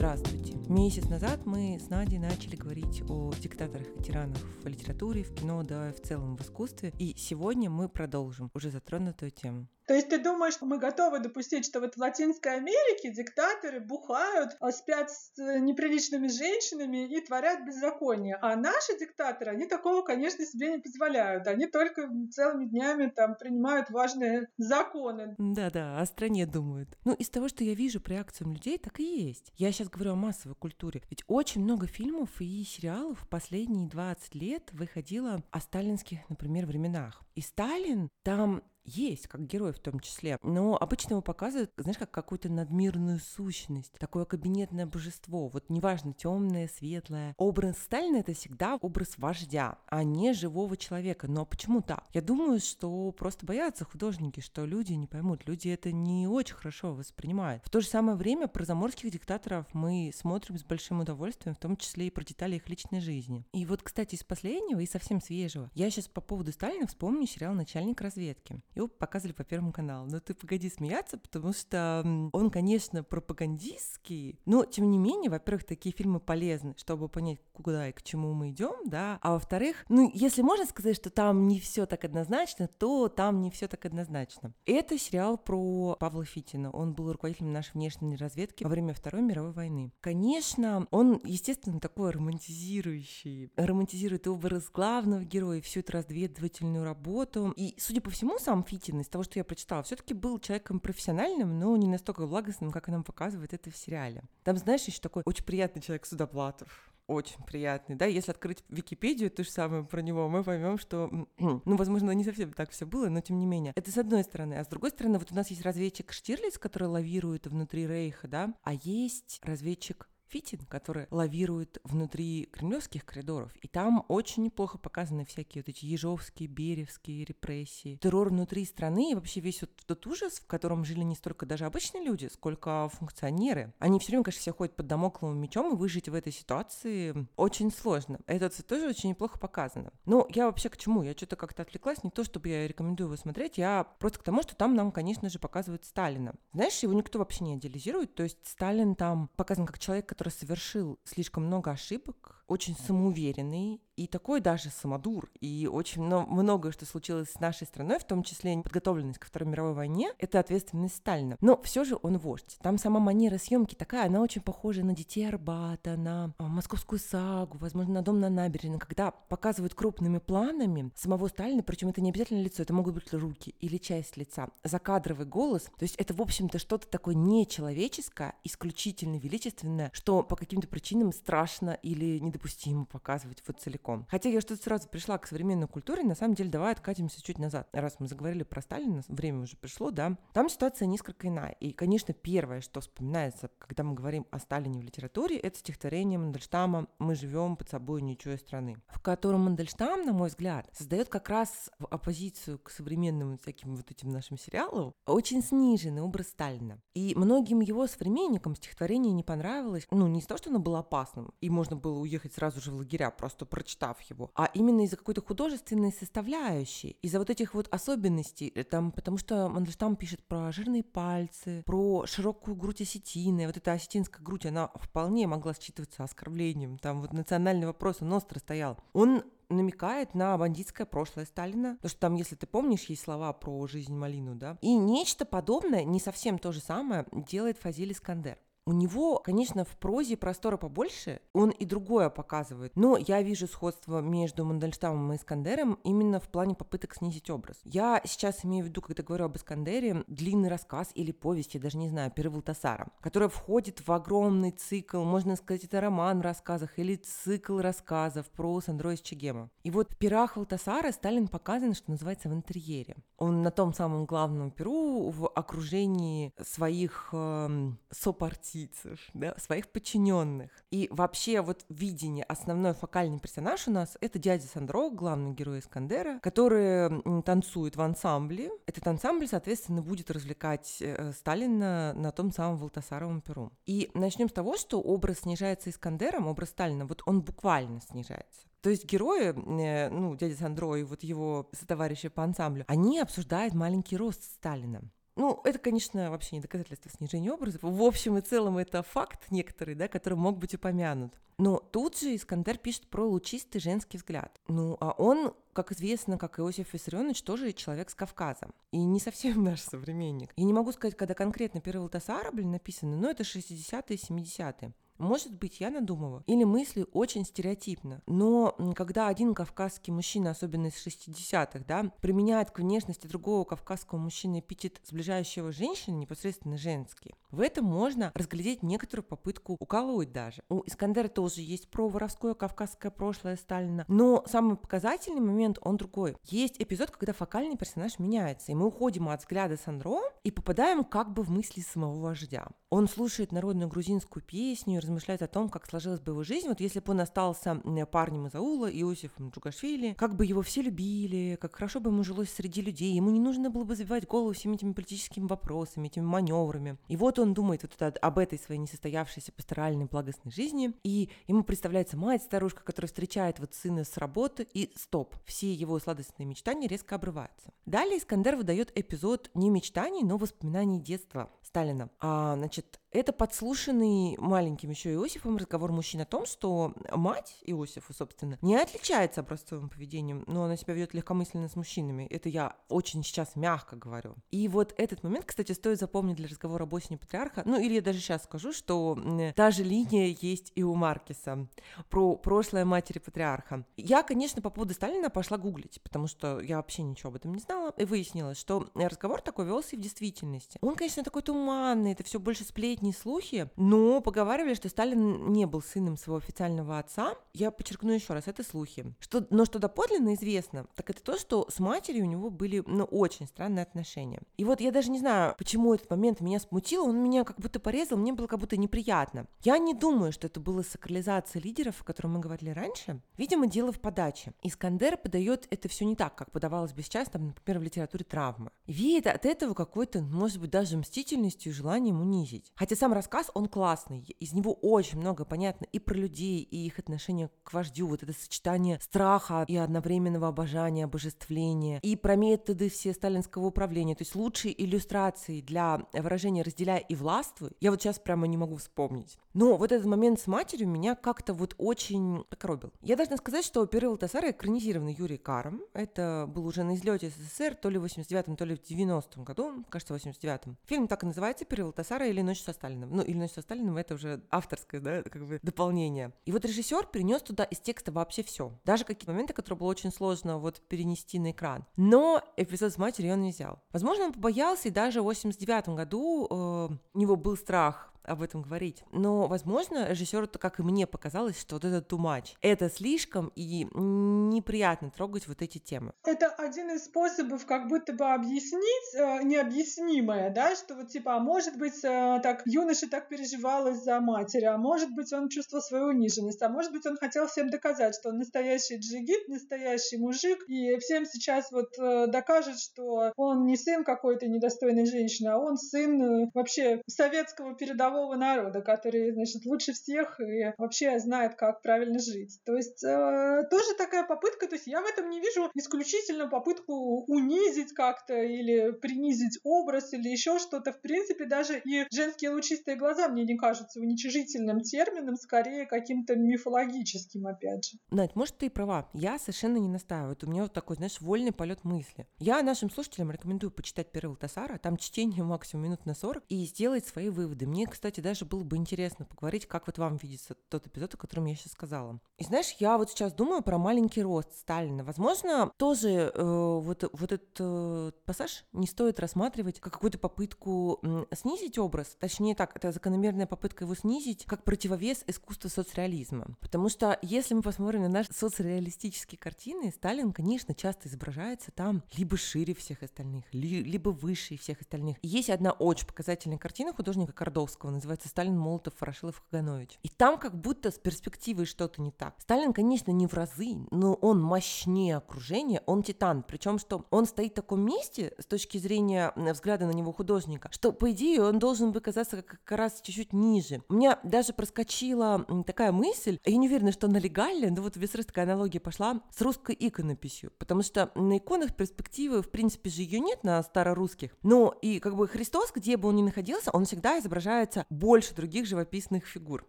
Здравствуйте. 0.00 0.54
Месяц 0.70 1.10
назад 1.10 1.44
мы 1.44 1.78
с 1.78 1.90
Надей 1.90 2.18
начали 2.18 2.56
говорить 2.56 3.02
о 3.10 3.30
диктаторах 3.38 3.86
и 3.98 4.02
тиранах 4.02 4.38
в 4.62 4.66
литературе, 4.66 5.22
в 5.22 5.34
кино, 5.34 5.62
да 5.62 5.90
и 5.90 5.92
в 5.92 6.00
целом 6.00 6.38
в 6.38 6.40
искусстве. 6.40 6.94
И 6.98 7.14
сегодня 7.18 7.68
мы 7.68 7.86
продолжим 7.86 8.50
уже 8.54 8.70
затронутую 8.70 9.30
тему. 9.30 9.68
То 9.90 9.94
есть 9.96 10.08
ты 10.08 10.22
думаешь, 10.22 10.54
мы 10.60 10.78
готовы 10.78 11.18
допустить, 11.18 11.66
что 11.66 11.80
вот 11.80 11.94
в 11.94 11.98
Латинской 11.98 12.58
Америке 12.58 13.10
диктаторы 13.10 13.80
бухают, 13.80 14.56
а 14.60 14.70
спят 14.70 15.10
с 15.10 15.36
э, 15.36 15.58
неприличными 15.58 16.28
женщинами 16.28 17.08
и 17.08 17.20
творят 17.20 17.66
беззаконие. 17.66 18.38
А 18.40 18.54
наши 18.54 18.96
диктаторы, 18.96 19.50
они 19.50 19.66
такого, 19.66 20.02
конечно, 20.02 20.46
себе 20.46 20.70
не 20.70 20.78
позволяют. 20.78 21.48
Они 21.48 21.66
только 21.66 22.08
целыми 22.30 22.66
днями 22.66 23.08
там 23.08 23.34
принимают 23.34 23.90
важные 23.90 24.46
законы. 24.58 25.34
Да-да, 25.38 25.98
о 25.98 26.06
стране 26.06 26.46
думают. 26.46 26.96
Ну, 27.04 27.14
из 27.14 27.28
того, 27.28 27.48
что 27.48 27.64
я 27.64 27.74
вижу 27.74 28.00
по 28.00 28.10
реакциям 28.10 28.52
людей, 28.52 28.78
так 28.78 29.00
и 29.00 29.24
есть. 29.24 29.52
Я 29.56 29.72
сейчас 29.72 29.88
говорю 29.88 30.12
о 30.12 30.14
массовой 30.14 30.54
культуре. 30.54 31.02
Ведь 31.10 31.24
очень 31.26 31.64
много 31.64 31.88
фильмов 31.88 32.40
и 32.40 32.62
сериалов 32.62 33.22
в 33.22 33.28
последние 33.28 33.88
20 33.88 34.36
лет 34.36 34.70
выходило 34.72 35.42
о 35.50 35.58
сталинских, 35.58 36.20
например, 36.28 36.66
временах. 36.66 37.24
И 37.34 37.40
Сталин 37.40 38.08
там 38.22 38.62
есть, 38.84 39.26
как 39.28 39.46
герой 39.46 39.72
в 39.72 39.78
том 39.78 40.00
числе. 40.00 40.38
Но 40.42 40.76
обычно 40.76 41.14
его 41.14 41.22
показывают, 41.22 41.72
знаешь, 41.76 41.98
как 41.98 42.10
какую-то 42.10 42.48
надмирную 42.48 43.20
сущность, 43.20 43.92
такое 43.98 44.24
кабинетное 44.24 44.86
божество. 44.86 45.48
Вот 45.48 45.70
неважно, 45.70 46.12
темное, 46.12 46.68
светлое. 46.68 47.34
Образ 47.36 47.78
Сталина 47.78 48.16
это 48.16 48.34
всегда 48.34 48.76
образ 48.80 49.18
вождя, 49.18 49.78
а 49.86 50.02
не 50.04 50.32
живого 50.32 50.76
человека. 50.76 51.28
Но 51.28 51.44
почему 51.44 51.82
так? 51.82 52.06
Я 52.12 52.22
думаю, 52.22 52.60
что 52.60 53.12
просто 53.12 53.46
боятся 53.46 53.84
художники, 53.84 54.40
что 54.40 54.64
люди 54.64 54.92
не 54.92 55.06
поймут. 55.06 55.46
Люди 55.46 55.68
это 55.68 55.92
не 55.92 56.26
очень 56.26 56.54
хорошо 56.54 56.94
воспринимают. 56.94 57.64
В 57.64 57.70
то 57.70 57.80
же 57.80 57.86
самое 57.86 58.16
время 58.16 58.48
про 58.48 58.64
заморских 58.64 59.10
диктаторов 59.10 59.66
мы 59.72 60.12
смотрим 60.14 60.58
с 60.58 60.64
большим 60.64 61.00
удовольствием, 61.00 61.54
в 61.54 61.58
том 61.58 61.76
числе 61.76 62.06
и 62.06 62.10
про 62.10 62.24
детали 62.24 62.56
их 62.56 62.68
личной 62.68 63.00
жизни. 63.00 63.44
И 63.52 63.64
вот, 63.66 63.82
кстати, 63.82 64.14
из 64.14 64.24
последнего 64.24 64.80
и 64.80 64.86
совсем 64.86 65.20
свежего. 65.20 65.70
Я 65.74 65.90
сейчас 65.90 66.08
по 66.08 66.20
поводу 66.20 66.52
Сталина 66.52 66.86
вспомню 66.86 67.26
сериал 67.26 67.54
«Начальник 67.54 68.00
разведки». 68.00 68.60
Его 68.74 68.88
показывали 68.88 69.34
по 69.34 69.44
Первому 69.44 69.72
каналу. 69.72 70.08
Но 70.10 70.20
ты 70.20 70.34
погоди 70.34 70.70
смеяться, 70.70 71.18
потому 71.18 71.52
что 71.52 72.02
он, 72.32 72.50
конечно, 72.50 73.02
пропагандистский, 73.02 74.38
но, 74.46 74.64
тем 74.64 74.90
не 74.90 74.98
менее, 74.98 75.30
во-первых, 75.30 75.64
такие 75.64 75.94
фильмы 75.94 76.20
полезны, 76.20 76.74
чтобы 76.76 77.08
понять, 77.08 77.40
куда 77.52 77.88
и 77.88 77.92
к 77.92 78.02
чему 78.02 78.32
мы 78.32 78.50
идем, 78.50 78.74
да, 78.86 79.18
а 79.22 79.32
во-вторых, 79.32 79.84
ну, 79.88 80.10
если 80.14 80.42
можно 80.42 80.66
сказать, 80.66 80.96
что 80.96 81.10
там 81.10 81.48
не 81.48 81.60
все 81.60 81.86
так 81.86 82.04
однозначно, 82.04 82.68
то 82.68 83.08
там 83.08 83.40
не 83.42 83.50
все 83.50 83.68
так 83.68 83.84
однозначно. 83.84 84.54
Это 84.66 84.98
сериал 84.98 85.36
про 85.36 85.96
Павла 85.98 86.24
Фитина. 86.24 86.70
Он 86.70 86.94
был 86.94 87.12
руководителем 87.12 87.52
нашей 87.52 87.72
внешней 87.74 88.16
разведки 88.16 88.64
во 88.64 88.70
время 88.70 88.94
Второй 88.94 89.22
мировой 89.22 89.52
войны. 89.52 89.92
Конечно, 90.00 90.86
он, 90.90 91.20
естественно, 91.24 91.80
такой 91.80 92.10
романтизирующий, 92.10 93.52
романтизирует 93.56 94.26
образ 94.26 94.70
главного 94.70 95.24
героя, 95.24 95.60
всю 95.60 95.80
эту 95.80 95.92
разведывательную 95.92 96.84
работу. 96.84 97.52
И, 97.56 97.74
судя 97.78 98.00
по 98.00 98.10
всему, 98.10 98.38
сам 98.38 98.59
Фитин, 98.64 99.00
из 99.00 99.08
того, 99.08 99.24
что 99.24 99.38
я 99.38 99.44
прочитала, 99.44 99.82
все-таки 99.82 100.14
был 100.14 100.38
человеком 100.38 100.80
профессиональным, 100.80 101.58
но 101.58 101.76
не 101.76 101.88
настолько 101.88 102.26
благостным, 102.26 102.70
как 102.70 102.88
нам 102.88 103.04
показывает 103.04 103.52
это 103.54 103.70
в 103.70 103.76
сериале. 103.76 104.22
Там, 104.42 104.56
знаешь, 104.56 104.84
еще 104.84 105.00
такой 105.00 105.22
очень 105.26 105.44
приятный 105.44 105.82
человек 105.82 106.06
Судоплатов 106.06 106.90
очень 107.10 107.42
приятный, 107.44 107.96
да, 107.96 108.06
если 108.06 108.30
открыть 108.30 108.64
Википедию, 108.68 109.30
то 109.30 109.42
же 109.42 109.50
самое 109.50 109.84
про 109.84 110.00
него, 110.00 110.28
мы 110.28 110.44
поймем, 110.44 110.78
что, 110.78 111.10
ну, 111.38 111.60
возможно, 111.64 112.12
не 112.12 112.24
совсем 112.24 112.52
так 112.52 112.70
все 112.70 112.86
было, 112.86 113.08
но 113.08 113.20
тем 113.20 113.38
не 113.38 113.46
менее. 113.46 113.72
Это 113.74 113.90
с 113.90 113.98
одной 113.98 114.22
стороны. 114.22 114.54
А 114.54 114.64
с 114.64 114.68
другой 114.68 114.90
стороны, 114.90 115.18
вот 115.18 115.32
у 115.32 115.34
нас 115.34 115.50
есть 115.50 115.62
разведчик 115.62 116.12
Штирлиц, 116.12 116.58
который 116.58 116.88
лавирует 116.88 117.46
внутри 117.46 117.86
Рейха, 117.86 118.28
да, 118.28 118.54
а 118.62 118.74
есть 118.74 119.40
разведчик 119.42 120.08
Фитин, 120.30 120.60
который 120.66 121.06
лавирует 121.10 121.78
внутри 121.84 122.48
кремлевских 122.52 123.04
коридоров. 123.04 123.52
И 123.62 123.68
там 123.68 124.04
очень 124.08 124.44
неплохо 124.44 124.78
показаны 124.78 125.24
всякие 125.24 125.62
вот 125.62 125.68
эти 125.68 125.84
ежовские, 125.84 126.48
беревские 126.48 127.24
репрессии, 127.24 127.96
террор 127.96 128.28
внутри 128.28 128.64
страны 128.64 129.10
и 129.10 129.14
вообще 129.14 129.40
весь 129.40 129.60
вот 129.62 129.70
тот 129.86 130.06
ужас, 130.06 130.40
в 130.40 130.46
котором 130.46 130.84
жили 130.84 131.02
не 131.02 131.16
столько 131.16 131.46
даже 131.46 131.64
обычные 131.64 132.04
люди, 132.04 132.28
сколько 132.32 132.88
функционеры. 132.92 133.74
Они 133.78 133.98
все 133.98 134.12
время, 134.12 134.24
конечно, 134.24 134.40
все 134.40 134.52
ходят 134.52 134.76
под 134.76 134.86
домокловым 134.86 135.38
мечом, 135.38 135.72
и 135.72 135.76
выжить 135.76 136.08
в 136.08 136.14
этой 136.14 136.32
ситуации 136.32 137.26
очень 137.36 137.72
сложно. 137.72 138.20
Это 138.26 138.50
тоже 138.62 138.88
очень 138.88 139.10
неплохо 139.10 139.38
показано. 139.38 139.92
Но 140.06 140.28
я 140.30 140.46
вообще 140.46 140.68
к 140.68 140.76
чему? 140.76 141.02
Я 141.02 141.12
что-то 141.12 141.36
как-то 141.36 141.62
отвлеклась. 141.62 142.04
Не 142.04 142.10
то, 142.10 142.22
чтобы 142.22 142.48
я 142.48 142.68
рекомендую 142.68 143.08
его 143.08 143.16
смотреть, 143.16 143.58
я 143.58 143.84
просто 143.98 144.20
к 144.20 144.22
тому, 144.22 144.42
что 144.42 144.54
там 144.54 144.74
нам, 144.74 144.92
конечно 144.92 145.28
же, 145.28 145.38
показывают 145.38 145.84
Сталина. 145.84 146.34
Знаешь, 146.52 146.78
его 146.82 146.92
никто 146.92 147.18
вообще 147.18 147.44
не 147.44 147.56
идеализирует. 147.56 148.14
То 148.14 148.22
есть 148.22 148.38
Сталин 148.44 148.94
там 148.94 149.28
показан 149.36 149.66
как 149.66 149.78
человек, 149.78 150.06
который 150.06 150.19
совершил 150.28 151.00
слишком 151.04 151.46
много 151.46 151.70
ошибок, 151.70 152.39
очень 152.50 152.76
самоуверенный, 152.76 153.80
и 154.00 154.06
такой 154.06 154.40
даже 154.40 154.70
самодур, 154.70 155.30
и 155.40 155.68
очень 155.70 156.02
много, 156.02 156.72
что 156.72 156.86
случилось 156.86 157.30
с 157.30 157.38
нашей 157.38 157.66
страной, 157.66 157.98
в 157.98 158.04
том 158.04 158.22
числе 158.22 158.54
неподготовленность 158.54 159.18
ко 159.18 159.26
Второй 159.26 159.50
мировой 159.50 159.74
войне, 159.74 160.10
это 160.18 160.40
ответственность 160.40 160.96
Сталина. 160.96 161.36
Но 161.42 161.60
все 161.62 161.84
же 161.84 161.98
он 162.02 162.16
вождь. 162.16 162.56
Там 162.62 162.78
сама 162.78 162.98
манера 162.98 163.36
съемки 163.36 163.74
такая, 163.74 164.06
она 164.06 164.22
очень 164.22 164.40
похожа 164.40 164.82
на 164.82 164.94
детей 164.94 165.28
Арбата, 165.28 165.98
на 165.98 166.34
а, 166.38 166.48
московскую 166.48 166.98
сагу, 166.98 167.58
возможно, 167.58 167.94
на 167.94 168.02
дом 168.02 168.20
на 168.20 168.30
набережной, 168.30 168.78
когда 168.78 169.10
показывают 169.10 169.74
крупными 169.74 170.18
планами 170.18 170.90
самого 170.96 171.28
Сталина, 171.28 171.62
причем 171.62 171.88
это 171.88 172.00
не 172.00 172.08
обязательно 172.08 172.42
лицо, 172.42 172.62
это 172.62 172.72
могут 172.72 172.94
быть 172.94 173.12
руки 173.12 173.54
или 173.60 173.76
часть 173.76 174.16
лица, 174.16 174.48
закадровый 174.64 175.26
голос. 175.26 175.64
То 175.78 175.82
есть 175.82 175.96
это, 175.96 176.14
в 176.14 176.22
общем-то, 176.22 176.58
что-то 176.58 176.88
такое 176.88 177.14
нечеловеческое, 177.14 178.34
исключительно 178.44 179.16
величественное, 179.16 179.90
что 179.92 180.22
по 180.22 180.36
каким-то 180.36 180.68
причинам 180.68 181.12
страшно 181.12 181.78
или 181.82 182.18
недопустимо 182.18 182.39
показывать 182.86 183.42
вот 183.46 183.60
целиком. 183.60 184.06
Хотя 184.10 184.28
я 184.28 184.40
что-то 184.40 184.62
сразу 184.62 184.88
пришла 184.88 185.18
к 185.18 185.26
современной 185.26 185.68
культуре, 185.68 186.02
на 186.02 186.14
самом 186.14 186.34
деле 186.34 186.50
давай 186.50 186.72
откатимся 186.72 187.22
чуть 187.22 187.38
назад. 187.38 187.68
Раз 187.72 187.96
мы 187.98 188.08
заговорили 188.08 188.42
про 188.42 188.62
Сталина, 188.62 189.02
время 189.08 189.42
уже 189.42 189.56
пришло, 189.56 189.90
да, 189.90 190.16
там 190.32 190.48
ситуация 190.48 190.86
несколько 190.86 191.28
иная. 191.28 191.52
И, 191.60 191.72
конечно, 191.72 192.14
первое, 192.14 192.60
что 192.60 192.80
вспоминается, 192.80 193.50
когда 193.58 193.82
мы 193.82 193.94
говорим 193.94 194.26
о 194.30 194.38
Сталине 194.38 194.80
в 194.80 194.84
литературе, 194.84 195.36
это 195.36 195.58
стихотворение 195.58 196.18
Мандельштама 196.18 196.88
«Мы 196.98 197.14
живем 197.14 197.56
под 197.56 197.68
собой 197.68 198.02
ничего 198.02 198.36
страны», 198.36 198.76
в 198.88 199.00
котором 199.00 199.42
Мандельштам, 199.42 200.04
на 200.04 200.12
мой 200.12 200.28
взгляд, 200.28 200.68
создает 200.72 201.08
как 201.08 201.28
раз 201.28 201.70
в 201.78 201.86
оппозицию 201.86 202.58
к 202.58 202.70
современным 202.70 203.38
всяким 203.38 203.76
вот 203.76 203.90
этим 203.90 204.10
нашим 204.10 204.38
сериалам 204.38 204.94
очень 205.06 205.42
сниженный 205.42 206.02
образ 206.02 206.28
Сталина. 206.28 206.80
И 206.94 207.14
многим 207.16 207.60
его 207.60 207.86
современникам 207.86 208.54
стихотворение 208.54 209.12
не 209.12 209.22
понравилось, 209.22 209.86
ну, 209.90 210.06
не 210.06 210.20
из-за 210.20 210.28
того, 210.28 210.38
что 210.38 210.50
оно 210.50 210.58
было 210.58 210.80
опасным, 210.80 211.32
и 211.40 211.50
можно 211.50 211.76
было 211.76 211.98
уехать 211.98 212.29
сразу 212.32 212.60
же 212.60 212.70
в 212.70 212.76
лагеря, 212.76 213.10
просто 213.10 213.46
прочитав 213.46 214.00
его, 214.02 214.30
а 214.34 214.50
именно 214.54 214.82
из-за 214.82 214.96
какой-то 214.96 215.22
художественной 215.22 215.92
составляющей, 215.92 216.96
из-за 217.02 217.18
вот 217.18 217.30
этих 217.30 217.54
вот 217.54 217.68
особенностей, 217.70 218.52
э, 218.54 218.64
там, 218.64 218.92
потому 218.92 219.18
что 219.18 219.48
Мандельштам 219.48 219.96
пишет 219.96 220.22
про 220.24 220.52
жирные 220.52 220.82
пальцы, 220.82 221.62
про 221.66 222.06
широкую 222.06 222.56
грудь 222.56 222.82
осетины, 222.82 223.46
вот 223.46 223.56
эта 223.56 223.72
осетинская 223.72 224.22
грудь, 224.22 224.46
она 224.46 224.68
вполне 224.74 225.26
могла 225.26 225.52
считываться 225.52 226.04
оскорблением, 226.04 226.78
там 226.78 227.00
вот 227.00 227.12
национальный 227.12 227.66
вопрос, 227.66 227.98
он 228.00 228.12
остро 228.12 228.38
стоял. 228.38 228.78
Он 228.92 229.22
намекает 229.50 230.14
на 230.14 230.36
бандитское 230.38 230.86
прошлое 230.86 231.26
Сталина, 231.26 231.74
потому 231.76 231.90
что 231.90 232.00
там, 232.00 232.14
если 232.14 232.36
ты 232.36 232.46
помнишь, 232.46 232.84
есть 232.84 233.02
слова 233.02 233.32
про 233.32 233.66
жизнь 233.66 233.94
Малину, 233.94 234.34
да, 234.34 234.56
и 234.60 234.74
нечто 234.76 235.24
подобное, 235.24 235.84
не 235.84 236.00
совсем 236.00 236.38
то 236.38 236.52
же 236.52 236.60
самое, 236.60 237.06
делает 237.12 237.58
Фазиль 237.58 237.92
Искандер. 237.92 238.38
У 238.70 238.72
него, 238.72 239.18
конечно, 239.18 239.64
в 239.64 239.76
прозе 239.78 240.16
простора 240.16 240.56
побольше, 240.56 241.20
он 241.32 241.50
и 241.50 241.64
другое 241.64 242.08
показывает, 242.08 242.70
но 242.76 242.96
я 242.96 243.20
вижу 243.20 243.48
сходство 243.48 244.00
между 244.00 244.44
Мандельштамом 244.44 245.12
и 245.12 245.16
Искандером 245.16 245.80
именно 245.82 246.20
в 246.20 246.28
плане 246.28 246.54
попыток 246.54 246.94
снизить 246.94 247.30
образ. 247.30 247.56
Я 247.64 248.00
сейчас 248.04 248.44
имею 248.44 248.64
в 248.64 248.68
виду, 248.68 248.80
когда 248.80 249.02
говорю 249.02 249.24
об 249.24 249.36
Искандере, 249.36 250.04
длинный 250.06 250.48
рассказ 250.48 250.92
или 250.94 251.10
повесть, 251.10 251.54
я 251.54 251.60
даже 251.60 251.78
не 251.78 251.88
знаю, 251.88 252.12
Пиры 252.12 252.30
Валтасара, 252.30 252.92
которая 253.00 253.28
входит 253.28 253.84
в 253.84 253.90
огромный 253.90 254.52
цикл, 254.52 255.02
можно 255.02 255.34
сказать, 255.34 255.64
это 255.64 255.80
роман 255.80 256.20
в 256.20 256.22
рассказах 256.22 256.78
или 256.78 256.94
цикл 256.94 257.58
рассказов 257.58 258.30
про 258.30 258.60
Сандро 258.60 258.94
из 258.94 259.00
Чегема. 259.00 259.50
И 259.64 259.72
вот 259.72 259.90
в 259.90 259.96
«Пирах 259.96 260.36
Валтасара» 260.36 260.92
Сталин 260.92 261.26
показан, 261.26 261.74
что 261.74 261.90
называется, 261.90 262.28
в 262.28 262.34
интерьере. 262.34 262.98
Он 263.18 263.42
на 263.42 263.50
том 263.50 263.74
самом 263.74 264.06
главном 264.06 264.52
перу 264.52 265.10
в 265.10 265.28
окружении 265.28 266.32
своих 266.40 267.08
э, 267.12 267.72
сопартий 267.90 268.59
сицев, 268.60 269.00
да, 269.14 269.34
своих 269.38 269.68
подчиненных. 269.68 270.50
И 270.70 270.88
вообще 270.90 271.40
вот 271.40 271.64
видение, 271.68 272.24
основной 272.24 272.74
фокальный 272.74 273.18
персонаж 273.18 273.68
у 273.68 273.70
нас 273.70 273.96
это 274.00 274.18
дядя 274.18 274.46
Сандро, 274.46 274.90
главный 274.90 275.32
герой 275.32 275.60
Искандера, 275.60 276.18
который 276.20 277.22
танцует 277.22 277.76
в 277.76 277.82
ансамбле. 277.82 278.50
Этот 278.66 278.86
ансамбль, 278.86 279.26
соответственно, 279.26 279.82
будет 279.82 280.10
развлекать 280.10 280.78
э, 280.80 281.12
Сталина 281.12 281.92
на 281.94 282.12
том 282.12 282.32
самом 282.32 282.58
Волтасаровом 282.58 283.20
перу. 283.20 283.52
И 283.66 283.90
начнем 283.94 284.28
с 284.28 284.32
того, 284.32 284.56
что 284.56 284.80
образ 284.80 285.20
снижается 285.20 285.70
Искандером, 285.70 286.26
образ 286.26 286.50
Сталина, 286.50 286.86
вот 286.86 287.02
он 287.06 287.22
буквально 287.22 287.80
снижается. 287.80 288.40
То 288.60 288.68
есть 288.68 288.84
герои, 288.84 289.32
э, 289.60 289.88
ну, 289.88 290.14
дядя 290.16 290.36
Сандро 290.36 290.74
и 290.74 290.82
вот 290.82 291.02
его 291.02 291.48
сотоварищи 291.52 292.08
по 292.08 292.22
ансамблю, 292.22 292.64
они 292.68 293.00
обсуждают 293.00 293.54
маленький 293.54 293.96
рост 293.96 294.22
Сталина. 294.22 294.82
Ну, 295.20 295.38
это, 295.44 295.58
конечно, 295.58 296.10
вообще 296.10 296.36
не 296.36 296.40
доказательство 296.40 296.90
снижения 296.90 297.30
образов. 297.30 297.60
В 297.62 297.82
общем 297.82 298.16
и 298.16 298.22
целом 298.22 298.56
это 298.56 298.82
факт 298.82 299.30
некоторый, 299.30 299.74
да, 299.74 299.86
который 299.86 300.14
мог 300.14 300.38
быть 300.38 300.54
упомянут. 300.54 301.12
Но 301.36 301.58
тут 301.58 301.98
же 301.98 302.16
Искандер 302.16 302.56
пишет 302.56 302.86
про 302.86 303.04
лучистый 303.06 303.60
женский 303.60 303.98
взгляд. 303.98 304.40
Ну, 304.48 304.78
а 304.80 304.92
он, 304.92 305.34
как 305.52 305.72
известно, 305.72 306.16
как 306.16 306.40
Иосиф 306.40 306.72
Виссарионович, 306.72 307.22
тоже 307.22 307.52
человек 307.52 307.90
с 307.90 307.94
Кавказа. 307.94 308.48
И 308.72 308.78
не 308.78 308.98
совсем 308.98 309.44
наш 309.44 309.60
современник. 309.60 310.32
Я 310.36 310.44
не 310.44 310.54
могу 310.54 310.72
сказать, 310.72 310.96
когда 310.96 311.12
конкретно 311.12 311.60
первые 311.60 311.82
Валтасара 311.82 312.30
были 312.30 312.46
написаны, 312.46 312.96
но 312.96 313.10
это 313.10 313.22
60-е, 313.22 313.96
70-е. 313.98 314.72
Может 315.00 315.34
быть, 315.34 315.60
я 315.60 315.70
надумываю. 315.70 316.22
Или 316.26 316.44
мысли 316.44 316.86
очень 316.92 317.24
стереотипно. 317.24 318.02
Но 318.06 318.54
когда 318.76 319.08
один 319.08 319.34
кавказский 319.34 319.92
мужчина, 319.92 320.30
особенно 320.30 320.66
из 320.66 320.86
60-х, 320.86 321.64
да, 321.66 321.90
применяет 322.00 322.50
к 322.50 322.58
внешности 322.58 323.06
другого 323.06 323.44
кавказского 323.44 323.98
мужчины 323.98 324.40
эпитет 324.40 324.80
сближающего 324.84 325.52
женщины, 325.52 325.96
непосредственно 325.96 326.58
женский, 326.58 327.14
в 327.30 327.40
этом 327.40 327.64
можно 327.64 328.12
разглядеть 328.14 328.62
некоторую 328.62 329.04
попытку 329.04 329.56
уколоть 329.58 330.12
даже. 330.12 330.42
У 330.48 330.62
Искандера 330.66 331.08
тоже 331.08 331.40
есть 331.40 331.70
про 331.70 331.88
воровское 331.88 332.34
кавказское 332.34 332.90
прошлое 332.90 333.36
Сталина. 333.36 333.84
Но 333.88 334.22
самый 334.26 334.56
показательный 334.56 335.20
момент, 335.20 335.58
он 335.62 335.76
другой. 335.76 336.16
Есть 336.24 336.56
эпизод, 336.58 336.90
когда 336.90 337.12
фокальный 337.12 337.56
персонаж 337.56 337.98
меняется, 337.98 338.52
и 338.52 338.54
мы 338.54 338.66
уходим 338.66 339.08
от 339.08 339.20
взгляда 339.20 339.56
Сандро 339.56 340.00
и 340.24 340.30
попадаем 340.30 340.84
как 340.84 341.12
бы 341.12 341.22
в 341.22 341.30
мысли 341.30 341.60
самого 341.60 342.00
вождя. 342.00 342.48
Он 342.68 342.88
слушает 342.88 343.32
народную 343.32 343.68
грузинскую 343.68 344.22
песню 344.22 344.80
размышляет 344.90 345.22
о 345.22 345.28
том, 345.28 345.48
как 345.48 345.66
сложилась 345.66 346.00
бы 346.00 346.12
его 346.12 346.22
жизнь, 346.24 346.48
вот 346.48 346.60
если 346.60 346.80
бы 346.80 346.92
он 346.92 347.00
остался 347.00 347.62
парнем 347.90 348.26
из 348.26 348.34
аула, 348.34 348.70
Иосифом 348.70 349.30
Джугашвили, 349.30 349.94
как 349.94 350.16
бы 350.16 350.26
его 350.26 350.42
все 350.42 350.62
любили, 350.62 351.38
как 351.40 351.54
хорошо 351.54 351.80
бы 351.80 351.90
ему 351.90 352.02
жилось 352.02 352.30
среди 352.30 352.60
людей, 352.60 352.92
ему 352.92 353.10
не 353.10 353.20
нужно 353.20 353.50
было 353.50 353.64
бы 353.64 353.76
забивать 353.76 354.06
голову 354.06 354.32
всеми 354.32 354.56
этими 354.56 354.72
политическими 354.72 355.26
вопросами, 355.26 355.86
этими 355.86 356.04
маневрами. 356.04 356.76
И 356.88 356.96
вот 356.96 357.18
он 357.18 357.34
думает 357.34 357.62
вот 357.62 357.74
это, 357.80 357.98
об 358.00 358.18
этой 358.18 358.38
своей 358.38 358.60
несостоявшейся 358.60 359.32
пасторальной 359.32 359.86
благостной 359.86 360.32
жизни, 360.32 360.72
и 360.82 361.10
ему 361.28 361.44
представляется 361.44 361.96
мать, 361.96 362.22
старушка, 362.22 362.62
которая 362.64 362.88
встречает 362.88 363.38
вот 363.38 363.54
сына 363.54 363.84
с 363.84 363.96
работы, 363.96 364.46
и 364.52 364.72
стоп, 364.76 365.14
все 365.24 365.52
его 365.52 365.78
сладостные 365.78 366.26
мечтания 366.26 366.68
резко 366.68 366.96
обрываются. 366.96 367.52
Далее 367.64 367.98
Искандер 367.98 368.36
выдает 368.36 368.72
эпизод 368.74 369.30
не 369.34 369.50
мечтаний, 369.50 370.02
но 370.02 370.16
воспоминаний 370.16 370.80
детства 370.80 371.30
Сталина. 371.42 371.90
А, 372.00 372.34
значит, 372.36 372.80
это 372.92 373.12
подслушанный 373.12 374.16
маленьким 374.18 374.70
еще 374.70 374.92
Иосифом 374.94 375.36
разговор 375.36 375.72
мужчин 375.72 376.00
о 376.00 376.04
том, 376.04 376.26
что 376.26 376.74
мать 376.92 377.38
Иосифа, 377.42 377.92
собственно, 377.92 378.38
не 378.42 378.56
отличается 378.56 379.20
образцовым 379.20 379.68
поведением, 379.68 380.24
но 380.26 380.44
она 380.44 380.56
себя 380.56 380.74
ведет 380.74 380.94
легкомысленно 380.94 381.48
с 381.48 381.56
мужчинами. 381.56 382.04
Это 382.04 382.28
я 382.28 382.56
очень 382.68 383.04
сейчас 383.04 383.36
мягко 383.36 383.76
говорю. 383.76 384.16
И 384.30 384.48
вот 384.48 384.74
этот 384.76 385.02
момент, 385.02 385.24
кстати, 385.26 385.52
стоит 385.52 385.78
запомнить 385.78 386.16
для 386.16 386.28
разговора 386.28 386.64
об 386.64 386.74
осени 386.74 386.96
патриарха. 386.96 387.42
Ну, 387.46 387.60
или 387.60 387.74
я 387.74 387.82
даже 387.82 388.00
сейчас 388.00 388.24
скажу, 388.24 388.52
что 388.52 388.98
та 389.36 389.50
же 389.50 389.62
линия 389.62 390.16
есть 390.20 390.52
и 390.54 390.62
у 390.62 390.74
Маркиса 390.74 391.46
про 391.88 392.16
прошлое 392.16 392.64
матери 392.64 392.98
патриарха. 392.98 393.64
Я, 393.76 394.02
конечно, 394.02 394.42
по 394.42 394.50
поводу 394.50 394.74
Сталина 394.74 395.10
пошла 395.10 395.38
гуглить, 395.38 395.80
потому 395.82 396.06
что 396.06 396.40
я 396.40 396.56
вообще 396.56 396.82
ничего 396.82 397.10
об 397.10 397.16
этом 397.16 397.34
не 397.34 397.40
знала, 397.40 397.72
и 397.76 397.84
выяснилось, 397.84 398.38
что 398.38 398.68
разговор 398.74 399.20
такой 399.20 399.46
велся 399.46 399.76
и 399.76 399.78
в 399.78 399.82
действительности. 399.82 400.58
Он, 400.60 400.74
конечно, 400.74 401.04
такой 401.04 401.22
туманный, 401.22 401.92
это 401.92 402.02
все 402.02 402.18
больше 402.18 402.44
сплетни 402.44 402.79
сплетни, 402.80 402.92
слухи, 402.92 403.50
но 403.56 404.00
поговаривали, 404.00 404.54
что 404.54 404.68
Сталин 404.68 405.32
не 405.32 405.46
был 405.46 405.62
сыном 405.62 405.96
своего 405.96 406.18
официального 406.18 406.78
отца. 406.78 407.14
Я 407.34 407.50
подчеркну 407.50 407.92
еще 407.92 408.14
раз, 408.14 408.26
это 408.26 408.42
слухи. 408.42 408.94
Что, 409.00 409.26
но 409.30 409.44
что 409.44 409.58
доподлинно 409.58 410.14
известно, 410.14 410.66
так 410.74 410.90
это 410.90 411.02
то, 411.02 411.18
что 411.18 411.46
с 411.50 411.58
матерью 411.58 412.04
у 412.04 412.08
него 412.08 412.30
были 412.30 412.62
ну, 412.66 412.84
очень 412.84 413.26
странные 413.26 413.62
отношения. 413.62 414.20
И 414.36 414.44
вот 414.44 414.60
я 414.60 414.72
даже 414.72 414.90
не 414.90 414.98
знаю, 414.98 415.34
почему 415.38 415.74
этот 415.74 415.90
момент 415.90 416.20
меня 416.20 416.40
смутил, 416.40 416.84
он 416.86 417.02
меня 417.02 417.24
как 417.24 417.38
будто 417.38 417.60
порезал, 417.60 417.98
мне 417.98 418.12
было 418.12 418.26
как 418.26 418.38
будто 418.38 418.56
неприятно. 418.56 419.26
Я 419.42 419.58
не 419.58 419.74
думаю, 419.74 420.12
что 420.12 420.26
это 420.26 420.40
было 420.40 420.62
сакрализация 420.62 421.42
лидеров, 421.42 421.80
о 421.80 421.84
котором 421.84 422.12
мы 422.12 422.20
говорили 422.20 422.50
раньше. 422.50 423.00
Видимо, 423.16 423.46
дело 423.46 423.72
в 423.72 423.80
подаче. 423.80 424.32
Искандер 424.42 424.96
подает 424.96 425.46
это 425.50 425.68
все 425.68 425.84
не 425.84 425.96
так, 425.96 426.14
как 426.14 426.30
подавалось 426.30 426.72
бы 426.72 426.82
сейчас, 426.82 427.08
там, 427.08 427.28
например, 427.28 427.60
в 427.60 427.64
литературе 427.64 428.04
травмы. 428.04 428.50
Веет 428.66 429.06
от 429.06 429.26
этого 429.26 429.54
какой-то, 429.54 430.00
может 430.00 430.40
быть, 430.40 430.50
даже 430.50 430.76
мстительностью 430.76 431.52
и 431.52 431.54
желанием 431.54 432.00
унизить. 432.00 432.52
Хотя 432.54 432.69
сам 432.74 432.92
рассказ, 432.92 433.30
он 433.34 433.46
классный. 433.46 434.04
Из 434.18 434.32
него 434.32 434.52
очень 434.52 434.98
много 434.98 435.24
понятно 435.24 435.66
и 435.72 435.78
про 435.78 435.94
людей, 435.94 436.40
и 436.42 436.66
их 436.66 436.78
отношение 436.78 437.30
к 437.42 437.52
вождю. 437.52 437.86
Вот 437.86 438.02
это 438.02 438.12
сочетание 438.12 438.78
страха 438.80 439.44
и 439.46 439.56
одновременного 439.56 440.28
обожания, 440.28 440.84
обожествления. 440.84 441.80
И 441.82 441.96
про 441.96 442.16
методы 442.16 442.68
все 442.68 442.92
сталинского 442.92 443.46
управления. 443.46 443.94
То 443.94 444.02
есть 444.02 444.14
лучшие 444.14 444.60
иллюстрации 444.62 445.40
для 445.40 445.86
выражения 445.92 446.42
«разделяй 446.42 446.84
и 446.88 446.94
властвуй» 446.94 447.50
я 447.60 447.70
вот 447.70 447.80
сейчас 447.80 447.98
прямо 447.98 448.26
не 448.26 448.36
могу 448.36 448.56
вспомнить. 448.56 449.18
Но 449.34 449.56
вот 449.56 449.72
этот 449.72 449.86
момент 449.86 450.20
с 450.20 450.26
матерью 450.26 450.68
меня 450.68 450.94
как-то 450.94 451.34
вот 451.34 451.54
очень 451.58 452.24
покоробил. 452.30 452.72
Я 452.80 452.96
должна 452.96 453.16
сказать, 453.16 453.44
что 453.44 453.64
первый 453.66 453.90
Валтасара 453.90 454.30
экранизированный 454.30 454.94
Юрий 454.94 455.18
Каром. 455.18 455.62
Это 455.72 456.26
был 456.28 456.46
уже 456.46 456.62
на 456.62 456.74
излете 456.74 457.10
СССР, 457.10 457.54
то 457.54 457.68
ли 457.68 457.78
в 457.78 457.84
89-м, 457.84 458.36
то 458.36 458.44
ли 458.44 458.56
в 458.56 458.62
90-м 458.62 459.24
году, 459.24 459.64
кажется, 459.68 459.94
в 459.94 459.96
89-м. 459.96 460.56
Фильм 460.66 460.88
так 460.88 461.02
и 461.02 461.06
называется 461.06 461.44
«Первый 461.44 461.64
Валтасара» 461.64 462.06
или 462.06 462.20
«Ночь 462.22 462.42
со 462.42 462.52
Сталиным». 462.60 462.90
Ну, 462.94 463.04
«Ночь 463.06 463.32
со 463.32 463.40
Сталиным»— 463.40 463.76
это 463.78 463.94
уже 463.94 464.22
авторское, 464.30 464.80
да, 464.80 465.02
как 465.02 465.26
бы 465.26 465.40
дополнение. 465.42 466.12
И 466.26 466.32
вот 466.32 466.44
режиссер 466.44 466.86
перенес 466.86 467.22
туда 467.22 467.44
из 467.44 467.58
текста 467.58 467.90
вообще 467.90 468.22
все. 468.22 468.52
Даже 468.64 468.84
какие-то 468.84 469.12
моменты, 469.12 469.32
которые 469.32 469.58
было 469.58 469.68
очень 469.68 469.90
сложно 469.90 470.38
вот 470.38 470.60
перенести 470.68 471.18
на 471.18 471.30
экран. 471.30 471.64
Но 471.76 472.22
эпизод 472.36 472.72
с 472.72 472.78
матерью 472.78 473.14
он 473.14 473.22
не 473.22 473.30
взял. 473.30 473.62
Возможно, 473.72 474.04
он 474.04 474.12
побоялся, 474.12 474.68
и 474.68 474.70
даже 474.70 475.00
в 475.00 475.04
89 475.04 475.68
году 475.70 476.26
э, 476.28 476.68
у 476.94 476.98
него 476.98 477.16
был 477.16 477.36
страх 477.36 477.89
об 478.04 478.22
этом 478.22 478.42
говорить. 478.42 478.82
Но, 478.92 479.26
возможно, 479.26 479.88
режиссеру, 479.88 480.28
как 480.28 480.58
и 480.58 480.62
мне 480.62 480.86
показалось, 480.86 481.40
что 481.40 481.56
вот 481.56 481.64
это 481.64 481.78
too 481.78 481.98
much. 481.98 482.34
Это 482.40 482.70
слишком 482.70 483.32
и 483.34 483.66
неприятно 483.74 484.90
трогать 484.90 485.28
вот 485.28 485.42
эти 485.42 485.58
темы. 485.58 485.92
Это 486.04 486.28
один 486.28 486.70
из 486.70 486.84
способов 486.84 487.46
как 487.46 487.68
будто 487.68 487.92
бы 487.92 488.06
объяснить 488.06 488.94
э, 488.94 489.22
необъяснимое, 489.22 490.30
да, 490.30 490.54
что 490.56 490.74
вот 490.74 490.88
типа, 490.88 491.16
а 491.16 491.20
может 491.20 491.56
быть, 491.56 491.84
э, 491.84 492.20
так 492.22 492.42
юноша 492.46 492.88
так 492.88 493.08
переживал 493.08 493.68
из-за 493.68 494.00
матери, 494.00 494.44
а 494.44 494.56
может 494.56 494.90
быть, 494.94 495.12
он 495.12 495.28
чувствовал 495.28 495.62
свою 495.62 495.86
униженность, 495.86 496.42
а 496.42 496.48
может 496.48 496.72
быть, 496.72 496.86
он 496.86 496.96
хотел 496.96 497.26
всем 497.26 497.50
доказать, 497.50 497.94
что 497.94 498.10
он 498.10 498.18
настоящий 498.18 498.76
джигит, 498.76 499.28
настоящий 499.28 499.98
мужик, 499.98 500.44
и 500.48 500.76
всем 500.78 501.04
сейчас 501.06 501.50
вот 501.52 501.78
э, 501.78 502.06
докажет, 502.08 502.58
что 502.58 503.12
он 503.16 503.44
не 503.44 503.56
сын 503.56 503.84
какой-то 503.84 504.26
недостойной 504.26 504.86
женщины, 504.86 505.28
а 505.28 505.38
он 505.38 505.56
сын 505.56 506.02
э, 506.02 506.30
вообще 506.34 506.82
советского 506.86 507.54
передового 507.54 507.89
передового 507.90 508.16
народа, 508.16 508.60
который, 508.60 509.12
значит, 509.12 509.44
лучше 509.44 509.72
всех 509.72 510.20
и 510.20 510.52
вообще 510.58 510.98
знает, 510.98 511.34
как 511.34 511.62
правильно 511.62 511.98
жить. 511.98 512.38
То 512.44 512.54
есть 512.54 512.82
э, 512.84 513.42
тоже 513.50 513.74
такая 513.76 514.04
попытка, 514.06 514.46
то 514.46 514.54
есть 514.54 514.66
я 514.66 514.80
в 514.80 514.86
этом 514.86 515.10
не 515.10 515.20
вижу 515.20 515.50
исключительно 515.54 516.28
попытку 516.28 517.04
унизить 517.06 517.72
как-то 517.72 518.14
или 518.14 518.72
принизить 518.72 519.38
образ 519.44 519.92
или 519.92 520.08
еще 520.08 520.38
что-то. 520.38 520.72
В 520.72 520.80
принципе, 520.80 521.26
даже 521.26 521.60
и 521.64 521.86
женские 521.92 522.30
лучистые 522.30 522.76
глаза 522.76 523.08
мне 523.08 523.24
не 523.24 523.36
кажутся 523.36 523.80
уничижительным 523.80 524.60
термином, 524.60 525.16
скорее 525.16 525.66
каким-то 525.66 526.16
мифологическим, 526.16 527.26
опять 527.26 527.70
же. 527.70 527.78
Надь, 527.90 528.16
может, 528.16 528.38
ты 528.38 528.46
и 528.46 528.50
права. 528.50 528.88
Я 528.92 529.18
совершенно 529.18 529.58
не 529.58 529.68
настаиваю. 529.68 530.16
У 530.22 530.26
меня 530.30 530.42
вот 530.42 530.52
такой, 530.52 530.76
знаешь, 530.76 531.00
вольный 531.00 531.32
полет 531.32 531.64
мысли. 531.64 532.06
Я 532.18 532.42
нашим 532.42 532.70
слушателям 532.70 533.10
рекомендую 533.10 533.50
почитать 533.50 533.90
Перл 533.90 534.16
Тасара. 534.16 534.58
Там 534.58 534.76
чтение 534.76 535.24
максимум 535.24 535.64
минут 535.64 535.86
на 535.86 535.94
40 535.94 536.24
и 536.28 536.44
сделать 536.44 536.86
свои 536.86 537.08
выводы. 537.08 537.46
Мне, 537.46 537.66
кстати, 537.80 538.02
даже 538.02 538.26
было 538.26 538.44
бы 538.44 538.58
интересно 538.58 539.06
поговорить, 539.06 539.46
как 539.46 539.66
вот 539.66 539.78
вам 539.78 539.96
видится 539.96 540.34
тот 540.50 540.66
эпизод, 540.66 540.92
о 540.92 540.96
котором 540.98 541.24
я 541.24 541.34
сейчас 541.34 541.52
сказала. 541.52 541.98
И 542.18 542.24
знаешь, 542.24 542.54
я 542.58 542.76
вот 542.76 542.90
сейчас 542.90 543.14
думаю 543.14 543.40
про 543.40 543.56
маленький 543.56 544.02
рост 544.02 544.36
Сталина. 544.36 544.84
Возможно, 544.84 545.50
тоже 545.56 546.12
э, 546.14 546.22
вот, 546.22 546.84
вот 546.92 547.12
этот 547.12 547.36
э, 547.38 547.92
пассаж 548.04 548.44
не 548.52 548.66
стоит 548.66 549.00
рассматривать 549.00 549.60
как 549.60 549.72
какую-то 549.72 549.96
попытку 549.96 550.78
э, 550.82 551.06
снизить 551.14 551.56
образ. 551.56 551.96
Точнее 551.98 552.34
так, 552.34 552.54
это 552.54 552.70
закономерная 552.70 553.26
попытка 553.26 553.64
его 553.64 553.74
снизить 553.74 554.26
как 554.26 554.44
противовес 554.44 555.02
искусства 555.06 555.48
соцреализма. 555.48 556.36
Потому 556.40 556.68
что 556.68 556.98
если 557.00 557.32
мы 557.32 557.40
посмотрим 557.40 557.80
на 557.80 557.88
наши 557.88 558.12
соцреалистические 558.12 559.18
картины, 559.18 559.72
Сталин, 559.74 560.12
конечно, 560.12 560.54
часто 560.54 560.86
изображается 560.88 561.50
там 561.50 561.82
либо 561.96 562.18
шире 562.18 562.54
всех 562.54 562.82
остальных, 562.82 563.24
ли, 563.32 563.62
либо 563.62 563.88
выше 563.88 564.36
всех 564.36 564.60
остальных. 564.60 564.98
Есть 565.00 565.30
одна 565.30 565.52
очень 565.52 565.86
показательная 565.86 566.36
картина 566.36 566.74
художника 566.74 567.14
Кордовского 567.14 567.69
Чехова, 567.70 567.74
называется 567.74 568.08
«Сталин, 568.08 568.38
Молотов, 568.38 568.74
Ворошилов, 568.80 569.22
Каганович». 569.30 569.78
И 569.82 569.88
там 569.88 570.18
как 570.18 570.34
будто 570.34 570.70
с 570.70 570.78
перспективой 570.78 571.46
что-то 571.46 571.80
не 571.80 571.90
так. 571.90 572.14
Сталин, 572.18 572.52
конечно, 572.52 572.90
не 572.90 573.06
в 573.06 573.14
разы, 573.14 573.56
но 573.70 573.94
он 573.94 574.20
мощнее 574.20 574.96
окружения, 574.96 575.62
он 575.66 575.82
титан. 575.82 576.22
Причем, 576.22 576.58
что 576.58 576.86
он 576.90 577.06
стоит 577.06 577.32
в 577.32 577.34
таком 577.34 577.64
месте 577.64 578.12
с 578.18 578.26
точки 578.26 578.58
зрения 578.58 579.12
взгляда 579.16 579.66
на 579.66 579.72
него 579.72 579.92
художника, 579.92 580.48
что, 580.52 580.72
по 580.72 580.90
идее, 580.90 581.22
он 581.22 581.38
должен 581.38 581.72
бы 581.72 581.80
казаться 581.80 582.22
как 582.22 582.50
раз 582.50 582.80
чуть-чуть 582.82 583.12
ниже. 583.12 583.62
У 583.68 583.74
меня 583.74 583.98
даже 584.02 584.32
проскочила 584.32 585.24
такая 585.46 585.72
мысль, 585.72 586.18
я 586.24 586.36
не 586.36 586.48
уверена, 586.48 586.72
что 586.72 586.86
она 586.86 586.98
легальная, 586.98 587.50
но 587.50 587.62
вот 587.62 587.74
такая 587.74 588.24
аналогия 588.24 588.60
пошла 588.60 589.00
с 589.10 589.20
русской 589.20 589.56
иконописью, 589.58 590.32
потому 590.38 590.62
что 590.62 590.90
на 590.94 591.18
иконах 591.18 591.54
перспективы, 591.54 592.22
в 592.22 592.30
принципе 592.30 592.70
же 592.70 592.82
ее 592.82 593.00
нет 593.00 593.24
на 593.24 593.42
старорусских, 593.42 594.16
но 594.22 594.54
и 594.62 594.80
как 594.80 594.96
бы 594.96 595.06
Христос, 595.06 595.52
где 595.54 595.76
бы 595.76 595.88
он 595.88 595.96
ни 595.96 596.02
находился, 596.02 596.50
он 596.50 596.64
всегда 596.64 596.98
изображается 596.98 597.59
больше 597.68 598.14
других 598.14 598.46
живописных 598.46 599.06
фигур. 599.06 599.46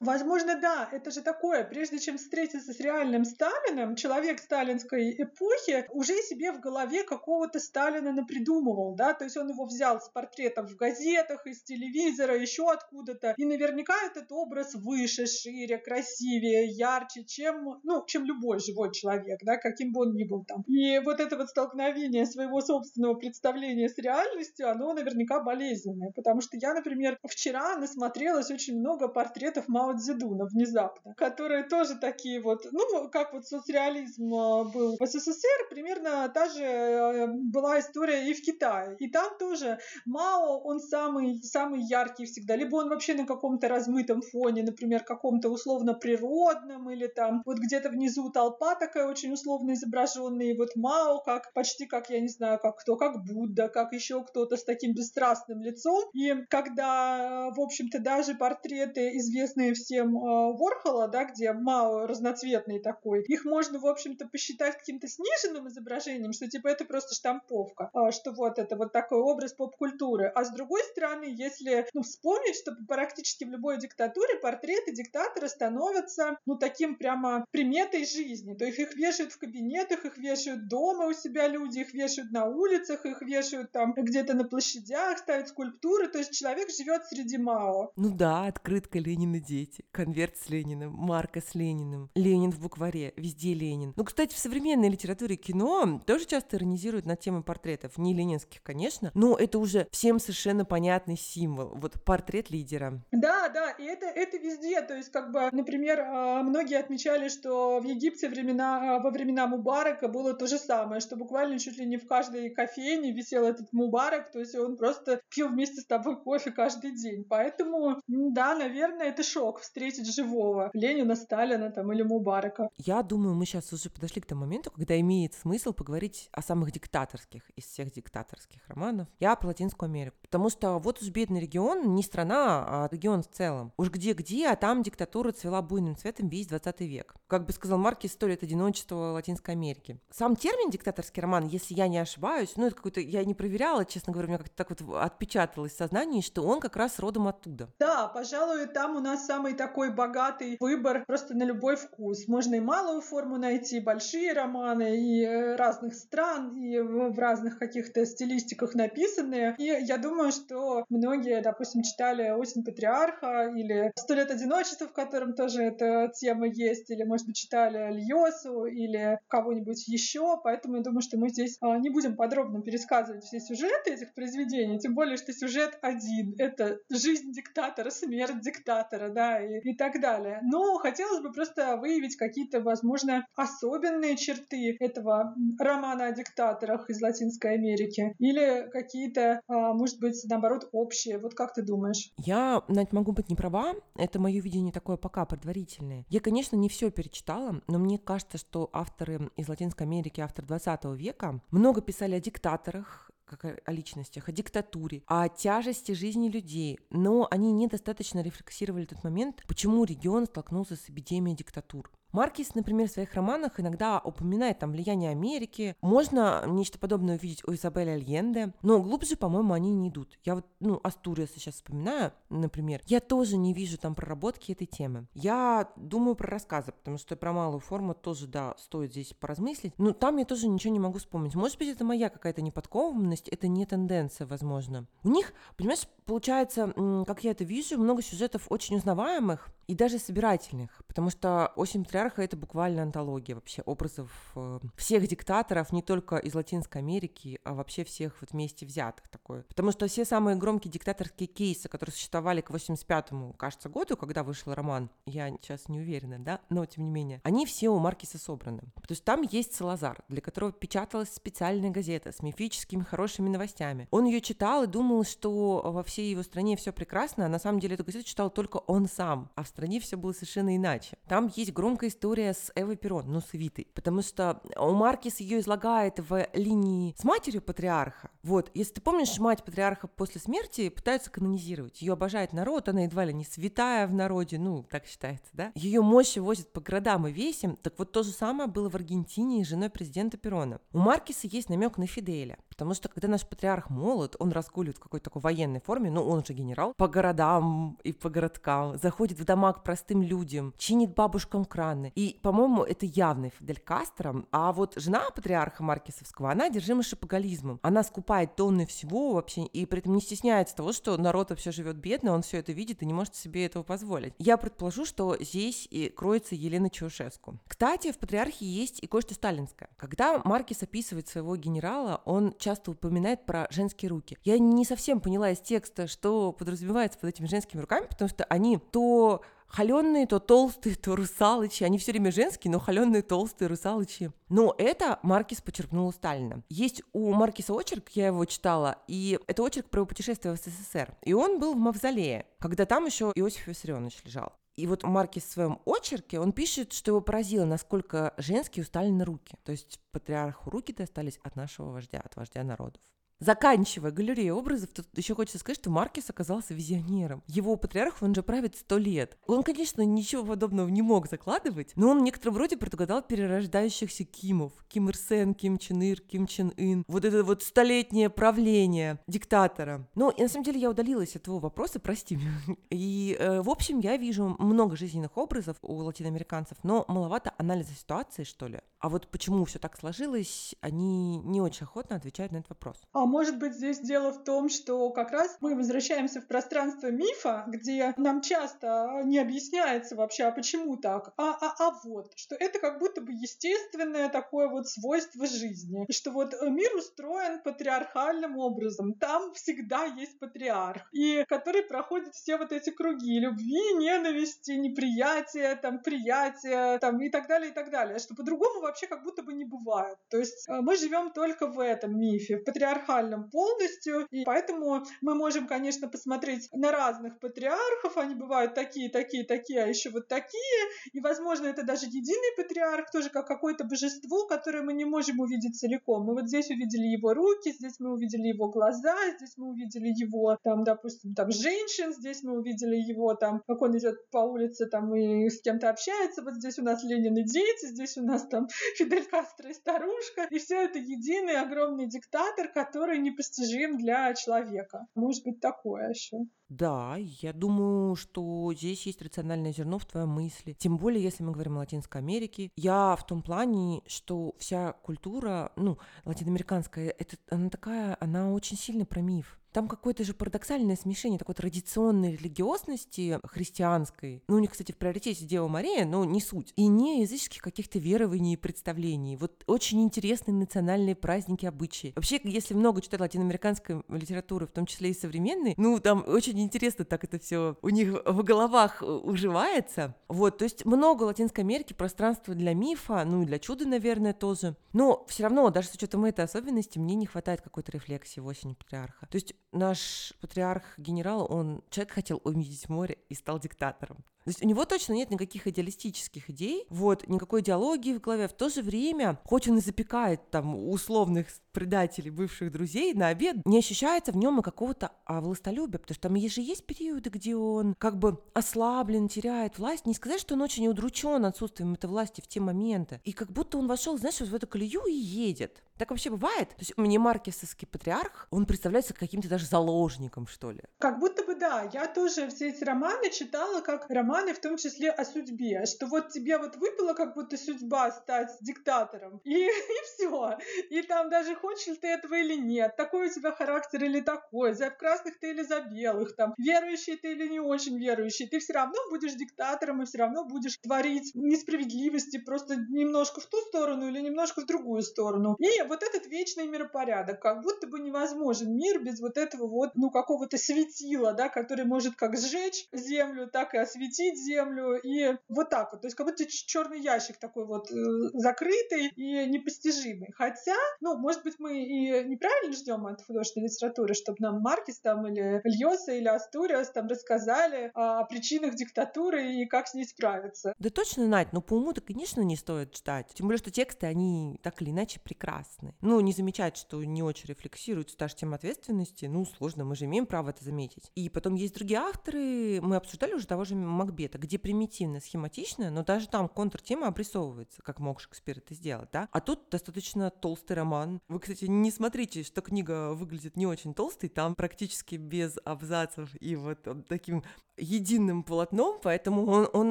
Возможно, 0.00 0.60
да, 0.60 0.88
это 0.92 1.10
же 1.10 1.22
такое, 1.22 1.64
прежде 1.64 1.98
чем 1.98 2.18
встретиться 2.18 2.72
с 2.72 2.80
реальным 2.80 3.24
Сталиным, 3.24 3.96
человек 3.96 4.38
сталинской 4.38 5.14
эпохи 5.18 5.86
уже 5.90 6.14
себе 6.22 6.52
в 6.52 6.60
голове 6.60 7.04
какого-то 7.04 7.58
Сталина 7.58 8.12
напридумывал, 8.12 8.94
да, 8.94 9.14
то 9.14 9.24
есть 9.24 9.36
он 9.36 9.48
его 9.48 9.64
взял 9.64 10.00
с 10.00 10.08
портретов 10.08 10.70
в 10.70 10.76
газетах, 10.76 11.46
из 11.46 11.62
телевизора, 11.62 12.38
еще 12.38 12.70
откуда-то, 12.70 13.34
и 13.36 13.44
наверняка 13.44 13.94
этот 14.06 14.30
образ 14.30 14.74
выше, 14.74 15.26
шире, 15.26 15.78
красивее, 15.78 16.66
ярче, 16.66 17.24
чем, 17.24 17.80
ну, 17.82 18.04
чем 18.06 18.24
любой 18.24 18.60
живой 18.60 18.92
человек, 18.92 19.40
да, 19.42 19.56
каким 19.56 19.92
бы 19.92 20.02
он 20.02 20.14
ни 20.14 20.24
был 20.24 20.44
там. 20.44 20.62
И 20.66 20.98
вот 21.00 21.20
это 21.20 21.36
вот 21.36 21.48
столкновение 21.48 22.26
своего 22.26 22.60
собственного 22.60 23.14
представления 23.14 23.88
с 23.88 23.98
реальностью, 23.98 24.70
оно 24.70 24.92
наверняка 24.92 25.40
болезненное, 25.40 26.12
потому 26.12 26.40
что 26.40 26.56
я, 26.56 26.74
например, 26.74 27.18
вчера 27.24 27.76
насмотрелась 27.96 28.50
очень 28.50 28.78
много 28.78 29.08
портретов 29.08 29.68
Мао 29.68 29.94
Цзэдуна 29.96 30.46
внезапно, 30.46 31.14
которые 31.14 31.64
тоже 31.64 31.96
такие 31.96 32.40
вот, 32.40 32.66
ну, 32.70 33.08
как 33.10 33.32
вот 33.32 33.46
соцреализм 33.46 34.34
а, 34.34 34.64
был 34.64 34.96
в 34.98 35.06
СССР, 35.06 35.68
примерно 35.70 36.28
та 36.28 36.48
же 36.48 36.62
э, 36.62 37.26
была 37.28 37.80
история 37.80 38.28
и 38.28 38.34
в 38.34 38.42
Китае. 38.42 38.96
И 38.98 39.08
там 39.08 39.36
тоже 39.38 39.78
Мао, 40.04 40.60
он 40.62 40.80
самый, 40.80 41.42
самый 41.42 41.82
яркий 41.82 42.26
всегда, 42.26 42.56
либо 42.56 42.76
он 42.76 42.88
вообще 42.88 43.14
на 43.14 43.26
каком-то 43.26 43.68
размытом 43.68 44.22
фоне, 44.22 44.62
например, 44.62 45.02
каком-то 45.02 45.48
условно 45.48 45.94
природном, 45.94 46.90
или 46.90 47.06
там 47.06 47.42
вот 47.46 47.58
где-то 47.58 47.88
внизу 47.90 48.30
толпа 48.30 48.74
такая 48.74 49.08
очень 49.08 49.32
условно 49.32 49.72
изображенная, 49.72 50.46
и 50.46 50.56
вот 50.56 50.76
Мао 50.76 51.20
как 51.20 51.52
почти 51.54 51.86
как, 51.86 52.10
я 52.10 52.20
не 52.20 52.28
знаю, 52.28 52.58
как 52.58 52.78
кто, 52.78 52.96
как 52.96 53.24
Будда, 53.24 53.68
как 53.68 53.92
еще 53.92 54.22
кто-то 54.22 54.56
с 54.56 54.64
таким 54.64 54.92
бесстрастным 54.92 55.62
лицом. 55.62 56.10
И 56.12 56.34
когда, 56.48 57.50
в 57.50 57.60
общем-то, 57.86 58.00
даже 58.00 58.34
портреты, 58.34 59.16
известные 59.18 59.74
всем 59.74 60.16
э, 60.16 60.52
Ворхола, 60.56 61.08
да, 61.08 61.24
где 61.24 61.52
Мао 61.52 62.06
разноцветный 62.06 62.80
такой, 62.80 63.22
их 63.22 63.44
можно, 63.44 63.78
в 63.78 63.86
общем-то, 63.86 64.26
посчитать 64.26 64.78
каким-то 64.78 65.06
сниженным 65.08 65.68
изображением, 65.68 66.32
что 66.32 66.48
типа 66.48 66.68
это 66.68 66.84
просто 66.84 67.14
штамповка, 67.14 67.90
а, 67.92 68.10
что 68.10 68.32
вот 68.32 68.58
это 68.58 68.76
вот 68.76 68.92
такой 68.92 69.18
образ 69.18 69.52
поп-культуры. 69.52 70.32
А 70.34 70.44
с 70.44 70.50
другой 70.50 70.82
стороны, 70.82 71.26
если 71.28 71.86
ну, 71.94 72.02
вспомнить, 72.02 72.56
что 72.56 72.76
практически 72.88 73.44
в 73.44 73.50
любой 73.50 73.78
диктатуре 73.78 74.38
портреты 74.40 74.92
диктатора 74.92 75.48
становятся 75.48 76.36
ну 76.46 76.56
таким 76.56 76.96
прямо 76.96 77.44
приметой 77.50 78.04
жизни. 78.04 78.54
То 78.54 78.64
есть 78.64 78.78
их 78.78 78.96
вешают 78.96 79.32
в 79.32 79.38
кабинетах, 79.38 80.04
их 80.04 80.18
вешают 80.18 80.68
дома 80.68 81.06
у 81.06 81.12
себя 81.12 81.48
люди, 81.48 81.80
их 81.80 81.94
вешают 81.94 82.32
на 82.32 82.46
улицах, 82.46 83.06
их 83.06 83.22
вешают 83.22 83.70
там 83.72 83.92
где-то 83.96 84.34
на 84.34 84.44
площадях, 84.44 85.18
ставят 85.18 85.48
скульптуры. 85.48 86.08
То 86.08 86.18
есть 86.18 86.32
человек 86.36 86.70
живет 86.70 87.06
среди 87.06 87.38
Мао. 87.38 87.75
Ну 87.96 88.10
да, 88.10 88.46
открытка 88.46 88.98
Ленина 88.98 89.40
дети, 89.40 89.84
конверт 89.90 90.36
с 90.36 90.48
Лениным, 90.48 90.92
марка 90.92 91.40
с 91.40 91.54
Лениным, 91.54 92.10
Ленин 92.14 92.50
в 92.50 92.60
букваре, 92.60 93.12
везде 93.16 93.54
Ленин. 93.54 93.92
Ну, 93.96 94.04
кстати, 94.04 94.34
в 94.34 94.38
современной 94.38 94.88
литературе 94.88 95.36
и 95.36 95.38
кино 95.38 96.00
тоже 96.06 96.26
часто 96.26 96.56
иронизируют 96.56 97.06
над 97.06 97.20
темой 97.20 97.42
портретов. 97.42 97.98
Не 97.98 98.14
ленинских, 98.14 98.62
конечно, 98.62 99.10
но 99.14 99.36
это 99.36 99.58
уже 99.58 99.86
всем 99.90 100.18
совершенно 100.18 100.64
понятный 100.64 101.16
символ. 101.16 101.74
Вот 101.74 102.02
портрет 102.04 102.50
лидера. 102.50 103.02
Да, 103.12 103.48
да, 103.48 103.70
и 103.70 103.84
это, 103.84 104.06
это 104.06 104.36
везде. 104.38 104.80
То 104.82 104.94
есть, 104.94 105.10
как 105.10 105.32
бы, 105.32 105.48
например, 105.52 106.00
а, 106.00 106.42
многие 106.42 106.78
отмечали, 106.78 107.28
что 107.28 107.80
в 107.80 107.84
Египте 107.84 108.28
времена, 108.28 108.96
а, 108.96 109.00
во 109.00 109.10
времена 109.10 109.46
Мубарака 109.46 110.08
было 110.08 110.34
то 110.34 110.46
же 110.46 110.58
самое, 110.58 111.00
что 111.00 111.16
буквально 111.16 111.58
чуть 111.58 111.78
ли 111.78 111.86
не 111.86 111.96
в 111.96 112.06
каждой 112.06 112.50
кофейне 112.50 113.12
висел 113.12 113.44
этот 113.44 113.72
Мубарак, 113.72 114.30
то 114.32 114.38
есть 114.38 114.54
он 114.54 114.76
просто 114.76 115.20
пил 115.28 115.48
вместе 115.48 115.80
с 115.80 115.86
тобой 115.86 116.20
кофе 116.20 116.50
каждый 116.50 116.92
день. 116.92 117.24
Поэтому, 117.28 117.65
да, 118.06 118.54
наверное, 118.54 119.06
это 119.06 119.22
шок 119.22 119.60
встретить 119.60 120.12
живого 120.14 120.70
Ленина, 120.72 121.16
Сталина 121.16 121.70
там 121.70 121.92
или 121.92 122.02
Мубарака. 122.02 122.68
Я 122.76 123.02
думаю, 123.02 123.34
мы 123.34 123.46
сейчас 123.46 123.72
уже 123.72 123.90
подошли 123.90 124.20
к 124.20 124.26
тому 124.26 124.42
моменту, 124.42 124.70
когда 124.70 124.98
имеет 125.00 125.34
смысл 125.34 125.72
поговорить 125.72 126.28
о 126.32 126.42
самых 126.42 126.72
диктаторских 126.72 127.48
из 127.56 127.64
всех 127.64 127.92
диктаторских 127.92 128.66
романов. 128.68 129.08
Я 129.20 129.36
про 129.36 129.48
Латинскую 129.48 129.88
Америку. 129.88 130.16
Потому 130.22 130.50
что 130.50 130.78
вот 130.78 131.00
уж 131.02 131.08
бедный 131.08 131.40
регион, 131.40 131.94
не 131.94 132.02
страна, 132.02 132.64
а 132.66 132.88
регион 132.90 133.22
в 133.22 133.28
целом. 133.28 133.72
Уж 133.76 133.90
где-где, 133.90 134.48
а 134.48 134.56
там 134.56 134.82
диктатура 134.82 135.32
цвела 135.32 135.62
буйным 135.62 135.96
цветом 135.96 136.28
весь 136.28 136.46
20 136.46 136.80
век. 136.80 137.14
Как 137.26 137.44
бы 137.44 137.52
сказал 137.52 137.78
Маркис, 137.78 138.12
сто 138.12 138.26
лет 138.26 138.42
одиночества 138.42 139.12
Латинской 139.12 139.54
Америки. 139.54 140.00
Сам 140.10 140.36
термин 140.36 140.70
«диктаторский 140.70 141.20
роман», 141.20 141.46
если 141.46 141.74
я 141.74 141.88
не 141.88 141.98
ошибаюсь, 141.98 142.52
ну, 142.56 142.66
это 142.66 142.76
какой-то, 142.76 143.00
я 143.00 143.24
не 143.24 143.34
проверяла, 143.34 143.84
честно 143.84 144.12
говоря, 144.12 144.26
у 144.26 144.28
меня 144.30 144.38
как-то 144.38 144.56
так 144.56 144.70
вот 144.70 144.96
отпечаталось 144.96 145.72
в 145.72 145.76
сознании, 145.76 146.20
что 146.20 146.42
он 146.42 146.60
как 146.60 146.76
раз 146.76 146.98
родом 146.98 147.26
оттуда. 147.26 147.55
Да, 147.78 148.08
пожалуй, 148.08 148.66
там 148.66 148.96
у 148.96 149.00
нас 149.00 149.26
самый 149.26 149.54
такой 149.54 149.92
богатый 149.94 150.56
выбор 150.60 151.04
просто 151.06 151.34
на 151.34 151.44
любой 151.44 151.76
вкус. 151.76 152.28
Можно 152.28 152.56
и 152.56 152.60
малую 152.60 153.00
форму 153.00 153.36
найти, 153.36 153.80
большие 153.80 154.32
романы, 154.32 154.96
и 154.96 155.22
э, 155.22 155.56
разных 155.56 155.94
стран, 155.94 156.54
и 156.56 156.78
в 156.78 157.18
разных 157.18 157.58
каких-то 157.58 158.04
стилистиках 158.04 158.74
написанные. 158.74 159.54
И 159.58 159.64
я 159.64 159.98
думаю, 159.98 160.32
что 160.32 160.84
многие, 160.88 161.40
допустим, 161.40 161.82
читали 161.82 162.30
«Осень 162.30 162.64
патриарха» 162.64 163.52
или 163.54 163.92
«Сто 163.96 164.14
лет 164.14 164.30
одиночества», 164.30 164.86
в 164.86 164.92
котором 164.92 165.34
тоже 165.34 165.62
эта 165.62 166.10
тема 166.14 166.46
есть, 166.46 166.90
или, 166.90 167.04
может 167.04 167.26
быть, 167.26 167.36
читали 167.36 167.92
Льосу 167.92 168.66
или 168.66 169.18
кого-нибудь 169.28 169.86
еще. 169.88 170.40
Поэтому 170.42 170.76
я 170.76 170.82
думаю, 170.82 171.02
что 171.02 171.18
мы 171.18 171.28
здесь 171.28 171.56
а, 171.60 171.78
не 171.78 171.90
будем 171.90 172.16
подробно 172.16 172.62
пересказывать 172.62 173.24
все 173.24 173.40
сюжеты 173.40 173.92
этих 173.92 174.14
произведений, 174.14 174.78
тем 174.78 174.94
более, 174.94 175.16
что 175.16 175.32
сюжет 175.32 175.78
один— 175.82 176.34
это 176.38 176.78
жизнь 176.90 177.32
диктатора, 177.36 177.90
смерть 177.90 178.40
диктатора, 178.40 179.10
да, 179.10 179.40
и, 179.40 179.60
и 179.70 179.76
так 179.76 180.00
далее. 180.00 180.40
Но 180.42 180.78
хотелось 180.78 181.22
бы 181.22 181.32
просто 181.32 181.76
выявить 181.76 182.16
какие-то, 182.16 182.60
возможно, 182.60 183.26
особенные 183.36 184.16
черты 184.16 184.76
этого 184.80 185.34
романа 185.58 186.06
о 186.06 186.12
диктаторах 186.12 186.90
из 186.90 187.00
Латинской 187.00 187.54
Америки 187.54 188.14
или 188.18 188.68
какие-то, 188.70 189.40
а, 189.48 189.74
может 189.74 190.00
быть, 190.00 190.24
наоборот, 190.28 190.68
общие. 190.72 191.18
Вот 191.18 191.34
как 191.34 191.52
ты 191.54 191.62
думаешь? 191.62 192.10
Я, 192.18 192.62
Надь, 192.68 192.92
могу 192.92 193.12
быть 193.12 193.28
не 193.28 193.36
права. 193.36 193.74
Это 193.96 194.18
мое 194.18 194.40
видение 194.40 194.72
такое 194.72 194.96
пока 194.96 195.24
предварительное. 195.26 196.04
Я, 196.08 196.20
конечно, 196.20 196.56
не 196.56 196.68
все 196.68 196.90
перечитала, 196.90 197.60
но 197.68 197.78
мне 197.78 197.98
кажется, 197.98 198.38
что 198.38 198.70
авторы 198.72 199.30
из 199.36 199.48
Латинской 199.48 199.86
Америки, 199.86 200.20
автор 200.20 200.44
20 200.44 200.84
века, 200.96 201.40
много 201.50 201.80
писали 201.80 202.14
о 202.14 202.20
диктаторах, 202.20 203.10
как 203.26 203.44
о 203.44 203.72
личностях, 203.72 204.28
о 204.28 204.32
диктатуре, 204.32 205.02
о 205.06 205.28
тяжести 205.28 205.92
жизни 205.92 206.28
людей, 206.28 206.78
но 206.90 207.26
они 207.30 207.52
недостаточно 207.52 208.20
рефлексировали 208.22 208.84
тот 208.84 209.02
момент, 209.04 209.42
почему 209.46 209.84
регион 209.84 210.26
столкнулся 210.26 210.76
с 210.76 210.88
эпидемией 210.88 211.36
диктатур. 211.36 211.90
Маркис, 212.12 212.54
например, 212.54 212.88
в 212.88 212.92
своих 212.92 213.12
романах 213.14 213.60
иногда 213.60 213.98
упоминает 213.98 214.58
там 214.58 214.72
влияние 214.72 215.10
Америки. 215.10 215.76
Можно 215.80 216.44
нечто 216.46 216.78
подобное 216.78 217.16
увидеть 217.16 217.42
у 217.46 217.52
Изабелли 217.52 217.90
Альенде, 217.90 218.54
но 218.62 218.80
глубже, 218.80 219.16
по-моему, 219.16 219.52
они 219.52 219.72
не 219.72 219.88
идут. 219.88 220.18
Я 220.24 220.36
вот, 220.36 220.46
ну, 220.60 220.80
Астуриас 220.82 221.30
сейчас 221.30 221.56
вспоминаю, 221.56 222.12
например. 222.30 222.80
Я 222.86 223.00
тоже 223.00 223.36
не 223.36 223.52
вижу 223.52 223.78
там 223.78 223.94
проработки 223.94 224.52
этой 224.52 224.66
темы. 224.66 225.06
Я 225.14 225.70
думаю 225.76 226.14
про 226.14 226.28
рассказы, 226.28 226.72
потому 226.72 226.98
что 226.98 227.16
про 227.16 227.32
малую 227.32 227.60
форму 227.60 227.94
тоже, 227.94 228.26
да, 228.26 228.54
стоит 228.58 228.92
здесь 228.92 229.12
поразмыслить. 229.12 229.74
Но 229.78 229.92
там 229.92 230.16
я 230.16 230.24
тоже 230.24 230.48
ничего 230.48 230.72
не 230.72 230.80
могу 230.80 230.98
вспомнить. 230.98 231.34
Может 231.34 231.58
быть, 231.58 231.68
это 231.68 231.84
моя 231.84 232.08
какая-то 232.08 232.42
неподкованность, 232.42 233.28
это 233.28 233.48
не 233.48 233.66
тенденция, 233.66 234.26
возможно. 234.26 234.86
У 235.02 235.08
них, 235.08 235.32
понимаешь, 235.56 235.86
получается, 236.04 236.72
как 237.06 237.24
я 237.24 237.32
это 237.32 237.44
вижу, 237.44 237.78
много 237.78 238.02
сюжетов 238.02 238.46
очень 238.48 238.76
узнаваемых 238.76 239.50
и 239.66 239.74
даже 239.74 239.98
собирательных, 239.98 240.82
потому 240.86 241.10
что 241.10 241.52
«Осень 241.56 241.84
патриарха 241.96 242.22
это 242.22 242.36
буквально 242.36 242.82
антология 242.82 243.34
вообще 243.34 243.62
образов 243.62 244.10
э, 244.34 244.58
всех 244.76 245.08
диктаторов, 245.08 245.72
не 245.72 245.80
только 245.80 246.16
из 246.16 246.34
Латинской 246.34 246.82
Америки, 246.82 247.40
а 247.42 247.54
вообще 247.54 247.84
всех 247.84 248.14
вот 248.20 248.32
вместе 248.32 248.66
взятых 248.66 249.08
такое. 249.08 249.44
Потому 249.44 249.72
что 249.72 249.86
все 249.86 250.04
самые 250.04 250.36
громкие 250.36 250.70
диктаторские 250.70 251.26
кейсы, 251.26 251.70
которые 251.70 251.94
существовали 251.94 252.42
к 252.42 252.50
85-му, 252.50 253.32
кажется, 253.32 253.70
году, 253.70 253.96
когда 253.96 254.24
вышел 254.24 254.52
роман, 254.52 254.90
я 255.06 255.30
сейчас 255.40 255.70
не 255.70 255.78
уверена, 255.78 256.18
да, 256.18 256.40
но 256.50 256.66
тем 256.66 256.84
не 256.84 256.90
менее, 256.90 257.22
они 257.24 257.46
все 257.46 257.70
у 257.70 257.78
Маркиса 257.78 258.18
собраны. 258.18 258.60
То 258.60 258.90
есть 258.90 259.04
там 259.04 259.22
есть 259.22 259.54
Салазар, 259.54 260.02
для 260.10 260.20
которого 260.20 260.52
печаталась 260.52 261.14
специальная 261.14 261.70
газета 261.70 262.12
с 262.12 262.20
мифическими 262.20 262.82
хорошими 262.82 263.30
новостями. 263.30 263.88
Он 263.90 264.04
ее 264.04 264.20
читал 264.20 264.64
и 264.64 264.66
думал, 264.66 265.04
что 265.04 265.62
во 265.64 265.82
всей 265.82 266.10
его 266.10 266.22
стране 266.22 266.58
все 266.58 266.72
прекрасно, 266.72 267.24
а 267.24 267.28
на 267.28 267.38
самом 267.38 267.58
деле 267.58 267.74
эту 267.74 267.84
газету 267.84 268.04
читал 268.04 268.28
только 268.28 268.58
он 268.58 268.86
сам, 268.86 269.30
а 269.34 269.44
в 269.44 269.48
стране 269.48 269.80
все 269.80 269.96
было 269.96 270.12
совершенно 270.12 270.54
иначе. 270.54 270.98
Там 271.08 271.32
есть 271.34 271.54
громкая 271.54 271.85
история 271.88 272.32
с 272.32 272.52
Эвой 272.54 272.76
Перон, 272.76 273.04
ну, 273.06 273.20
с 273.20 273.34
Эвитой, 273.34 273.68
потому 273.74 274.02
что 274.02 274.40
у 274.56 274.72
Маркис 274.72 275.20
ее 275.20 275.40
излагает 275.40 275.98
в 275.98 276.26
линии 276.34 276.94
с 276.98 277.04
матерью 277.04 277.42
патриарха. 277.42 278.10
Вот, 278.22 278.50
если 278.54 278.74
ты 278.74 278.80
помнишь, 278.80 279.18
мать 279.18 279.44
патриарха 279.44 279.86
после 279.86 280.20
смерти 280.20 280.68
пытаются 280.68 281.10
канонизировать. 281.10 281.80
Ее 281.80 281.92
обожает 281.92 282.32
народ, 282.32 282.68
она 282.68 282.82
едва 282.82 283.04
ли 283.04 283.12
не 283.12 283.24
святая 283.24 283.86
в 283.86 283.92
народе, 283.92 284.38
ну, 284.38 284.64
так 284.64 284.86
считается, 284.86 285.28
да? 285.32 285.52
Ее 285.54 285.80
мощи 285.80 286.18
возят 286.18 286.52
по 286.52 286.60
городам 286.60 287.06
и 287.06 287.12
весим. 287.12 287.56
Так 287.56 287.78
вот, 287.78 287.92
то 287.92 288.02
же 288.02 288.10
самое 288.10 288.48
было 288.48 288.68
в 288.68 288.74
Аргентине 288.74 289.40
и 289.40 289.44
женой 289.44 289.70
президента 289.70 290.16
Перона. 290.16 290.60
У 290.72 290.78
Маркиса 290.78 291.26
есть 291.26 291.48
намек 291.48 291.78
на 291.78 291.86
Фиделя, 291.86 292.38
потому 292.48 292.74
что 292.74 292.88
когда 292.88 293.08
наш 293.08 293.26
патриарх 293.26 293.70
молод, 293.70 294.16
он 294.18 294.32
разгуливает 294.32 294.78
в 294.78 294.80
какой-то 294.80 295.04
такой 295.04 295.22
военной 295.22 295.60
форме, 295.60 295.90
ну, 295.90 296.02
он 296.02 296.24
же 296.24 296.32
генерал, 296.32 296.74
по 296.76 296.88
городам 296.88 297.78
и 297.84 297.92
по 297.92 298.10
городкам, 298.10 298.76
заходит 298.78 299.18
в 299.18 299.24
дома 299.24 299.52
к 299.52 299.62
простым 299.62 300.02
людям, 300.02 300.52
чинит 300.58 300.94
бабушкам 300.94 301.44
краны. 301.76 301.92
И, 301.94 302.18
по-моему, 302.22 302.62
это 302.64 302.86
явный 302.86 303.30
Фидель 303.38 303.60
Кастро. 303.60 304.24
А 304.32 304.52
вот 304.52 304.74
жена 304.76 305.10
патриарха 305.14 305.62
Маркисовского, 305.62 306.30
она 306.30 306.46
одержима 306.46 306.82
шапоголизмом. 306.82 307.60
Она 307.62 307.82
скупает 307.82 308.36
тонны 308.36 308.66
всего 308.66 309.14
вообще, 309.14 309.44
и 309.44 309.66
при 309.66 309.80
этом 309.80 309.94
не 309.94 310.00
стесняется 310.00 310.56
того, 310.56 310.72
что 310.72 310.96
народ 310.96 311.30
вообще 311.30 311.52
живет 311.52 311.76
бедно, 311.76 312.12
он 312.12 312.22
все 312.22 312.38
это 312.38 312.52
видит 312.52 312.82
и 312.82 312.86
не 312.86 312.92
может 312.92 313.14
себе 313.14 313.46
этого 313.46 313.62
позволить. 313.62 314.14
Я 314.18 314.36
предположу, 314.36 314.84
что 314.84 315.16
здесь 315.20 315.66
и 315.70 315.88
кроется 315.88 316.34
Елена 316.34 316.70
Чаушеску. 316.70 317.38
Кстати, 317.46 317.92
в 317.92 317.98
патриархии 317.98 318.46
есть 318.46 318.82
и 318.82 318.86
кое-что 318.86 319.14
сталинское. 319.14 319.68
Когда 319.76 320.20
Маркис 320.24 320.62
описывает 320.62 321.08
своего 321.08 321.36
генерала, 321.36 322.02
он 322.04 322.34
часто 322.38 322.70
упоминает 322.72 323.26
про 323.26 323.46
женские 323.50 323.90
руки. 323.90 324.18
Я 324.24 324.38
не 324.38 324.64
совсем 324.64 325.00
поняла 325.00 325.30
из 325.30 325.40
текста, 325.40 325.86
что 325.86 326.32
подразумевается 326.32 326.98
под 326.98 327.10
этими 327.10 327.26
женскими 327.26 327.60
руками, 327.60 327.86
потому 327.88 328.08
что 328.08 328.24
они 328.24 328.58
то 328.58 329.22
холеные, 329.46 330.06
то 330.06 330.18
толстые, 330.18 330.76
то 330.76 330.96
русалычи. 330.96 331.64
Они 331.64 331.78
все 331.78 331.92
время 331.92 332.12
женские, 332.12 332.50
но 332.50 332.58
холеные, 332.58 333.02
толстые, 333.02 333.48
русалычи. 333.48 334.12
Но 334.28 334.54
это 334.58 334.98
Маркис 335.02 335.40
почерпнул 335.40 335.88
у 335.88 335.92
Сталина. 335.92 336.42
Есть 336.48 336.82
у 336.92 337.12
Маркиса 337.12 337.52
очерк, 337.52 337.90
я 337.90 338.08
его 338.08 338.24
читала, 338.24 338.78
и 338.88 339.18
это 339.26 339.42
очерк 339.42 339.70
про 339.70 339.80
его 339.80 339.86
путешествие 339.86 340.34
в 340.34 340.38
СССР. 340.38 340.96
И 341.02 341.12
он 341.12 341.38
был 341.38 341.54
в 341.54 341.58
Мавзолее, 341.58 342.26
когда 342.38 342.66
там 342.66 342.86
еще 342.86 343.12
Иосиф 343.14 343.46
Виссарионович 343.46 344.02
лежал. 344.04 344.32
И 344.56 344.66
вот 344.66 344.84
Маркис 344.84 345.24
в 345.24 345.30
своем 345.32 345.60
очерке, 345.66 346.18
он 346.18 346.32
пишет, 346.32 346.72
что 346.72 346.92
его 346.92 347.00
поразило, 347.02 347.44
насколько 347.44 348.14
женские 348.16 348.62
у 348.62 348.66
Сталина 348.66 349.04
руки. 349.04 349.36
То 349.44 349.52
есть 349.52 349.78
патриарху 349.92 350.48
руки 350.48 350.72
достались 350.72 351.20
от 351.22 351.36
нашего 351.36 351.72
вождя, 351.72 352.00
от 352.00 352.16
вождя 352.16 352.42
народов. 352.42 352.80
Заканчивая 353.18 353.92
галерею 353.92 354.36
образов, 354.36 354.70
тут 354.74 354.86
еще 354.94 355.14
хочется 355.14 355.38
сказать, 355.38 355.58
что 355.58 355.70
Маркес 355.70 356.10
оказался 356.10 356.52
визионером. 356.52 357.22
Его 357.26 357.56
патриарх, 357.56 358.02
он 358.02 358.14
же 358.14 358.22
правит 358.22 358.56
сто 358.56 358.76
лет. 358.76 359.16
Он, 359.26 359.42
конечно, 359.42 359.80
ничего 359.82 360.24
подобного 360.24 360.68
не 360.68 360.82
мог 360.82 361.08
закладывать, 361.08 361.72
но 361.76 361.90
он 361.90 362.00
в 362.00 362.02
некотором 362.02 362.36
роде 362.36 362.58
предугадал 362.58 363.00
перерождающихся 363.00 364.04
Кимов. 364.04 364.52
Ким 364.68 364.90
Ир 364.90 364.96
Сен, 364.96 365.34
Ким 365.34 365.56
Чен 365.56 365.80
Ир, 365.80 366.00
Ким 366.00 366.26
Чен 366.26 366.52
Ын. 366.58 366.84
Вот 366.88 367.06
это 367.06 367.24
вот 367.24 367.42
столетнее 367.42 368.10
правление 368.10 368.98
диктатора. 369.06 369.88
Но 369.94 370.10
и 370.10 370.22
на 370.22 370.28
самом 370.28 370.44
деле 370.44 370.60
я 370.60 370.70
удалилась 370.70 371.16
от 371.16 371.22
твоего 371.22 371.40
вопроса, 371.40 371.80
прости 371.80 372.16
меня. 372.16 372.32
И, 372.70 373.16
э, 373.18 373.40
в 373.40 373.48
общем, 373.48 373.80
я 373.80 373.96
вижу 373.96 374.36
много 374.38 374.76
жизненных 374.76 375.16
образов 375.16 375.56
у 375.62 375.74
латиноамериканцев, 375.74 376.58
но 376.62 376.84
маловато 376.88 377.32
анализа 377.38 377.72
ситуации, 377.72 378.24
что 378.24 378.46
ли. 378.48 378.60
А 378.78 378.88
вот 378.88 379.08
почему 379.08 379.44
все 379.46 379.58
так 379.58 379.78
сложилось, 379.78 380.54
они 380.60 381.18
не 381.18 381.40
очень 381.40 381.64
охотно 381.64 381.96
отвечают 381.96 382.32
на 382.32 382.38
этот 382.38 382.50
вопрос. 382.50 382.82
А 382.92 383.05
может 383.06 383.38
быть 383.38 383.54
здесь 383.54 383.80
дело 383.80 384.12
в 384.12 384.24
том, 384.24 384.48
что 384.48 384.90
как 384.90 385.10
раз 385.10 385.36
мы 385.40 385.54
возвращаемся 385.54 386.20
в 386.20 386.26
пространство 386.26 386.88
мифа, 386.88 387.44
где 387.48 387.94
нам 387.96 388.20
часто 388.20 389.02
не 389.04 389.18
объясняется 389.18 389.96
вообще, 389.96 390.24
а 390.24 390.32
почему 390.32 390.76
так, 390.76 391.12
а, 391.16 391.36
а, 391.40 391.54
а 391.58 391.70
вот, 391.84 392.12
что 392.16 392.34
это 392.34 392.58
как 392.58 392.78
будто 392.78 393.00
бы 393.00 393.12
естественное 393.12 394.08
такое 394.08 394.48
вот 394.48 394.68
свойство 394.68 395.26
жизни, 395.26 395.86
что 395.90 396.10
вот 396.10 396.34
мир 396.42 396.74
устроен 396.76 397.40
патриархальным 397.42 398.38
образом, 398.38 398.94
там 398.94 399.32
всегда 399.34 399.84
есть 399.84 400.18
патриарх, 400.18 400.82
и 400.92 401.24
который 401.28 401.62
проходит 401.62 402.14
все 402.14 402.36
вот 402.36 402.52
эти 402.52 402.70
круги 402.70 403.18
любви, 403.18 403.74
ненависти, 403.74 404.52
неприятия, 404.52 405.56
там, 405.56 405.80
приятия, 405.80 406.78
там, 406.78 407.00
и 407.00 407.08
так 407.08 407.28
далее, 407.28 407.50
и 407.50 407.54
так 407.54 407.70
далее, 407.70 407.98
что 407.98 408.14
по-другому 408.14 408.60
вообще 408.60 408.86
как 408.86 409.02
будто 409.02 409.22
бы 409.22 409.32
не 409.32 409.44
бывает. 409.44 409.96
То 410.10 410.18
есть 410.18 410.48
э, 410.48 410.60
мы 410.60 410.76
живем 410.76 411.10
только 411.10 411.46
в 411.46 411.60
этом 411.60 411.98
мифе, 411.98 412.38
в 412.38 412.44
патриархальном 412.44 412.95
полностью, 413.30 414.06
и 414.10 414.24
поэтому 414.24 414.84
мы 415.00 415.14
можем, 415.14 415.46
конечно, 415.46 415.88
посмотреть 415.88 416.48
на 416.52 416.72
разных 416.72 417.18
патриархов, 417.20 417.96
они 417.96 418.14
бывают 418.14 418.54
такие, 418.54 418.90
такие, 418.90 419.24
такие, 419.24 419.64
а 419.64 419.66
еще 419.66 419.90
вот 419.90 420.08
такие, 420.08 420.62
и, 420.92 421.00
возможно, 421.00 421.46
это 421.46 421.64
даже 421.64 421.86
единый 421.86 422.36
патриарх, 422.36 422.90
тоже 422.90 423.10
как 423.10 423.26
какое-то 423.26 423.64
божество, 423.64 424.26
которое 424.26 424.62
мы 424.62 424.72
не 424.72 424.84
можем 424.84 425.20
увидеть 425.20 425.58
целиком. 425.58 426.04
Мы 426.04 426.14
вот 426.14 426.28
здесь 426.28 426.50
увидели 426.50 426.86
его 426.86 427.14
руки, 427.14 427.52
здесь 427.52 427.78
мы 427.78 427.92
увидели 427.92 428.28
его 428.28 428.48
глаза, 428.48 428.96
здесь 429.16 429.34
мы 429.36 429.48
увидели 429.48 429.88
его, 429.88 430.38
там, 430.42 430.64
допустим, 430.64 431.14
там, 431.14 431.30
женщин, 431.30 431.92
здесь 431.92 432.22
мы 432.22 432.38
увидели 432.38 432.76
его, 432.76 433.14
там, 433.14 433.42
как 433.46 433.62
он 433.62 433.76
идет 433.76 434.08
по 434.10 434.18
улице, 434.18 434.66
там, 434.66 434.94
и 434.94 435.28
с 435.28 435.40
кем-то 435.40 435.70
общается, 435.70 436.22
вот 436.22 436.34
здесь 436.34 436.58
у 436.58 436.62
нас 436.62 436.82
Ленин 436.84 437.16
и 437.16 437.24
дети, 437.24 437.66
здесь 437.66 437.96
у 437.96 438.02
нас 438.02 438.26
там 438.28 438.48
Фидель 438.76 439.04
Кастро 439.04 439.50
и 439.50 439.54
старушка. 439.54 440.26
И 440.30 440.38
все 440.38 440.64
это 440.64 440.78
единый 440.78 441.40
огромный 441.40 441.86
диктатор, 441.86 442.48
который 442.48 442.85
непостижим 442.94 443.78
для 443.78 444.14
человека. 444.14 444.86
Может 444.94 445.24
быть, 445.24 445.40
такое 445.40 445.90
еще. 445.90 446.18
Да, 446.48 446.96
я 446.98 447.32
думаю, 447.32 447.96
что 447.96 448.52
здесь 448.54 448.86
есть 448.86 449.02
рациональное 449.02 449.52
зерно 449.52 449.78
в 449.78 449.84
твоей 449.84 450.06
мысли. 450.06 450.52
Тем 450.52 450.78
более, 450.78 451.02
если 451.02 451.24
мы 451.24 451.32
говорим 451.32 451.56
о 451.56 451.60
Латинской 451.60 452.00
Америке. 452.00 452.50
Я 452.56 452.94
в 452.96 453.04
том 453.04 453.22
плане, 453.22 453.82
что 453.86 454.34
вся 454.38 454.72
культура, 454.72 455.52
ну, 455.56 455.78
латиноамериканская, 456.04 456.94
это, 456.96 457.16
она 457.30 457.50
такая, 457.50 457.96
она 458.00 458.32
очень 458.32 458.56
сильно 458.56 458.84
про 458.86 459.00
миф. 459.00 459.38
Там 459.56 459.68
какое-то 459.68 460.04
же 460.04 460.12
парадоксальное 460.12 460.76
смешение 460.76 461.18
такой 461.18 461.34
традиционной 461.34 462.12
религиозности 462.12 463.18
христианской. 463.24 464.22
Ну, 464.28 464.36
у 464.36 464.38
них, 464.38 464.50
кстати, 464.50 464.72
в 464.72 464.76
приоритете 464.76 465.24
Дева 465.24 465.48
Мария, 465.48 465.86
но 465.86 466.04
не 466.04 466.20
суть. 466.20 466.52
И 466.56 466.66
не 466.66 467.00
языческих 467.00 467.40
каких-то 467.40 467.78
верований 467.78 468.34
и 468.34 468.36
представлений. 468.36 469.16
Вот 469.16 469.44
очень 469.46 469.82
интересные 469.82 470.34
национальные 470.34 470.94
праздники, 470.94 471.46
обычаи. 471.46 471.94
Вообще, 471.96 472.20
если 472.22 472.52
много 472.52 472.82
читать 472.82 473.00
латиноамериканской 473.00 473.82
литературы, 473.88 474.46
в 474.46 474.50
том 474.50 474.66
числе 474.66 474.90
и 474.90 474.94
современной, 474.94 475.54
ну, 475.56 475.80
там 475.80 476.04
очень 476.06 476.38
интересно 476.38 476.84
так 476.84 477.04
это 477.04 477.18
все 477.18 477.56
у 477.62 477.70
них 477.70 478.02
в 478.04 478.22
головах 478.24 478.82
уживается. 478.82 479.96
Вот, 480.08 480.36
то 480.36 480.44
есть 480.44 480.66
много 480.66 481.04
Латинской 481.04 481.42
Америки, 481.42 481.72
пространства 481.72 482.34
для 482.34 482.52
мифа, 482.52 483.02
ну 483.06 483.22
и 483.22 483.24
для 483.24 483.38
чуда, 483.38 483.66
наверное, 483.66 484.12
тоже. 484.12 484.54
Но 484.74 485.06
все 485.08 485.22
равно, 485.22 485.48
даже 485.48 485.68
с 485.68 485.74
учетом 485.74 486.04
этой 486.04 486.26
особенности, 486.26 486.78
мне 486.78 486.94
не 486.94 487.06
хватает 487.06 487.40
какой-то 487.40 487.72
рефлексии 487.72 488.20
в 488.20 488.26
осени 488.26 488.52
патриарха. 488.52 489.06
То 489.06 489.16
есть 489.16 489.34
наш 489.56 490.12
патриарх-генерал, 490.20 491.26
он 491.28 491.62
человек 491.70 491.92
хотел 491.92 492.20
увидеть 492.24 492.68
море 492.68 492.98
и 493.08 493.14
стал 493.14 493.38
диктатором. 493.38 494.04
То 494.26 494.30
есть 494.30 494.42
у 494.42 494.46
него 494.48 494.64
точно 494.64 494.94
нет 494.94 495.10
никаких 495.10 495.46
идеалистических 495.46 496.28
идей, 496.30 496.66
вот, 496.68 497.06
никакой 497.06 497.42
идеологии 497.42 497.94
в 497.94 498.00
голове. 498.00 498.26
В 498.26 498.32
то 498.32 498.48
же 498.48 498.60
время, 498.60 499.20
хоть 499.24 499.46
он 499.46 499.58
и 499.58 499.60
запекает 499.60 500.32
там 500.32 500.68
условных 500.68 501.28
предателей, 501.52 502.10
бывших 502.10 502.50
друзей 502.50 502.92
на 502.92 503.06
обед, 503.06 503.36
не 503.44 503.58
ощущается 503.58 504.10
в 504.10 504.16
нем 504.16 504.40
и 504.40 504.42
какого-то 504.42 504.90
а, 505.04 505.20
властолюбия, 505.20 505.78
потому 505.78 505.94
что 505.94 506.08
там 506.08 506.16
же 506.16 506.40
есть 506.40 506.66
периоды, 506.66 507.08
где 507.08 507.36
он 507.36 507.74
как 507.78 508.00
бы 508.00 508.20
ослаблен, 508.34 509.06
теряет 509.06 509.60
власть. 509.60 509.86
Не 509.86 509.94
сказать, 509.94 510.20
что 510.20 510.34
он 510.34 510.42
очень 510.42 510.66
удручен 510.66 511.24
отсутствием 511.24 511.74
этой 511.74 511.88
власти 511.88 512.20
в 512.20 512.26
те 512.26 512.40
моменты. 512.40 513.00
И 513.04 513.12
как 513.12 513.30
будто 513.30 513.58
он 513.58 513.68
вошел, 513.68 513.96
знаешь, 513.96 514.18
в 514.18 514.34
эту 514.34 514.48
колею 514.48 514.82
и 514.86 514.92
едет. 514.92 515.62
Так 515.78 515.90
вообще 515.90 516.10
бывает? 516.10 516.48
То 516.48 516.60
есть 516.60 516.76
меня 516.76 516.98
маркесовский 516.98 517.68
патриарх, 517.68 518.26
он 518.30 518.44
представляется 518.46 518.92
каким-то 518.92 519.28
даже 519.28 519.46
заложником, 519.46 520.26
что 520.26 520.50
ли. 520.50 520.62
Как 520.78 520.98
будто 520.98 521.22
бы 521.22 521.36
да. 521.36 521.70
Я 521.72 521.86
тоже 521.86 522.28
все 522.28 522.48
эти 522.48 522.64
романы 522.64 523.10
читала 523.10 523.60
как 523.60 523.88
роман 523.88 524.15
романы, 524.16 524.34
в 524.34 524.40
том 524.40 524.56
числе 524.56 524.90
о 524.90 525.04
судьбе, 525.04 525.64
что 525.66 525.86
вот 525.86 526.10
тебе 526.10 526.38
вот 526.38 526.56
выпала 526.56 526.94
как 526.94 527.14
будто 527.14 527.36
судьба 527.36 527.90
стать 527.90 528.30
диктатором, 528.40 529.20
и, 529.24 529.34
и 529.46 529.50
все. 529.84 530.38
И 530.70 530.82
там 530.82 531.10
даже 531.10 531.34
хочешь 531.34 531.66
ли 531.66 531.76
ты 531.76 531.88
этого 531.88 532.14
или 532.14 532.34
нет, 532.34 532.76
такой 532.76 533.08
у 533.08 533.10
тебя 533.10 533.32
характер 533.32 533.84
или 533.84 534.00
такой, 534.00 534.54
за 534.54 534.70
красных 534.70 535.18
ты 535.18 535.30
или 535.30 535.42
за 535.42 535.60
белых, 535.60 536.16
там, 536.16 536.34
верующий 536.38 536.96
ты 536.96 537.12
или 537.12 537.28
не 537.28 537.40
очень 537.40 537.78
верующий, 537.78 538.26
ты 538.26 538.38
все 538.38 538.54
равно 538.54 538.78
будешь 538.90 539.14
диктатором 539.14 539.82
и 539.82 539.86
все 539.86 539.98
равно 539.98 540.24
будешь 540.24 540.56
творить 540.58 541.12
несправедливости 541.14 542.18
просто 542.18 542.56
немножко 542.56 543.20
в 543.20 543.26
ту 543.26 543.38
сторону 543.48 543.88
или 543.88 544.00
немножко 544.00 544.40
в 544.40 544.46
другую 544.46 544.82
сторону. 544.82 545.36
И 545.38 545.62
вот 545.62 545.82
этот 545.82 546.06
вечный 546.06 546.46
миропорядок, 546.46 547.20
как 547.20 547.42
будто 547.42 547.66
бы 547.66 547.80
невозможен 547.80 548.56
мир 548.56 548.82
без 548.82 549.00
вот 549.00 549.18
этого 549.18 549.46
вот, 549.46 549.72
ну, 549.74 549.90
какого-то 549.90 550.38
светила, 550.38 551.12
да, 551.12 551.28
который 551.28 551.64
может 551.64 551.96
как 551.96 552.16
сжечь 552.16 552.68
землю, 552.72 553.28
так 553.28 553.54
и 553.54 553.58
осветить 553.58 554.05
землю, 554.14 554.78
и 554.82 555.16
вот 555.28 555.50
так 555.50 555.72
вот. 555.72 555.80
То 555.82 555.86
есть 555.86 555.96
как 555.96 556.06
будто 556.06 556.24
черный 556.26 556.80
ящик 556.80 557.16
такой 557.18 557.46
вот 557.46 557.70
э, 557.70 557.74
закрытый 558.14 558.88
и 558.96 559.26
непостижимый. 559.26 560.12
Хотя, 560.12 560.56
ну, 560.80 560.96
может 560.96 561.22
быть, 561.24 561.34
мы 561.38 561.62
и 561.62 562.04
неправильно 562.04 562.54
ждем 562.54 562.86
от 562.86 563.02
художественной 563.02 563.46
литературы, 563.46 563.94
чтобы 563.94 564.18
нам 564.20 564.40
Маркис 564.40 564.80
там 564.80 565.06
или 565.06 565.40
Льоса 565.44 565.92
или 565.92 566.08
Астуриас 566.08 566.70
там 566.70 566.86
рассказали 566.86 567.70
о 567.74 568.04
причинах 568.04 568.54
диктатуры 568.54 569.32
и 569.32 569.46
как 569.46 569.68
с 569.68 569.74
ней 569.74 569.84
справиться. 569.84 570.54
Да 570.58 570.70
точно, 570.70 571.06
Надь, 571.06 571.32
но 571.32 571.40
по 571.40 571.54
уму-то, 571.54 571.80
конечно, 571.80 572.20
не 572.20 572.36
стоит 572.36 572.76
ждать. 572.76 573.12
Тем 573.14 573.26
более, 573.26 573.38
что 573.38 573.50
тексты, 573.50 573.86
они 573.86 574.38
так 574.42 574.60
или 574.62 574.70
иначе 574.70 575.00
прекрасны. 575.00 575.74
Ну, 575.80 576.00
не 576.00 576.12
замечать, 576.12 576.56
что 576.56 576.82
не 576.84 577.02
очень 577.02 577.28
рефлексируют 577.28 577.94
даже 577.98 578.16
тем 578.16 578.34
ответственности, 578.34 579.06
ну, 579.06 579.24
сложно, 579.24 579.64
мы 579.64 579.76
же 579.76 579.86
имеем 579.86 580.06
право 580.06 580.30
это 580.30 580.44
заметить. 580.44 580.90
И 580.94 581.08
потом 581.08 581.34
есть 581.34 581.54
другие 581.54 581.80
авторы, 581.80 582.60
мы 582.60 582.76
обсуждали 582.76 583.14
уже 583.14 583.26
того 583.26 583.44
же 583.44 583.54
Макбета, 583.96 584.18
где 584.18 584.38
примитивно, 584.38 585.00
схематично, 585.00 585.70
но 585.70 585.82
даже 585.82 586.08
там 586.08 586.28
контртема 586.28 586.88
обрисовывается, 586.88 587.62
как 587.62 587.80
мог 587.80 588.00
Шекспир 588.00 588.38
это 588.38 588.54
сделать, 588.54 588.90
да? 588.92 589.08
А 589.10 589.20
тут 589.20 589.48
достаточно 589.50 590.10
толстый 590.10 590.52
роман. 590.52 591.00
Вы, 591.08 591.18
кстати, 591.18 591.46
не 591.46 591.70
смотрите, 591.70 592.22
что 592.22 592.42
книга 592.42 592.92
выглядит 592.92 593.36
не 593.36 593.46
очень 593.46 593.72
толстой, 593.72 594.10
там 594.10 594.34
практически 594.34 594.96
без 594.96 595.38
абзацев 595.44 596.10
и 596.20 596.36
вот 596.36 596.66
таким 596.88 597.22
единым 597.56 598.22
полотном, 598.22 598.78
поэтому 598.82 599.26
он, 599.26 599.48
он 599.52 599.70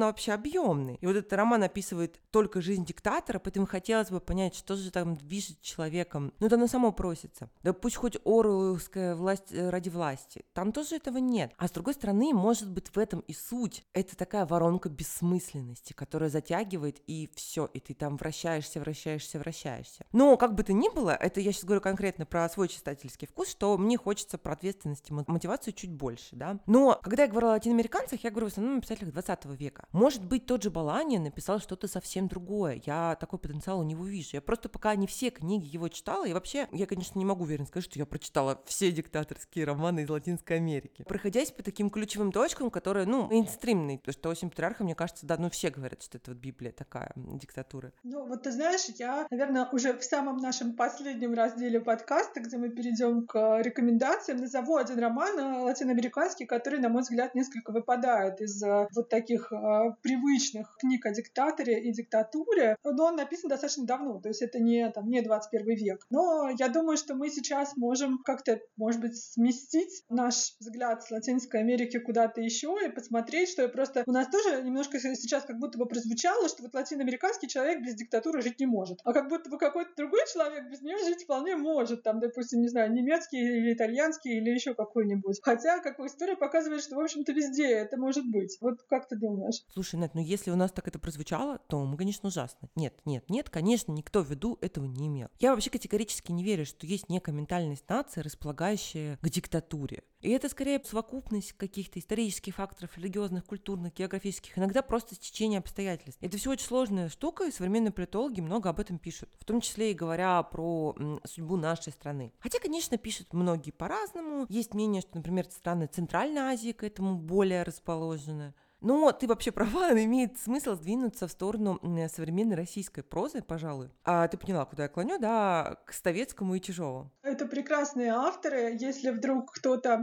вообще 0.00 0.32
объемный. 0.32 0.98
И 1.00 1.06
вот 1.06 1.16
этот 1.16 1.32
роман 1.32 1.62
описывает 1.62 2.20
только 2.30 2.60
жизнь 2.60 2.84
диктатора, 2.84 3.38
поэтому 3.38 3.66
хотелось 3.66 4.10
бы 4.10 4.20
понять, 4.20 4.54
что 4.54 4.76
же 4.76 4.90
там 4.90 5.16
движет 5.16 5.60
человеком. 5.62 6.32
Ну, 6.40 6.46
это 6.46 6.56
оно 6.56 6.66
само 6.66 6.92
просится. 6.92 7.50
Да 7.62 7.72
пусть 7.72 7.96
хоть 7.96 8.16
Оруэллская 8.24 9.14
власть 9.14 9.52
э, 9.52 9.70
ради 9.70 9.88
власти. 9.88 10.44
Там 10.52 10.72
тоже 10.72 10.96
этого 10.96 11.18
нет. 11.18 11.52
А 11.58 11.68
с 11.68 11.70
другой 11.70 11.94
стороны, 11.94 12.32
может 12.32 12.70
быть, 12.70 12.88
в 12.88 12.98
этом 12.98 13.20
и 13.20 13.32
суть. 13.32 13.84
Это 13.92 14.15
такая 14.16 14.46
воронка 14.46 14.88
бессмысленности, 14.88 15.92
которая 15.92 16.30
затягивает, 16.30 17.00
и 17.06 17.30
все, 17.34 17.66
и 17.72 17.80
ты 17.80 17.94
там 17.94 18.16
вращаешься, 18.16 18.80
вращаешься, 18.80 19.38
вращаешься. 19.38 20.04
Но, 20.12 20.36
как 20.36 20.54
бы 20.54 20.62
то 20.62 20.72
ни 20.72 20.88
было, 20.88 21.10
это 21.10 21.40
я 21.40 21.52
сейчас 21.52 21.64
говорю 21.64 21.80
конкретно 21.80 22.26
про 22.26 22.48
свой 22.48 22.68
читательский 22.68 23.26
вкус, 23.26 23.48
что 23.48 23.76
мне 23.78 23.96
хочется 23.96 24.38
про 24.38 24.52
ответственность 24.52 25.10
и 25.10 25.12
мотивацию 25.12 25.72
чуть 25.74 25.92
больше, 25.92 26.34
да. 26.36 26.60
Но, 26.66 26.98
когда 27.02 27.24
я 27.24 27.28
говорила 27.28 27.52
о 27.52 27.54
латиноамериканцах, 27.54 28.22
я 28.24 28.30
говорю 28.30 28.48
в 28.48 28.52
основном 28.52 28.78
о 28.78 28.80
писателях 28.80 29.12
20 29.12 29.44
века. 29.46 29.86
Может 29.92 30.24
быть, 30.24 30.46
тот 30.46 30.62
же 30.62 30.70
Балани 30.70 31.18
написал 31.18 31.60
что-то 31.60 31.88
совсем 31.88 32.28
другое. 32.28 32.82
Я 32.84 33.16
такой 33.16 33.38
потенциал 33.38 33.80
у 33.80 33.82
него 33.82 34.04
вижу. 34.04 34.30
Я 34.32 34.40
просто 34.40 34.68
пока 34.68 34.94
не 34.96 35.06
все 35.06 35.30
книги 35.30 35.66
его 35.66 35.88
читала, 35.88 36.26
и 36.26 36.32
вообще, 36.32 36.68
я, 36.72 36.86
конечно, 36.86 37.18
не 37.18 37.24
могу 37.24 37.44
уверенно 37.44 37.66
сказать, 37.66 37.90
что 37.90 37.98
я 37.98 38.06
прочитала 38.06 38.60
все 38.66 38.90
диктаторские 38.92 39.64
романы 39.64 40.00
из 40.00 40.10
Латинской 40.10 40.56
Америки. 40.56 41.04
Проходясь 41.06 41.50
по 41.50 41.62
таким 41.62 41.90
ключевым 41.90 42.32
точкам, 42.32 42.70
которые, 42.70 43.06
ну, 43.06 43.28
мейнстримные, 43.28 43.95
потому 43.98 44.12
что 44.12 44.28
«Осень 44.30 44.50
патриарха», 44.50 44.84
мне 44.84 44.94
кажется, 44.94 45.26
да, 45.26 45.36
ну, 45.38 45.50
все 45.50 45.70
говорят, 45.70 46.02
что 46.02 46.18
это 46.18 46.30
вот 46.32 46.40
Библия 46.40 46.72
такая, 46.72 47.12
диктатура. 47.16 47.92
Ну, 48.02 48.26
вот 48.26 48.42
ты 48.42 48.52
знаешь, 48.52 48.86
я, 48.98 49.26
наверное, 49.30 49.68
уже 49.72 49.96
в 49.96 50.04
самом 50.04 50.38
нашем 50.38 50.74
последнем 50.74 51.34
разделе 51.34 51.80
подкаста, 51.80 52.40
где 52.40 52.56
мы 52.56 52.68
перейдем 52.68 53.26
к 53.26 53.60
рекомендациям, 53.62 54.38
назову 54.38 54.76
один 54.76 54.98
роман 54.98 55.38
э, 55.38 55.62
латиноамериканский, 55.62 56.46
который, 56.46 56.80
на 56.80 56.88
мой 56.88 57.02
взгляд, 57.02 57.34
несколько 57.34 57.72
выпадает 57.72 58.40
из 58.40 58.62
э, 58.62 58.88
вот 58.94 59.08
таких 59.08 59.52
э, 59.52 59.56
привычных 60.02 60.76
книг 60.78 61.06
о 61.06 61.12
диктаторе 61.12 61.82
и 61.82 61.92
диктатуре. 61.92 62.76
Но 62.84 63.06
он 63.06 63.16
написан 63.16 63.48
достаточно 63.48 63.86
давно, 63.86 64.20
то 64.20 64.28
есть 64.28 64.42
это 64.42 64.58
не, 64.58 64.90
там, 64.90 65.08
не 65.08 65.22
21 65.22 65.76
век. 65.76 66.06
Но 66.10 66.50
я 66.58 66.68
думаю, 66.68 66.96
что 66.96 67.14
мы 67.14 67.30
сейчас 67.30 67.76
можем 67.76 68.18
как-то, 68.18 68.60
может 68.76 69.00
быть, 69.00 69.16
сместить 69.16 70.04
наш 70.08 70.54
взгляд 70.60 71.02
с 71.02 71.10
Латинской 71.10 71.60
Америки 71.60 71.98
куда-то 71.98 72.40
еще 72.40 72.76
и 72.84 72.88
посмотреть, 72.88 73.50
что 73.50 73.68
просто 73.68 73.85
у 74.06 74.12
нас 74.12 74.28
тоже 74.28 74.62
немножко 74.62 74.98
сейчас 74.98 75.44
как 75.44 75.58
будто 75.58 75.78
бы 75.78 75.86
прозвучало, 75.86 76.48
что 76.48 76.62
вот 76.62 76.74
латиноамериканский 76.74 77.48
человек 77.48 77.84
без 77.84 77.94
диктатуры 77.94 78.42
жить 78.42 78.60
не 78.60 78.66
может. 78.66 79.00
А 79.04 79.12
как 79.12 79.28
будто 79.28 79.50
бы 79.50 79.58
какой-то 79.58 79.90
другой 79.96 80.20
человек 80.32 80.70
без 80.70 80.82
нее 80.82 80.98
жить 80.98 81.24
вполне 81.24 81.56
может. 81.56 82.02
Там, 82.02 82.20
допустим, 82.20 82.60
не 82.60 82.68
знаю, 82.68 82.92
немецкий 82.92 83.38
или 83.38 83.72
итальянский 83.72 84.38
или 84.38 84.50
еще 84.50 84.74
какой-нибудь. 84.74 85.40
Хотя, 85.42 85.80
как 85.80 85.98
история 86.00 86.36
показывает, 86.36 86.82
что, 86.82 86.96
в 86.96 87.00
общем-то, 87.00 87.32
везде 87.32 87.68
это 87.68 87.96
может 87.96 88.24
быть. 88.30 88.56
Вот 88.60 88.82
как 88.88 89.08
ты 89.08 89.16
думаешь? 89.16 89.64
Слушай, 89.72 89.96
Нет, 90.00 90.12
ну 90.14 90.20
если 90.20 90.50
у 90.50 90.56
нас 90.56 90.72
так 90.72 90.88
это 90.88 90.98
прозвучало, 90.98 91.58
то 91.68 91.84
мы, 91.84 91.96
конечно, 91.96 92.28
ужасно. 92.28 92.68
Нет, 92.74 92.94
нет, 93.04 93.24
нет, 93.28 93.50
конечно, 93.50 93.92
никто 93.92 94.22
в 94.22 94.30
виду 94.30 94.58
этого 94.60 94.84
не 94.84 95.06
имел. 95.08 95.28
Я 95.38 95.52
вообще 95.52 95.70
категорически 95.70 96.32
не 96.32 96.44
верю, 96.44 96.66
что 96.66 96.86
есть 96.86 97.08
некая 97.08 97.32
ментальность 97.32 97.88
нации, 97.88 98.20
располагающая 98.20 99.18
к 99.22 99.28
диктатуре. 99.28 100.02
И 100.26 100.30
это 100.30 100.48
скорее 100.48 100.82
совокупность 100.84 101.52
каких-то 101.52 102.00
исторических 102.00 102.56
факторов, 102.56 102.98
религиозных, 102.98 103.44
культурных, 103.44 103.94
географических, 103.94 104.58
иногда 104.58 104.82
просто 104.82 105.14
стечение 105.14 105.60
обстоятельств. 105.60 106.20
Это 106.20 106.36
все 106.36 106.50
очень 106.50 106.66
сложная 106.66 107.08
штука, 107.08 107.44
и 107.44 107.52
современные 107.52 107.92
политологи 107.92 108.40
много 108.40 108.68
об 108.68 108.80
этом 108.80 108.98
пишут, 108.98 109.28
в 109.38 109.44
том 109.44 109.60
числе 109.60 109.92
и 109.92 109.94
говоря 109.94 110.42
про 110.42 110.96
судьбу 111.24 111.56
нашей 111.56 111.92
страны. 111.92 112.32
Хотя, 112.40 112.58
конечно, 112.58 112.98
пишут 112.98 113.34
многие 113.34 113.70
по-разному. 113.70 114.46
Есть 114.48 114.74
мнение, 114.74 115.00
что, 115.00 115.14
например, 115.14 115.44
страны 115.44 115.86
Центральной 115.86 116.40
Азии 116.40 116.72
к 116.72 116.82
этому 116.82 117.14
более 117.14 117.62
расположены. 117.62 118.52
Но 118.80 119.12
ты 119.12 119.26
вообще 119.26 119.52
права, 119.52 119.92
имеет 120.04 120.38
смысл 120.38 120.74
сдвинуться 120.74 121.26
в 121.26 121.32
сторону 121.32 121.80
современной 122.14 122.56
российской 122.56 123.02
прозы, 123.02 123.42
пожалуй. 123.42 123.90
А 124.04 124.28
ты 124.28 124.36
поняла, 124.36 124.64
куда 124.64 124.84
я 124.84 124.88
клоню, 124.88 125.18
да, 125.18 125.78
к 125.86 125.92
Ставецкому 125.92 126.54
и 126.54 126.60
Чижову. 126.60 127.10
Это 127.22 127.46
прекрасные 127.46 128.12
авторы. 128.12 128.76
Если 128.78 129.10
вдруг 129.10 129.52
кто-то 129.52 130.00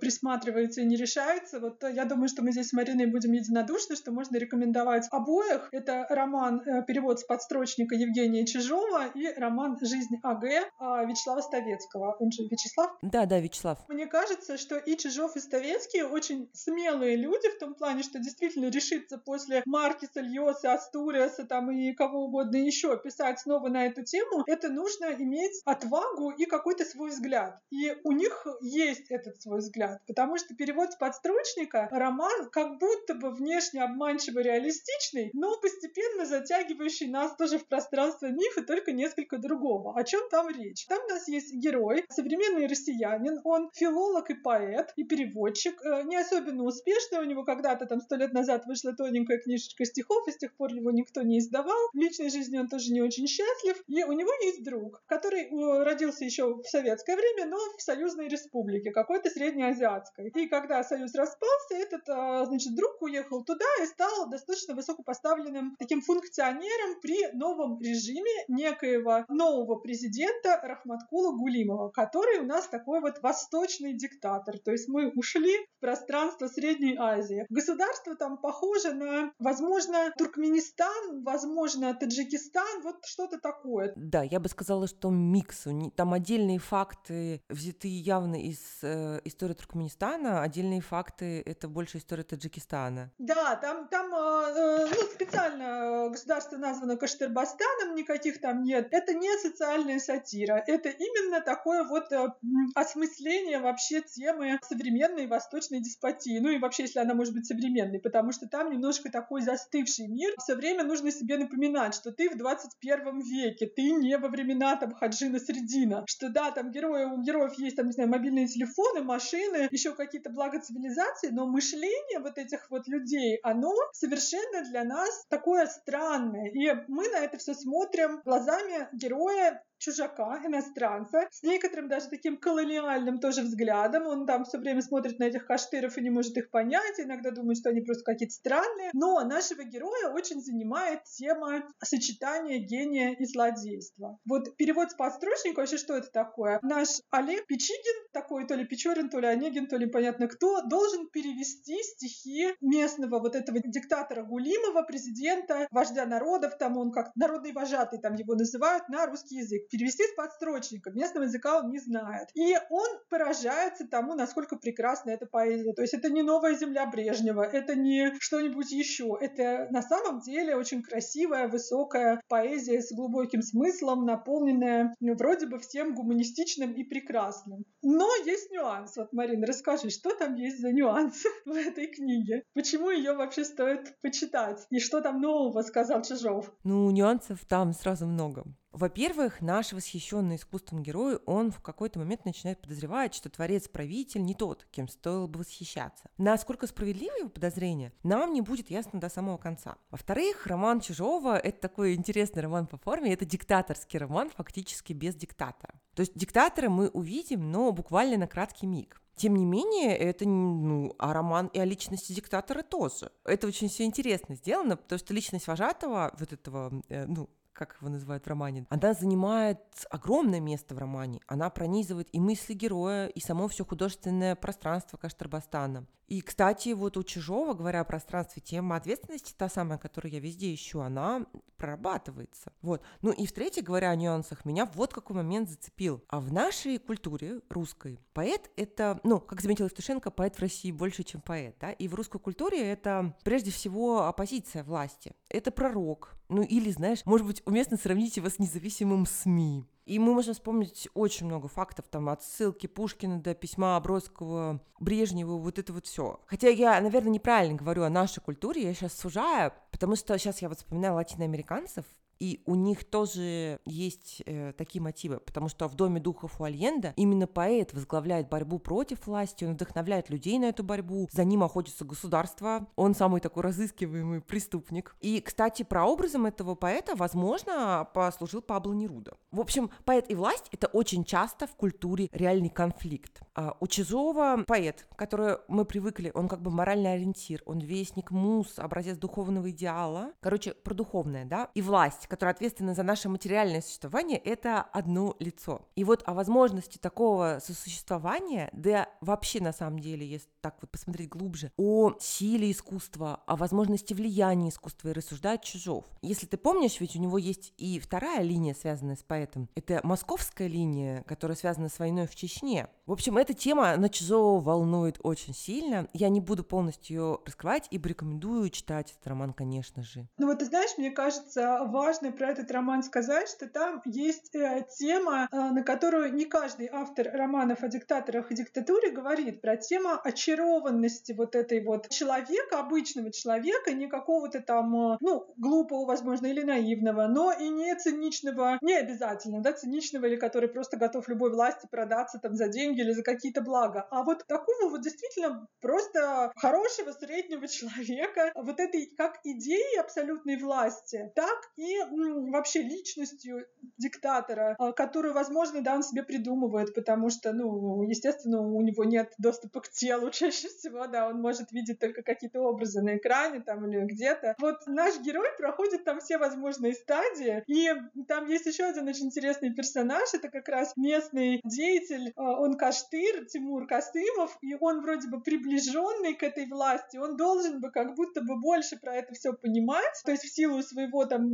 присматривается 0.00 0.80
и 0.80 0.86
не 0.86 0.96
решается, 0.96 1.60
вот 1.60 1.82
я 1.82 2.04
думаю, 2.04 2.28
что 2.28 2.42
мы 2.42 2.52
здесь 2.52 2.68
с 2.68 2.72
Мариной 2.72 3.06
будем 3.06 3.32
единодушны, 3.32 3.96
что 3.96 4.12
можно 4.12 4.36
рекомендовать 4.36 5.06
обоих. 5.10 5.68
Это 5.72 6.06
роман 6.08 6.60
э, 6.60 6.82
«Перевод 6.84 7.20
с 7.20 7.24
подстрочника» 7.24 7.94
Евгения 7.94 8.46
Чижова 8.46 9.06
и 9.14 9.32
роман 9.38 9.78
«Жизнь 9.80 10.16
АГ» 10.22 10.44
а, 10.78 11.04
Вячеслава 11.04 11.40
Ставецкого. 11.40 12.16
Он 12.18 12.30
же 12.30 12.42
Вячеслав? 12.44 12.96
Да, 13.02 13.26
да, 13.26 13.38
Вячеслав. 13.38 13.78
Мне 13.88 14.06
кажется, 14.06 14.58
что 14.58 14.76
и 14.76 14.96
Чижов, 14.96 15.36
и 15.36 15.40
Ставецкий 15.40 16.02
очень 16.02 16.50
смелые 16.52 17.16
люди 17.16 17.48
в 17.50 17.58
том 17.58 17.74
плане, 17.74 18.02
что 18.02 18.13
действительно 18.18 18.70
решиться 18.70 19.18
после 19.18 19.62
Маркиса, 19.66 20.20
Льоса, 20.20 20.72
Астуриаса 20.72 21.44
там 21.44 21.70
и 21.70 21.92
кого 21.92 22.24
угодно 22.24 22.56
еще 22.56 22.96
писать 22.98 23.40
снова 23.40 23.68
на 23.68 23.86
эту 23.86 24.02
тему, 24.04 24.44
это 24.46 24.68
нужно 24.68 25.06
иметь 25.18 25.60
отвагу 25.64 26.30
и 26.30 26.44
какой-то 26.46 26.84
свой 26.84 27.10
взгляд. 27.10 27.58
И 27.70 27.94
у 28.04 28.12
них 28.12 28.46
есть 28.60 29.10
этот 29.10 29.40
свой 29.40 29.58
взгляд, 29.58 30.00
потому 30.06 30.38
что 30.38 30.54
перевод 30.54 30.92
с 30.92 30.96
подстрочника 30.96 31.88
роман 31.90 32.50
как 32.50 32.78
будто 32.78 33.14
бы 33.14 33.30
внешне 33.30 33.82
обманчиво 33.82 34.40
реалистичный, 34.40 35.30
но 35.32 35.58
постепенно 35.60 36.26
затягивающий 36.26 37.08
нас 37.08 37.34
тоже 37.36 37.58
в 37.58 37.66
пространство 37.66 38.26
мифа, 38.26 38.62
только 38.62 38.92
несколько 38.92 39.38
другого. 39.38 39.98
О 39.98 40.04
чем 40.04 40.28
там 40.30 40.48
речь? 40.48 40.86
Там 40.86 40.98
у 41.04 41.08
нас 41.08 41.28
есть 41.28 41.54
герой, 41.54 42.04
современный 42.10 42.66
россиянин, 42.66 43.40
он 43.44 43.70
филолог 43.74 44.30
и 44.30 44.34
поэт, 44.34 44.92
и 44.96 45.04
переводчик, 45.04 45.80
э, 45.84 46.02
не 46.04 46.16
особенно 46.16 46.64
успешный, 46.64 47.18
у 47.18 47.24
него 47.24 47.44
когда-то 47.44 47.86
там 47.86 48.00
сто 48.04 48.16
лет 48.16 48.32
назад 48.32 48.66
вышла 48.66 48.92
тоненькая 48.94 49.38
книжечка 49.38 49.84
стихов, 49.84 50.28
и 50.28 50.32
с 50.32 50.36
тех 50.36 50.56
пор 50.56 50.72
его 50.72 50.90
никто 50.90 51.22
не 51.22 51.38
издавал. 51.38 51.88
В 51.92 51.96
личной 51.96 52.30
жизни 52.30 52.58
он 52.58 52.68
тоже 52.68 52.92
не 52.92 53.02
очень 53.02 53.26
счастлив. 53.26 53.82
И 53.88 54.04
у 54.04 54.12
него 54.12 54.30
есть 54.42 54.62
друг, 54.62 55.02
который 55.06 55.44
э, 55.44 55.82
родился 55.84 56.24
еще 56.24 56.54
в 56.54 56.64
советское 56.64 57.16
время, 57.16 57.46
но 57.50 57.58
в 57.76 57.82
союзной 57.82 58.28
республике, 58.28 58.90
какой-то 58.90 59.30
среднеазиатской. 59.30 60.28
И 60.34 60.48
когда 60.48 60.82
союз 60.84 61.14
распался, 61.14 61.74
этот, 61.74 62.08
э, 62.08 62.46
значит, 62.46 62.74
друг 62.74 63.00
уехал 63.02 63.44
туда 63.44 63.64
и 63.82 63.86
стал 63.86 64.28
достаточно 64.28 64.74
высокопоставленным 64.74 65.76
таким 65.78 66.00
функционером 66.00 67.00
при 67.00 67.32
новом 67.32 67.80
режиме 67.80 68.30
некоего 68.48 69.24
нового 69.28 69.76
президента 69.76 70.60
Рахматкула 70.62 71.36
Гулимова, 71.36 71.90
который 71.90 72.40
у 72.40 72.46
нас 72.46 72.68
такой 72.68 73.00
вот 73.00 73.20
восточный 73.22 73.94
диктатор. 73.94 74.58
То 74.58 74.72
есть 74.72 74.88
мы 74.88 75.10
ушли 75.10 75.56
в 75.76 75.80
пространство 75.80 76.46
Средней 76.46 76.96
Азии. 76.98 77.46
Государство 77.48 77.93
государство 77.94 78.16
там 78.16 78.38
похоже 78.38 78.92
на, 78.92 79.32
возможно, 79.38 80.12
Туркменистан, 80.18 81.22
возможно, 81.24 81.94
Таджикистан, 81.94 82.82
вот 82.82 83.04
что-то 83.04 83.38
такое. 83.38 83.92
Да, 83.96 84.22
я 84.22 84.40
бы 84.40 84.48
сказала, 84.48 84.86
что 84.86 85.10
микс. 85.10 85.64
Там 85.96 86.12
отдельные 86.12 86.58
факты 86.58 87.42
взяты 87.48 87.88
явно 87.88 88.36
из 88.36 88.58
э, 88.82 89.20
истории 89.24 89.54
Туркменистана, 89.54 90.42
отдельные 90.42 90.80
факты— 90.80 91.42
это 91.46 91.68
больше 91.68 91.98
история 91.98 92.24
Таджикистана. 92.24 93.12
Да, 93.18 93.56
там, 93.56 93.88
там 93.88 94.12
э, 94.12 94.52
э 94.56 94.86
ну, 94.86 95.08
специально 95.14 96.08
государство 96.10 96.56
названо 96.56 96.96
Каштырбастаном, 96.96 97.94
никаких 97.94 98.40
там 98.40 98.62
нет. 98.62 98.88
Это 98.90 99.14
не 99.14 99.38
социальная 99.38 99.98
сатира, 99.98 100.62
это 100.66 100.88
именно 100.88 101.40
такое 101.40 101.84
вот 101.84 102.12
э, 102.12 102.28
осмысление 102.74 103.58
вообще 103.60 104.02
темы 104.02 104.58
современной 104.68 105.26
восточной 105.26 105.80
деспотии. 105.80 106.38
Ну 106.38 106.50
и 106.50 106.58
вообще, 106.58 106.82
если 106.84 106.98
она 106.98 107.14
может 107.14 107.34
быть 107.34 107.46
современной, 107.46 107.83
потому 107.98 108.32
что 108.32 108.48
там 108.48 108.70
немножко 108.70 109.10
такой 109.10 109.42
застывший 109.42 110.06
мир. 110.08 110.34
Все 110.38 110.54
время 110.54 110.84
нужно 110.84 111.10
себе 111.10 111.38
напоминать, 111.38 111.94
что 111.94 112.12
ты 112.12 112.30
в 112.30 112.36
21 112.36 113.20
веке, 113.20 113.66
ты 113.66 113.92
не 113.92 114.16
во 114.18 114.28
времена 114.28 114.76
там 114.76 114.94
Хаджина 114.94 115.38
Средина, 115.38 116.04
что 116.06 116.28
да, 116.28 116.50
там 116.50 116.70
герои, 116.70 117.04
у 117.04 117.22
героев 117.22 117.54
есть 117.58 117.76
там, 117.76 117.86
не 117.86 117.92
знаю, 117.92 118.08
мобильные 118.08 118.46
телефоны, 118.46 119.02
машины, 119.02 119.68
еще 119.70 119.94
какие-то 119.94 120.30
блага 120.30 120.60
цивилизации, 120.60 121.28
но 121.28 121.46
мышление 121.46 122.20
вот 122.20 122.38
этих 122.38 122.70
вот 122.70 122.88
людей, 122.88 123.38
оно 123.42 123.74
совершенно 123.92 124.62
для 124.68 124.84
нас 124.84 125.24
такое 125.28 125.66
странное. 125.66 126.50
И 126.50 126.72
мы 126.88 127.08
на 127.08 127.18
это 127.18 127.38
все 127.38 127.54
смотрим 127.54 128.20
глазами 128.24 128.88
героя 128.92 129.62
чужака, 129.78 130.40
иностранца, 130.44 131.28
с 131.30 131.42
некоторым 131.42 131.88
даже 131.88 132.08
таким 132.08 132.36
колониальным 132.36 133.18
тоже 133.18 133.42
взглядом. 133.42 134.06
Он 134.06 134.26
там 134.26 134.44
все 134.44 134.58
время 134.58 134.82
смотрит 134.82 135.18
на 135.18 135.24
этих 135.24 135.46
каштыров 135.46 135.96
и 135.98 136.02
не 136.02 136.10
может 136.10 136.36
их 136.36 136.50
понять, 136.50 136.98
иногда 136.98 137.30
думает, 137.30 137.58
что 137.58 137.70
они 137.70 137.80
просто 137.80 138.04
какие-то 138.04 138.34
странные. 138.34 138.90
Но 138.92 139.22
нашего 139.24 139.64
героя 139.64 140.10
очень 140.12 140.40
занимает 140.40 141.04
тема 141.04 141.68
сочетания 141.82 142.58
гения 142.58 143.14
и 143.14 143.24
злодейства. 143.24 144.18
Вот 144.24 144.56
перевод 144.56 144.90
с 144.90 144.94
подстрочника, 144.94 145.60
вообще 145.60 145.76
что 145.76 145.96
это 145.96 146.10
такое? 146.10 146.58
Наш 146.62 147.00
Олег 147.10 147.46
Печигин, 147.46 148.08
такой 148.12 148.46
то 148.46 148.54
ли 148.54 148.64
Печорин, 148.64 149.08
то 149.10 149.18
ли 149.18 149.26
Онегин, 149.26 149.66
то 149.66 149.76
ли 149.76 149.86
понятно 149.86 150.28
кто, 150.28 150.62
должен 150.62 151.08
перевести 151.08 151.76
стихи 151.82 152.54
местного 152.60 153.18
вот 153.20 153.34
этого 153.34 153.58
диктатора 153.60 154.24
Гулимова, 154.24 154.82
президента, 154.82 155.66
вождя 155.70 156.06
народов, 156.06 156.56
там 156.58 156.76
он 156.76 156.90
как 156.92 157.14
народный 157.16 157.52
вожатый 157.52 158.00
там 158.00 158.14
его 158.14 158.34
называют, 158.34 158.88
на 158.88 159.06
русский 159.06 159.36
язык 159.36 159.68
перевести 159.74 160.04
с 160.04 160.14
подстрочника. 160.14 160.90
Местного 160.92 161.24
языка 161.24 161.58
он 161.58 161.70
не 161.70 161.80
знает. 161.80 162.28
И 162.34 162.54
он 162.70 162.88
поражается 163.10 163.88
тому, 163.88 164.14
насколько 164.14 164.56
прекрасна 164.56 165.10
эта 165.10 165.26
поэзия. 165.26 165.72
То 165.72 165.82
есть 165.82 165.94
это 165.94 166.10
не 166.10 166.22
новая 166.22 166.54
земля 166.54 166.86
Брежнева, 166.86 167.42
это 167.42 167.74
не 167.74 168.12
что-нибудь 168.20 168.70
еще. 168.70 169.18
Это 169.20 169.66
на 169.70 169.82
самом 169.82 170.20
деле 170.20 170.54
очень 170.54 170.82
красивая, 170.82 171.48
высокая 171.48 172.20
поэзия 172.28 172.80
с 172.80 172.92
глубоким 172.92 173.42
смыслом, 173.42 174.04
наполненная 174.04 174.94
ну, 175.00 175.14
вроде 175.16 175.46
бы 175.46 175.58
всем 175.58 175.94
гуманистичным 175.94 176.72
и 176.72 176.84
прекрасным. 176.84 177.64
Но 177.82 178.08
есть 178.24 178.52
нюанс. 178.52 178.96
Вот, 178.96 179.12
Марина, 179.12 179.46
расскажи, 179.46 179.90
что 179.90 180.14
там 180.14 180.34
есть 180.36 180.60
за 180.60 180.70
нюансы 180.70 181.28
в 181.46 181.52
этой 181.52 181.88
книге? 181.88 182.44
Почему 182.54 182.90
ее 182.90 183.14
вообще 183.14 183.44
стоит 183.44 184.00
почитать? 184.00 184.64
И 184.70 184.78
что 184.78 185.00
там 185.00 185.20
нового 185.20 185.62
сказал 185.62 186.02
Чижов? 186.02 186.52
Ну, 186.62 186.90
нюансов 186.92 187.44
там 187.44 187.72
сразу 187.72 188.06
много. 188.06 188.44
Во-первых, 188.74 189.40
наш 189.40 189.72
восхищенный 189.72 190.34
искусством 190.34 190.82
герой, 190.82 191.20
он 191.26 191.52
в 191.52 191.60
какой-то 191.60 192.00
момент 192.00 192.24
начинает 192.24 192.60
подозревать, 192.60 193.14
что 193.14 193.30
творец-правитель 193.30 194.24
не 194.24 194.34
тот, 194.34 194.66
кем 194.72 194.88
стоило 194.88 195.28
бы 195.28 195.38
восхищаться. 195.38 196.10
Насколько 196.18 196.66
справедливы 196.66 197.18
его 197.18 197.28
подозрения, 197.28 197.92
нам 198.02 198.32
не 198.32 198.40
будет 198.40 198.70
ясно 198.70 198.98
до 198.98 199.08
самого 199.08 199.36
конца. 199.36 199.76
Во-вторых, 199.92 200.48
роман 200.48 200.80
Чужого— 200.80 201.38
это 201.38 201.60
такой 201.60 201.94
интересный 201.94 202.42
роман 202.42 202.66
по 202.66 202.76
форме, 202.76 203.14
это 203.14 203.24
диктаторский 203.24 204.00
роман, 204.00 204.28
фактически 204.30 204.92
без 204.92 205.14
диктатора. 205.14 205.74
То 205.94 206.00
есть 206.00 206.18
диктатора 206.18 206.68
мы 206.68 206.88
увидим, 206.88 207.52
но 207.52 207.70
буквально 207.70 208.16
на 208.16 208.26
краткий 208.26 208.66
миг. 208.66 209.00
Тем 209.14 209.36
не 209.36 209.44
менее, 209.44 209.96
это, 209.96 210.28
ну, 210.28 210.96
а 210.98 211.12
роман 211.12 211.46
и 211.46 211.60
о 211.60 211.64
личности 211.64 212.12
диктатора 212.12 212.62
тоже. 212.62 213.12
Это 213.24 213.46
очень 213.46 213.68
все 213.68 213.84
интересно 213.84 214.34
сделано, 214.34 214.76
потому 214.76 214.98
что 214.98 215.14
личность 215.14 215.46
вожатого, 215.46 216.12
вот 216.18 216.32
этого, 216.32 216.82
э, 216.88 217.06
ну, 217.06 217.30
как 217.54 217.76
его 217.80 217.90
называют 217.90 218.24
в 218.24 218.28
романе, 218.28 218.66
она 218.68 218.92
занимает 218.92 219.60
огромное 219.90 220.40
место 220.40 220.74
в 220.74 220.78
романе. 220.78 221.20
Она 221.26 221.48
пронизывает 221.50 222.08
и 222.12 222.20
мысли 222.20 222.54
героя, 222.54 223.06
и 223.06 223.20
само 223.20 223.48
все 223.48 223.64
художественное 223.64 224.34
пространство 224.34 224.96
Каштарбастана. 224.96 225.86
И, 226.06 226.20
кстати, 226.20 226.70
вот 226.70 226.96
у 226.96 227.02
Чужого, 227.02 227.54
говоря 227.54 227.80
о 227.80 227.84
пространстве, 227.84 228.42
тема 228.44 228.76
ответственности, 228.76 229.34
та 229.36 229.48
самая, 229.48 229.78
которую 229.78 230.12
я 230.12 230.20
везде 230.20 230.52
ищу, 230.52 230.80
она 230.80 231.24
прорабатывается. 231.56 232.52
Вот. 232.60 232.82
Ну 233.00 233.10
и 233.10 233.26
в-третьих, 233.26 233.64
говоря 233.64 233.90
о 233.90 233.96
нюансах, 233.96 234.44
меня 234.44 234.66
вот 234.66 234.92
какой 234.92 235.16
момент 235.16 235.48
зацепил. 235.48 236.04
А 236.08 236.20
в 236.20 236.30
нашей 236.32 236.78
культуре 236.78 237.40
русской 237.48 237.98
поэт— 238.12 238.50
это, 238.56 239.00
ну, 239.02 239.18
как 239.18 239.40
заметил 239.40 239.64
Евтушенко, 239.64 240.10
поэт 240.10 240.36
в 240.36 240.40
России 240.40 240.72
больше, 240.72 241.04
чем 241.04 241.22
поэт, 241.22 241.56
да, 241.58 241.72
и 241.72 241.88
в 241.88 241.94
русской 241.94 242.18
культуре 242.18 242.60
это 242.60 243.16
прежде 243.24 243.50
всего 243.50 244.04
оппозиция 244.04 244.62
власти. 244.62 245.14
Это 245.30 245.50
пророк, 245.50 246.14
ну 246.28 246.42
или, 246.42 246.70
знаешь, 246.70 247.04
может 247.04 247.26
быть, 247.26 247.42
уместно 247.46 247.76
сравнить 247.76 248.16
его 248.16 248.28
с 248.28 248.38
независимым 248.38 249.06
СМИ. 249.06 249.66
И 249.86 249.98
мы 249.98 250.14
можем 250.14 250.32
вспомнить 250.32 250.88
очень 250.94 251.26
много 251.26 251.48
фактов, 251.48 251.86
там, 251.90 252.08
от 252.08 252.22
ссылки 252.22 252.66
Пушкина 252.66 253.20
до 253.20 253.34
письма 253.34 253.78
Бродского, 253.80 254.60
Брежневу, 254.80 255.38
вот 255.38 255.58
это 255.58 255.72
вот 255.74 255.86
все. 255.86 256.20
Хотя 256.26 256.48
я, 256.48 256.80
наверное, 256.80 257.12
неправильно 257.12 257.56
говорю 257.56 257.82
о 257.82 257.90
нашей 257.90 258.20
культуре, 258.20 258.62
я 258.62 258.72
сейчас 258.72 258.94
сужаю, 258.94 259.52
потому 259.70 259.96
что 259.96 260.16
сейчас 260.18 260.40
я 260.40 260.48
вот 260.48 260.58
вспоминаю 260.58 260.94
латиноамериканцев, 260.94 261.84
и 262.18 262.42
у 262.46 262.54
них 262.54 262.84
тоже 262.84 263.60
есть 263.64 264.22
э, 264.26 264.52
такие 264.56 264.82
мотивы, 264.82 265.20
потому 265.20 265.48
что 265.48 265.68
в 265.68 265.74
Доме 265.74 266.00
духов 266.00 266.40
у 266.40 266.44
Альенда 266.44 266.92
именно 266.96 267.26
поэт 267.26 267.72
возглавляет 267.72 268.28
борьбу 268.28 268.58
против 268.58 269.06
власти, 269.06 269.44
он 269.44 269.54
вдохновляет 269.54 270.10
людей 270.10 270.38
на 270.38 270.46
эту 270.46 270.62
борьбу, 270.62 271.08
за 271.12 271.24
ним 271.24 271.42
охотится 271.42 271.84
государство, 271.84 272.66
он 272.76 272.94
самый 272.94 273.20
такой 273.20 273.42
разыскиваемый 273.42 274.20
преступник. 274.20 274.96
И, 275.00 275.20
кстати, 275.20 275.62
прообразом 275.62 276.26
этого 276.26 276.54
поэта, 276.54 276.94
возможно, 276.96 277.88
послужил 277.92 278.42
Пабло 278.42 278.72
Неруда. 278.72 279.14
В 279.30 279.40
общем, 279.40 279.70
поэт 279.84 280.10
и 280.10 280.14
власть— 280.14 280.48
это 280.52 280.68
очень 280.68 281.04
часто 281.04 281.46
в 281.46 281.54
культуре 281.56 282.08
реальный 282.12 282.50
конфликт. 282.50 283.20
А 283.34 283.56
у 283.60 283.66
Чижова 283.66 284.44
поэт, 284.46 284.86
который 284.96 285.38
мы 285.48 285.64
привыкли, 285.64 286.10
он 286.14 286.28
как 286.28 286.40
бы 286.40 286.50
моральный 286.50 286.94
ориентир, 286.94 287.42
он 287.46 287.58
вестник 287.58 288.10
мус, 288.10 288.58
образец 288.58 288.96
духовного 288.96 289.50
идеала. 289.50 290.12
Короче, 290.20 290.54
про 290.54 290.74
духовное, 290.74 291.24
да? 291.24 291.50
И 291.54 291.62
власть, 291.62 292.03
которая 292.06 292.34
ответственна 292.34 292.74
за 292.74 292.82
наше 292.82 293.08
материальное 293.08 293.62
существование, 293.62 294.18
это 294.18 294.60
одно 294.60 295.16
лицо. 295.18 295.62
И 295.76 295.84
вот 295.84 296.02
о 296.06 296.14
возможности 296.14 296.78
такого 296.78 297.38
сосуществования, 297.42 298.50
да 298.52 298.88
вообще 299.00 299.40
на 299.40 299.52
самом 299.52 299.78
деле, 299.78 300.06
если 300.06 300.28
так 300.40 300.56
вот 300.60 300.70
посмотреть 300.70 301.08
глубже, 301.08 301.50
о 301.56 301.92
силе 302.00 302.50
искусства, 302.50 303.22
о 303.26 303.36
возможности 303.36 303.94
влияния 303.94 304.50
искусства 304.50 304.90
и 304.90 304.92
рассуждает 304.92 305.42
Чижов. 305.42 305.84
Если 306.02 306.26
ты 306.26 306.36
помнишь, 306.36 306.80
ведь 306.80 306.96
у 306.96 307.00
него 307.00 307.16
есть 307.16 307.54
и 307.56 307.78
вторая 307.80 308.22
линия, 308.22 308.54
связанная 308.54 308.96
с 308.96 309.02
поэтом. 309.02 309.48
Это 309.54 309.80
московская 309.82 310.48
линия, 310.48 311.02
которая 311.04 311.36
связана 311.36 311.68
с 311.68 311.78
войной 311.78 312.06
в 312.06 312.14
Чечне. 312.14 312.68
В 312.86 312.92
общем, 312.92 313.16
эта 313.16 313.32
тема 313.32 313.76
на 313.76 313.88
Чижова 313.88 314.40
волнует 314.40 314.98
очень 315.02 315.34
сильно. 315.34 315.88
Я 315.92 316.08
не 316.08 316.20
буду 316.20 316.44
полностью 316.44 316.96
ее 316.96 317.18
раскрывать 317.24 317.66
и 317.70 317.78
рекомендую 317.78 318.50
читать 318.50 318.92
этот 318.92 319.06
роман, 319.06 319.32
конечно 319.32 319.82
же. 319.82 320.06
Ну 320.18 320.26
вот 320.26 320.40
ты 320.40 320.44
знаешь, 320.44 320.76
мне 320.76 320.90
кажется, 320.90 321.64
важно 321.64 321.93
про 322.10 322.30
этот 322.30 322.50
роман 322.50 322.82
сказать, 322.82 323.28
что 323.28 323.48
там 323.48 323.82
есть 323.84 324.34
э, 324.34 324.66
тема, 324.78 325.28
э, 325.30 325.36
на 325.36 325.62
которую 325.62 326.14
не 326.14 326.24
каждый 326.24 326.68
автор 326.72 327.10
романов 327.12 327.62
о 327.62 327.68
диктаторах 327.68 328.30
и 328.30 328.34
диктатуре 328.34 328.90
говорит, 328.90 329.40
про 329.40 329.56
тему 329.56 329.90
очарованности 330.02 331.12
вот 331.12 331.34
этой 331.34 331.64
вот 331.64 331.88
человека, 331.90 332.58
обычного 332.58 333.12
человека, 333.12 333.72
не 333.72 333.86
какого-то 333.86 334.40
там, 334.40 334.92
э, 334.92 334.96
ну, 335.00 335.32
глупого, 335.36 335.86
возможно, 335.86 336.26
или 336.26 336.42
наивного, 336.42 337.06
но 337.06 337.32
и 337.32 337.48
не 337.48 337.74
циничного, 337.76 338.58
не 338.60 338.74
обязательно, 338.74 339.42
да, 339.42 339.52
циничного 339.52 340.06
или 340.06 340.16
который 340.16 340.48
просто 340.48 340.76
готов 340.76 341.08
любой 341.08 341.30
власти 341.30 341.66
продаться 341.70 342.18
там 342.18 342.34
за 342.34 342.48
деньги 342.48 342.80
или 342.80 342.92
за 342.92 343.02
какие-то 343.02 343.40
блага, 343.40 343.86
а 343.90 344.02
вот 344.02 344.26
такого 344.26 344.70
вот 344.70 344.82
действительно 344.82 345.46
просто 345.60 346.32
хорошего 346.36 346.92
среднего 346.92 347.46
человека, 347.48 348.32
вот 348.34 348.60
этой 348.60 348.86
как 348.96 349.20
идеи 349.24 349.78
абсолютной 349.78 350.36
власти, 350.36 351.12
так 351.14 351.38
и 351.56 351.83
вообще 351.90 352.62
личностью 352.62 353.46
диктатора, 353.78 354.54
а, 354.58 354.72
которую, 354.72 355.14
возможно, 355.14 355.62
да, 355.62 355.74
он 355.74 355.82
себе 355.82 356.02
придумывает, 356.02 356.74
потому 356.74 357.10
что, 357.10 357.32
ну, 357.32 357.82
естественно, 357.82 358.40
у 358.40 358.60
него 358.60 358.84
нет 358.84 359.12
доступа 359.18 359.60
к 359.60 359.68
телу 359.70 360.10
чаще 360.12 360.48
всего, 360.48 360.86
да, 360.86 361.08
он 361.08 361.20
может 361.20 361.52
видеть 361.52 361.78
только 361.78 362.02
какие-то 362.02 362.40
образы 362.40 362.82
на 362.82 362.96
экране 362.96 363.40
там 363.40 363.66
или 363.66 363.84
где-то. 363.84 364.34
Вот 364.38 364.66
наш 364.66 365.00
герой 365.00 365.28
проходит 365.38 365.84
там 365.84 366.00
все 366.00 366.18
возможные 366.18 366.74
стадии, 366.74 367.42
и 367.46 367.70
там 368.06 368.26
есть 368.26 368.46
еще 368.46 368.64
один 368.64 368.88
очень 368.88 369.06
интересный 369.06 369.52
персонаж, 369.54 370.12
это 370.12 370.28
как 370.28 370.48
раз 370.48 370.72
местный 370.76 371.40
деятель, 371.44 372.12
а, 372.16 372.40
он 372.40 372.56
Каштыр, 372.56 373.26
Тимур 373.26 373.66
Касымов, 373.66 374.38
и 374.42 374.54
он 374.60 374.82
вроде 374.82 375.08
бы 375.08 375.20
приближенный 375.20 376.14
к 376.14 376.22
этой 376.22 376.46
власти, 376.46 376.96
он 376.96 377.16
должен 377.16 377.60
бы 377.60 377.70
как 377.70 377.94
будто 377.94 378.20
бы 378.20 378.40
больше 378.40 378.76
про 378.76 378.94
это 378.96 379.14
все 379.14 379.32
понимать, 379.32 380.02
то 380.04 380.12
есть 380.12 380.24
в 380.24 380.34
силу 380.34 380.62
своего 380.62 381.04
там 381.04 381.24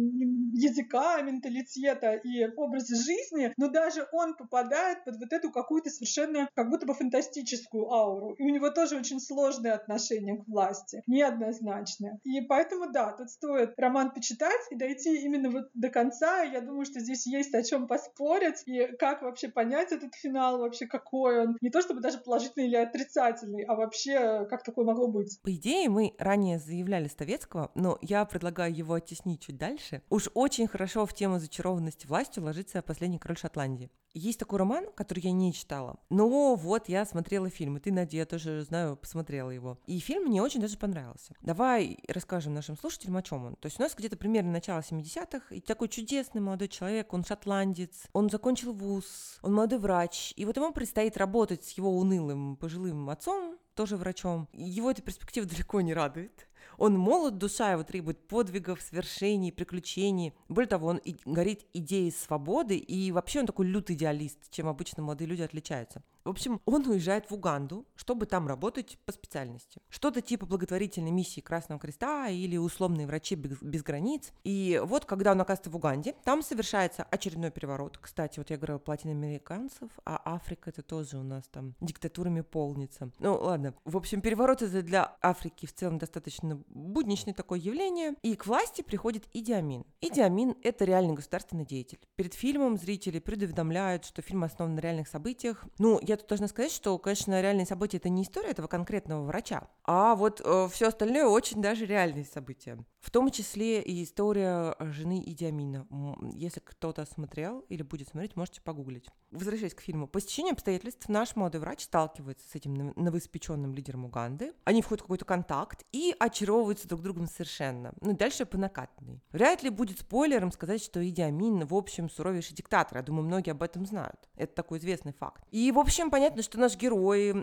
языка, 0.52 1.20
менталитета 1.22 2.14
и 2.14 2.46
образа 2.56 2.96
жизни, 2.96 3.52
но 3.56 3.68
даже 3.68 4.06
он 4.12 4.36
попадает 4.36 5.04
под 5.04 5.16
вот 5.16 5.32
эту 5.32 5.50
какую-то 5.50 5.90
совершенно 5.90 6.48
как 6.54 6.70
будто 6.70 6.86
бы 6.86 6.94
фантастическую 6.94 7.90
ауру. 7.90 8.34
И 8.34 8.42
у 8.42 8.48
него 8.48 8.70
тоже 8.70 8.96
очень 8.96 9.20
сложное 9.20 9.74
отношение 9.74 10.36
к 10.36 10.46
власти, 10.46 11.02
неоднозначное. 11.06 12.20
И 12.24 12.40
поэтому, 12.42 12.90
да, 12.90 13.12
тут 13.12 13.30
стоит 13.30 13.74
роман 13.78 14.12
почитать 14.12 14.60
и 14.70 14.76
дойти 14.76 15.16
именно 15.22 15.50
вот 15.50 15.70
до 15.74 15.88
конца. 15.88 16.42
Я 16.42 16.60
думаю, 16.60 16.84
что 16.84 17.00
здесь 17.00 17.26
есть 17.26 17.54
о 17.54 17.62
чем 17.62 17.86
поспорить 17.86 18.62
и 18.66 18.86
как 18.98 19.22
вообще 19.22 19.48
понять 19.48 19.92
этот 19.92 20.14
финал, 20.14 20.58
вообще 20.58 20.86
какой 20.86 21.40
он. 21.46 21.56
Не 21.60 21.70
то 21.70 21.80
чтобы 21.80 22.00
даже 22.00 22.18
положительный 22.18 22.66
или 22.66 22.76
отрицательный, 22.76 23.64
а 23.64 23.74
вообще 23.74 24.46
как 24.48 24.62
такое 24.62 24.84
могло 24.84 25.08
быть. 25.08 25.40
По 25.42 25.54
идее, 25.54 25.88
мы 25.88 26.14
ранее 26.18 26.58
заявляли 26.58 27.08
Ставецкого, 27.08 27.70
но 27.74 27.98
я 28.00 28.24
предлагаю 28.24 28.74
его 28.74 28.94
оттеснить 28.94 29.40
чуть 29.40 29.58
дальше. 29.58 30.02
Уж 30.10 30.29
очень 30.34 30.66
хорошо 30.66 31.06
в 31.06 31.14
тему 31.14 31.38
зачарованности 31.38 32.06
властью 32.06 32.44
ложится 32.44 32.82
«Последний 32.82 33.18
король 33.18 33.38
Шотландии». 33.38 33.90
Есть 34.12 34.40
такой 34.40 34.58
роман, 34.58 34.86
который 34.96 35.20
я 35.20 35.30
не 35.30 35.52
читала. 35.52 35.96
Но 36.10 36.56
вот 36.56 36.88
я 36.88 37.04
смотрела 37.04 37.48
фильм, 37.48 37.76
и 37.76 37.80
ты, 37.80 37.92
Надя, 37.92 38.16
я 38.16 38.26
тоже 38.26 38.62
знаю, 38.62 38.96
посмотрела 38.96 39.50
его. 39.50 39.78
И 39.86 40.00
фильм 40.00 40.24
мне 40.24 40.42
очень 40.42 40.60
даже 40.60 40.76
понравился. 40.76 41.36
Давай 41.42 41.96
расскажем 42.08 42.52
нашим 42.52 42.76
слушателям, 42.76 43.16
о 43.18 43.22
чем 43.22 43.44
он. 43.44 43.56
То 43.56 43.66
есть 43.66 43.78
у 43.78 43.82
нас 43.82 43.94
где-то 43.94 44.16
примерно 44.16 44.50
начало 44.50 44.80
70-х, 44.80 45.54
и 45.54 45.60
такой 45.60 45.88
чудесный 45.88 46.40
молодой 46.40 46.66
человек, 46.66 47.12
он 47.12 47.24
шотландец, 47.24 48.08
он 48.12 48.28
закончил 48.30 48.72
вуз, 48.72 49.38
он 49.42 49.54
молодой 49.54 49.78
врач, 49.78 50.32
и 50.36 50.44
вот 50.44 50.56
ему 50.56 50.72
предстоит 50.72 51.16
работать 51.16 51.64
с 51.64 51.70
его 51.72 51.96
унылым 51.96 52.56
пожилым 52.56 53.10
отцом, 53.10 53.58
тоже 53.74 53.96
врачом. 53.96 54.48
Его 54.52 54.90
эта 54.90 55.02
перспектива 55.02 55.46
далеко 55.46 55.80
не 55.80 55.94
радует. 55.94 56.48
Он 56.80 56.96
молод, 56.96 57.36
душа 57.36 57.72
его 57.72 57.82
требует 57.82 58.26
подвигов, 58.26 58.80
свершений, 58.80 59.52
приключений. 59.52 60.32
Более 60.48 60.66
того, 60.66 60.86
он 60.86 61.02
горит 61.26 61.66
идеей 61.74 62.10
свободы, 62.10 62.78
и 62.78 63.12
вообще 63.12 63.40
он 63.40 63.46
такой 63.46 63.66
лютый 63.66 63.96
идеалист, 63.96 64.50
чем 64.50 64.66
обычно 64.66 65.02
молодые 65.02 65.28
люди 65.28 65.42
отличаются. 65.42 66.02
В 66.24 66.28
общем, 66.28 66.60
он 66.66 66.86
уезжает 66.86 67.30
в 67.30 67.34
Уганду, 67.34 67.86
чтобы 67.94 68.26
там 68.26 68.46
работать 68.46 68.98
по 69.06 69.12
специальности. 69.12 69.80
Что-то 69.88 70.20
типа 70.20 70.46
благотворительной 70.46 71.10
миссии 71.10 71.40
Красного 71.40 71.80
Креста 71.80 72.28
или 72.28 72.56
условные 72.56 73.06
врачи 73.06 73.34
без, 73.34 73.82
границ. 73.82 74.32
И 74.44 74.80
вот, 74.84 75.04
когда 75.04 75.32
он 75.32 75.40
оказывается 75.40 75.70
в 75.70 75.76
Уганде, 75.76 76.14
там 76.24 76.42
совершается 76.42 77.04
очередной 77.04 77.50
переворот. 77.50 77.98
Кстати, 77.98 78.38
вот 78.38 78.50
я 78.50 78.56
говорила 78.56 78.78
про 78.78 78.92
латиноамериканцев, 78.92 79.90
а 80.04 80.20
Африка 80.24 80.70
это 80.70 80.82
тоже 80.82 81.16
у 81.16 81.22
нас 81.22 81.44
там 81.48 81.74
диктатурами 81.80 82.42
полнится. 82.42 83.10
Ну, 83.18 83.34
ладно. 83.34 83.74
В 83.84 83.96
общем, 83.96 84.20
переворот 84.20 84.62
это 84.62 84.82
для 84.82 85.16
Африки 85.22 85.66
в 85.66 85.72
целом 85.72 85.98
достаточно 85.98 86.60
будничное 86.68 87.34
такое 87.34 87.58
явление. 87.58 88.14
И 88.22 88.34
к 88.36 88.46
власти 88.46 88.82
приходит 88.82 89.24
Идиамин. 89.32 89.84
Идиамин– 90.00 90.56
это 90.62 90.84
реальный 90.84 91.14
государственный 91.14 91.64
деятель. 91.64 91.98
Перед 92.16 92.34
фильмом 92.34 92.76
зрители 92.76 93.18
предуведомляют, 93.18 94.04
что 94.04 94.22
фильм 94.22 94.44
основан 94.44 94.74
на 94.74 94.80
реальных 94.80 95.08
событиях. 95.08 95.64
Ну, 95.78 95.98
я 96.10 96.16
тут 96.16 96.28
должна 96.28 96.48
сказать, 96.48 96.72
что, 96.72 96.98
конечно, 96.98 97.40
реальные 97.40 97.66
события 97.66 97.98
это 97.98 98.08
не 98.08 98.22
история 98.22 98.50
этого 98.50 98.66
конкретного 98.66 99.24
врача, 99.24 99.68
а 99.84 100.14
вот 100.16 100.40
э, 100.44 100.68
все 100.72 100.88
остальное 100.88 101.26
очень 101.26 101.62
даже 101.62 101.86
реальные 101.86 102.24
события. 102.24 102.84
В 103.00 103.10
том 103.10 103.30
числе 103.30 103.80
и 103.80 104.04
история 104.04 104.76
жены 104.78 105.22
Идиамина. 105.24 105.86
Если 106.34 106.60
кто-то 106.60 107.06
смотрел 107.06 107.60
или 107.70 107.82
будет 107.82 108.08
смотреть, 108.08 108.36
можете 108.36 108.60
погуглить. 108.60 109.08
Возвращаясь 109.30 109.74
к 109.74 109.80
фильму. 109.80 110.06
По 110.06 110.20
стечению 110.20 110.52
обстоятельств 110.52 111.08
наш 111.08 111.34
молодой 111.34 111.60
врач 111.60 111.84
сталкивается 111.84 112.46
с 112.48 112.54
этим 112.54 112.92
новоиспеченным 112.96 113.72
лидером 113.72 114.04
Уганды. 114.04 114.52
Они 114.64 114.82
входят 114.82 115.00
в 115.00 115.04
какой-то 115.04 115.24
контакт 115.24 115.86
и 115.92 116.14
очаровываются 116.18 116.88
друг 116.88 117.00
другом 117.00 117.26
совершенно. 117.26 117.94
Ну, 118.00 118.14
дальше 118.14 118.44
по 118.44 118.58
накатанной. 118.58 119.22
Вряд 119.30 119.62
ли 119.62 119.70
будет 119.70 120.00
спойлером 120.00 120.52
сказать, 120.52 120.82
что 120.82 121.06
Идиамин, 121.06 121.66
в 121.66 121.74
общем, 121.74 122.10
суровейший 122.10 122.54
диктатор. 122.54 122.98
Я 122.98 123.02
думаю, 123.02 123.24
многие 123.24 123.52
об 123.52 123.62
этом 123.62 123.86
знают. 123.86 124.28
Это 124.34 124.54
такой 124.54 124.78
известный 124.78 125.12
факт. 125.12 125.44
И, 125.50 125.72
в 125.72 125.78
общем, 125.78 125.99
понятно, 126.08 126.42
что 126.42 126.58
наш 126.58 126.76
герой 126.76 127.34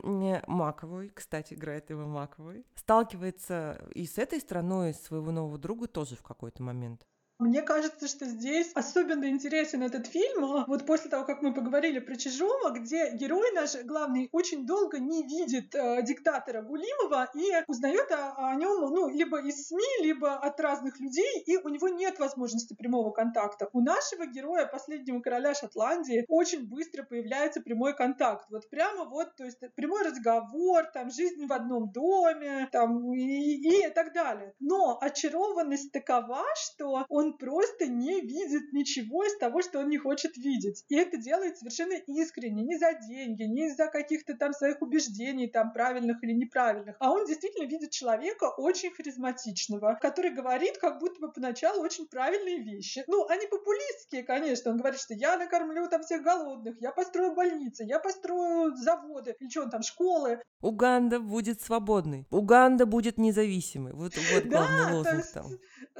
Маковой, 0.47 1.11
кстати, 1.13 1.53
играет 1.53 1.89
его 1.89 2.07
Маковой, 2.07 2.65
сталкивается 2.75 3.85
и 3.93 4.07
с 4.07 4.17
этой 4.17 4.39
страной 4.39 4.93
своего 4.93 5.31
нового 5.31 5.57
друга 5.57 5.87
тоже 5.87 6.15
в 6.15 6.23
какой-то 6.23 6.63
момент. 6.63 7.05
Мне 7.39 7.61
кажется, 7.61 8.07
что 8.07 8.25
здесь 8.25 8.71
особенно 8.73 9.25
интересен 9.25 9.83
этот 9.83 10.07
фильм, 10.07 10.43
а, 10.43 10.65
вот 10.67 10.87
после 10.87 11.11
того, 11.11 11.23
как 11.23 11.43
мы 11.43 11.53
поговорили 11.53 11.99
про 11.99 12.15
Чижова, 12.15 12.71
где 12.71 13.11
герой 13.11 13.51
наш 13.53 13.75
главный 13.83 14.27
очень 14.31 14.65
долго 14.65 14.97
не 14.97 15.21
видит 15.21 15.75
э, 15.75 16.01
диктатора 16.01 16.63
Гулимова 16.63 17.29
и 17.35 17.51
узнает 17.67 18.11
о, 18.11 18.49
о 18.49 18.55
нем 18.55 18.91
ну, 18.91 19.09
либо 19.09 19.39
из 19.39 19.67
СМИ, 19.67 20.01
либо 20.01 20.33
от 20.33 20.59
разных 20.59 20.99
людей, 20.99 21.43
и 21.45 21.57
у 21.57 21.69
него 21.69 21.89
нет 21.89 22.17
возможности 22.17 22.73
прямого 22.73 23.11
контакта. 23.11 23.69
У 23.71 23.81
нашего 23.81 24.25
героя, 24.25 24.65
последнего 24.65 25.19
короля 25.19 25.53
Шотландии, 25.53 26.25
очень 26.29 26.67
быстро 26.67 27.03
появляется 27.03 27.61
прямой 27.61 27.95
контакт. 27.95 28.47
Вот 28.49 28.67
прямо 28.71 29.05
вот, 29.05 29.35
то 29.35 29.45
есть 29.45 29.59
прямой 29.75 30.01
разговор, 30.03 30.85
там, 30.91 31.11
жизнь 31.11 31.45
в 31.45 31.53
одном 31.53 31.91
доме, 31.91 32.67
там, 32.71 33.13
и, 33.13 33.83
и 33.83 33.89
так 33.93 34.11
далее. 34.13 34.55
Но 34.59 34.97
очарованность 34.99 35.91
такова, 35.91 36.43
что 36.55 37.05
он 37.09 37.26
он 37.27 37.37
просто 37.37 37.87
не 37.87 38.21
видит 38.21 38.73
ничего 38.73 39.23
из 39.25 39.37
того, 39.37 39.61
что 39.61 39.79
он 39.79 39.89
не 39.89 39.97
хочет 39.97 40.37
видеть. 40.37 40.83
И 40.89 40.95
это 40.95 41.17
делает 41.17 41.57
совершенно 41.57 41.93
искренне, 41.93 42.63
не 42.63 42.77
за 42.77 42.93
деньги, 42.93 43.43
не 43.43 43.67
из-за 43.67 43.87
каких-то 43.87 44.35
там 44.35 44.53
своих 44.53 44.81
убеждений, 44.81 45.47
там, 45.47 45.73
правильных 45.73 46.23
или 46.23 46.33
неправильных. 46.33 46.95
А 46.99 47.11
он 47.11 47.25
действительно 47.25 47.65
видит 47.65 47.91
человека 47.91 48.49
очень 48.57 48.91
харизматичного, 48.91 49.97
который 50.01 50.31
говорит 50.31 50.77
как 50.77 50.99
будто 50.99 51.19
бы 51.19 51.31
поначалу 51.31 51.83
очень 51.83 52.07
правильные 52.07 52.59
вещи. 52.59 53.03
Ну, 53.07 53.27
они 53.27 53.45
популистские, 53.47 54.23
конечно. 54.23 54.71
Он 54.71 54.77
говорит, 54.77 54.99
что 54.99 55.13
я 55.13 55.37
накормлю 55.37 55.87
там 55.89 56.03
всех 56.03 56.23
голодных, 56.23 56.79
я 56.81 56.91
построю 56.91 57.35
больницы, 57.35 57.83
я 57.83 57.99
построю 57.99 58.75
заводы, 58.75 59.35
или 59.39 59.49
что 59.49 59.63
он 59.63 59.69
там, 59.69 59.81
школы. 59.81 60.41
Уганда 60.61 61.19
будет 61.19 61.61
свободной. 61.61 62.25
Уганда 62.31 62.85
будет 62.85 63.17
независимой. 63.17 63.93
Вот, 63.93 64.13
вот 64.33 64.43
главный 64.45 64.85
да, 64.85 64.95
лозунг 64.95 65.17
есть, 65.17 65.33
там. 65.33 65.45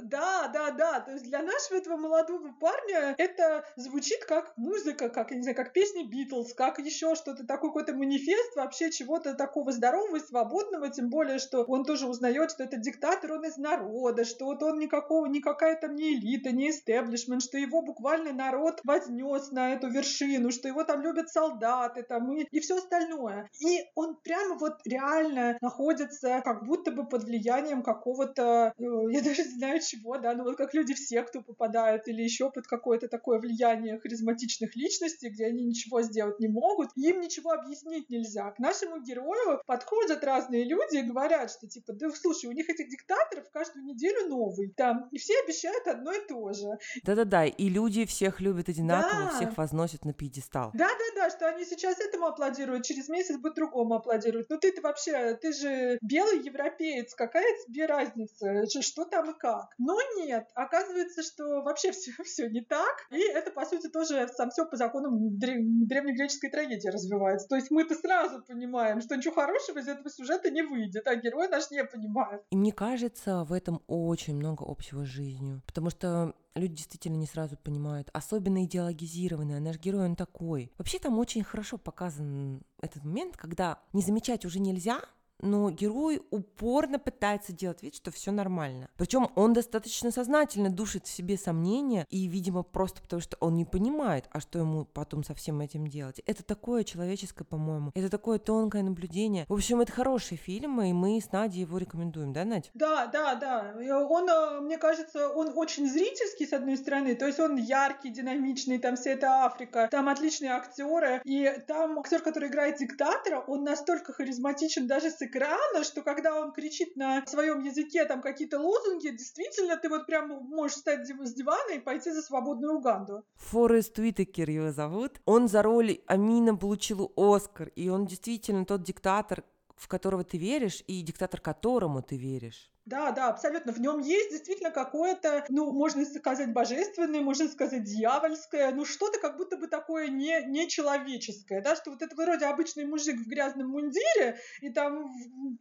Да, 0.02 0.48
да, 0.48 0.72
да. 0.72 1.17
Есть 1.18 1.30
для 1.30 1.42
нашего 1.42 1.78
этого 1.78 1.98
молодого 1.98 2.52
парня 2.60 3.16
это 3.18 3.66
звучит 3.76 4.24
как 4.26 4.56
музыка, 4.56 5.10
как, 5.10 5.32
я 5.32 5.38
не 5.38 5.42
знаю, 5.42 5.58
как 5.58 5.74
песни 5.74 6.04
Битлз, 6.04 6.54
как 6.54 6.78
еще 6.78 7.16
что-то 7.16 7.44
такое, 7.44 7.72
какой-то 7.72 7.96
манифест 7.96 8.56
вообще 8.56 8.92
чего-то 8.92 9.34
такого 9.34 9.72
здорового 9.72 10.18
и 10.18 10.20
свободного, 10.20 10.90
тем 10.90 11.10
более, 11.10 11.40
что 11.40 11.64
он 11.64 11.86
тоже 11.86 12.08
узнает, 12.08 12.52
что 12.52 12.64
этот 12.64 12.82
диктатор, 12.82 13.32
он 13.32 13.46
из 13.46 13.58
народа, 13.58 14.26
что 14.26 14.46
вот 14.46 14.62
он 14.62 14.78
никакого, 14.78 15.26
никакая 15.26 15.76
там 15.76 15.96
не 15.96 16.14
элита, 16.14 16.52
не 16.52 16.70
истеблишмент, 16.70 17.42
что 17.42 17.58
его 17.58 17.82
буквально 17.82 18.32
народ 18.32 18.82
вознес 18.84 19.50
на 19.52 19.74
эту 19.74 19.88
вершину, 19.88 20.52
что 20.52 20.68
его 20.68 20.84
там 20.84 21.02
любят 21.02 21.30
солдаты 21.30 22.04
там 22.04 22.32
и, 22.32 22.44
и 22.44 22.60
все 22.60 22.78
остальное. 22.78 23.50
И 23.60 23.86
он 23.96 24.18
прямо 24.18 24.54
вот 24.56 24.82
реально 24.86 25.58
находится 25.62 26.42
как 26.46 26.64
будто 26.64 26.92
бы 26.92 27.08
под 27.08 27.24
влиянием 27.24 27.82
какого-то, 27.82 28.74
э, 28.78 28.84
я 29.10 29.22
даже 29.24 29.42
не 29.42 29.58
знаю 29.58 29.80
чего, 29.82 30.20
да, 30.20 30.36
ну 30.36 30.44
вот 30.44 30.58
как 30.58 30.76
люди 30.76 30.94
все, 30.94 31.07
кто 31.24 31.42
попадают, 31.42 32.08
или 32.08 32.22
еще 32.22 32.52
под 32.52 32.68
какое-то 32.68 33.08
такое 33.08 33.40
влияние 33.40 34.00
харизматичных 34.00 34.76
личностей, 34.76 35.30
где 35.30 35.46
они 35.46 35.64
ничего 35.64 36.02
сделать 36.02 36.40
не 36.40 36.48
могут, 36.48 36.90
им 36.96 37.22
ничего 37.22 37.52
объяснить 37.52 38.10
нельзя. 38.10 38.52
К 38.52 38.60
нашему 38.60 39.02
герою 39.02 39.62
подходят 39.66 40.24
разные 40.24 40.66
люди 40.66 40.98
и 40.98 41.04
говорят, 41.04 41.52
что 41.52 41.68
типа, 41.68 41.94
да 41.94 42.10
слушай, 42.12 42.48
у 42.48 42.52
них 42.52 42.70
этих 42.70 42.90
диктаторов 42.90 43.50
каждую 43.52 43.86
неделю 43.86 44.28
новый, 44.28 44.74
там, 44.76 45.08
и 45.12 45.18
все 45.18 45.34
обещают 45.44 45.88
одно 45.88 46.12
и 46.12 46.28
то 46.28 46.54
же. 46.54 46.78
Да-да-да, 47.04 47.46
и 47.46 47.70
люди 47.70 48.06
всех 48.06 48.42
любят 48.42 48.70
одинаково, 48.70 49.32
да. 49.32 49.38
всех 49.38 49.58
возносят 49.58 50.06
на 50.06 50.14
пьедестал. 50.14 50.72
Да-да-да, 50.74 51.30
что 51.30 51.48
они 51.48 51.66
сейчас 51.66 52.00
этому 52.00 52.28
аплодируют, 52.28 52.86
через 52.86 53.10
месяц 53.10 53.38
будут 53.38 53.56
другому 53.56 53.96
аплодировать. 53.96 54.50
Ну 54.50 54.58
ты-то 54.58 54.82
вообще, 54.82 55.36
ты 55.36 55.54
же 55.54 55.98
белый 56.02 56.42
европеец, 56.44 57.14
какая 57.16 57.46
тебе 57.66 57.86
разница, 57.86 58.66
что 58.82 59.06
там 59.06 59.32
и 59.32 59.38
как? 59.38 59.74
Но 59.78 59.98
нет, 60.18 60.48
оказывается, 60.54 60.97
оказывается, 60.98 61.24
что 61.24 61.62
вообще 61.62 61.92
все, 61.92 62.12
все 62.24 62.50
не 62.50 62.62
так. 62.62 63.08
И 63.12 63.20
это, 63.20 63.52
по 63.52 63.66
сути, 63.66 63.88
тоже 63.90 64.28
сам 64.36 64.50
все 64.50 64.66
по 64.66 64.76
законам 64.76 65.38
древнегреческой 65.38 66.50
трагедии 66.50 66.90
развивается. 66.90 67.48
То 67.48 67.56
есть 67.56 67.72
мы-то 67.72 67.96
сразу 67.96 68.44
понимаем, 68.44 69.02
что 69.02 69.16
ничего 69.16 69.34
хорошего 69.34 69.80
из 69.80 69.88
этого 69.88 70.10
сюжета 70.10 70.50
не 70.50 70.64
выйдет, 70.64 71.08
а 71.08 71.16
герой 71.16 71.48
наш 71.50 71.70
не 71.72 71.84
понимает. 71.84 72.44
И 72.52 72.58
мне 72.58 72.72
кажется, 72.72 73.44
в 73.44 73.54
этом 73.54 73.82
очень 73.88 74.36
много 74.36 74.64
общего 74.68 75.06
с 75.06 75.08
жизнью. 75.08 75.62
Потому 75.66 75.90
что 75.90 76.34
люди 76.56 76.76
действительно 76.76 77.16
не 77.16 77.28
сразу 77.28 77.56
понимают, 77.58 78.10
особенно 78.14 78.64
идеологизированный, 78.66 79.58
а 79.58 79.60
наш 79.60 79.78
герой 79.78 80.06
он 80.06 80.16
такой. 80.16 80.72
Вообще 80.78 81.00
там 81.00 81.20
очень 81.20 81.44
хорошо 81.44 81.78
показан 81.78 82.64
этот 82.82 83.04
момент, 83.04 83.38
когда 83.38 83.80
не 83.94 84.02
замечать 84.02 84.46
уже 84.46 84.60
нельзя, 84.60 85.02
но 85.42 85.70
герой 85.70 86.22
упорно 86.32 87.00
пытается 87.00 87.54
делать 87.54 87.84
вид, 87.84 87.96
что 87.96 88.12
все 88.12 88.32
нормально. 88.32 88.90
Причем 88.98 89.30
он 89.36 89.54
достаточно 89.54 90.12
сознательно 90.12 90.70
душит 90.70 91.06
в 91.06 91.10
себе 91.10 91.38
сомнения, 91.38 92.06
и, 92.10 92.28
видимо, 92.28 92.64
просто 92.64 93.02
потому 93.02 93.22
что 93.22 93.38
он 93.40 93.56
не 93.56 93.66
понимает, 93.66 94.26
а 94.32 94.40
что 94.40 94.60
ему 94.60 94.86
потом 94.86 95.24
со 95.24 95.34
всем 95.34 95.62
этим 95.62 95.88
делать. 95.88 96.22
Это 96.26 96.44
такое 96.44 96.84
человеческое, 96.84 97.46
по-моему. 97.46 97.92
Это 97.94 98.10
такое 98.10 98.40
тонкое 98.40 98.84
наблюдение. 98.84 99.46
В 99.48 99.54
общем, 99.54 99.82
это 99.82 99.92
хороший 99.92 100.38
фильм, 100.38 100.82
и 100.82 100.94
мы 100.94 101.20
с 101.20 101.32
Надей 101.32 101.62
его 101.62 101.78
рекомендуем, 101.78 102.34
да, 102.34 102.46
Надь? 102.46 102.72
Да, 102.74 103.08
да, 103.08 103.36
да. 103.36 103.76
Он, 104.10 104.30
э, 104.30 104.62
мне 104.62 104.78
кажется, 104.78 105.30
он 105.30 105.52
очень 105.56 105.90
зрительский, 105.90 106.48
с 106.48 106.54
одной 106.54 106.78
стороны, 106.78 107.16
то 107.16 107.28
есть 107.28 107.40
он 107.40 107.58
яркий, 107.58 108.10
динамичный, 108.10 108.80
там 108.80 108.96
вся 108.96 109.12
эта 109.12 109.46
Африка, 109.46 109.88
там 109.92 110.10
отличные 110.10 110.52
актеры, 110.52 111.22
и 111.24 111.52
там 111.68 112.00
актер, 112.00 112.22
который 112.22 112.50
играет 112.50 112.78
диктатора, 112.78 113.40
он 113.40 113.64
настолько 113.64 114.14
харизматичен 114.14 114.88
даже 114.88 115.12
с 115.12 115.22
экрана, 115.28 115.84
что 115.84 116.02
когда 116.02 116.40
он 116.40 116.52
кричит 116.52 116.96
на 116.96 117.26
своем 117.26 117.64
языке 117.64 118.06
там 118.06 118.22
какие-то 118.22 118.60
лозунги, 118.60 119.10
действительно 119.10 119.78
ты 119.78 119.90
вот 119.90 120.06
прям 120.06 120.30
можешь 120.30 120.78
встать 120.78 121.08
с 121.08 121.34
дивана 121.34 121.74
и 121.74 121.80
пойти 121.80 122.12
за 122.12 122.22
свободную 122.22 122.74
Уганду. 122.74 123.24
Форест 123.36 123.98
Уитакер 124.00 124.50
его 124.50 124.72
зовут. 124.72 125.22
Он 125.26 125.48
за 125.48 125.62
роль 125.62 126.00
Амина 126.08 126.56
получил 126.56 127.12
Оскар, 127.16 127.70
и 127.76 127.90
он 127.90 128.06
действительно 128.06 128.66
тот 128.66 128.84
диктатор, 128.84 129.44
в 129.76 129.88
которого 129.88 130.24
ты 130.24 130.38
веришь, 130.38 130.84
и 130.88 131.02
диктатор 131.02 131.40
которому 131.40 132.02
ты 132.02 132.18
веришь. 132.18 132.72
Да, 132.88 133.12
да, 133.12 133.28
абсолютно. 133.28 133.74
В 133.74 133.82
нем 133.82 134.00
есть 134.00 134.32
действительно 134.32 134.72
какое-то, 134.72 135.44
ну, 135.50 135.74
можно 135.74 136.06
сказать, 136.06 136.54
божественное, 136.54 137.20
можно 137.20 137.50
сказать, 137.50 137.84
дьявольское, 137.84 138.72
ну, 138.72 138.86
что-то 138.86 139.20
как 139.20 139.36
будто 139.36 139.58
бы 139.58 139.68
такое 139.68 140.08
не, 140.08 140.42
нечеловеческое, 140.46 141.62
да, 141.62 141.76
что 141.76 141.92
вот 141.92 142.02
это 142.02 142.16
вроде 142.16 142.46
обычный 142.46 142.86
мужик 142.86 143.20
в 143.20 143.28
грязном 143.28 143.72
мундире 143.72 144.38
и 144.62 144.70
там, 144.70 145.12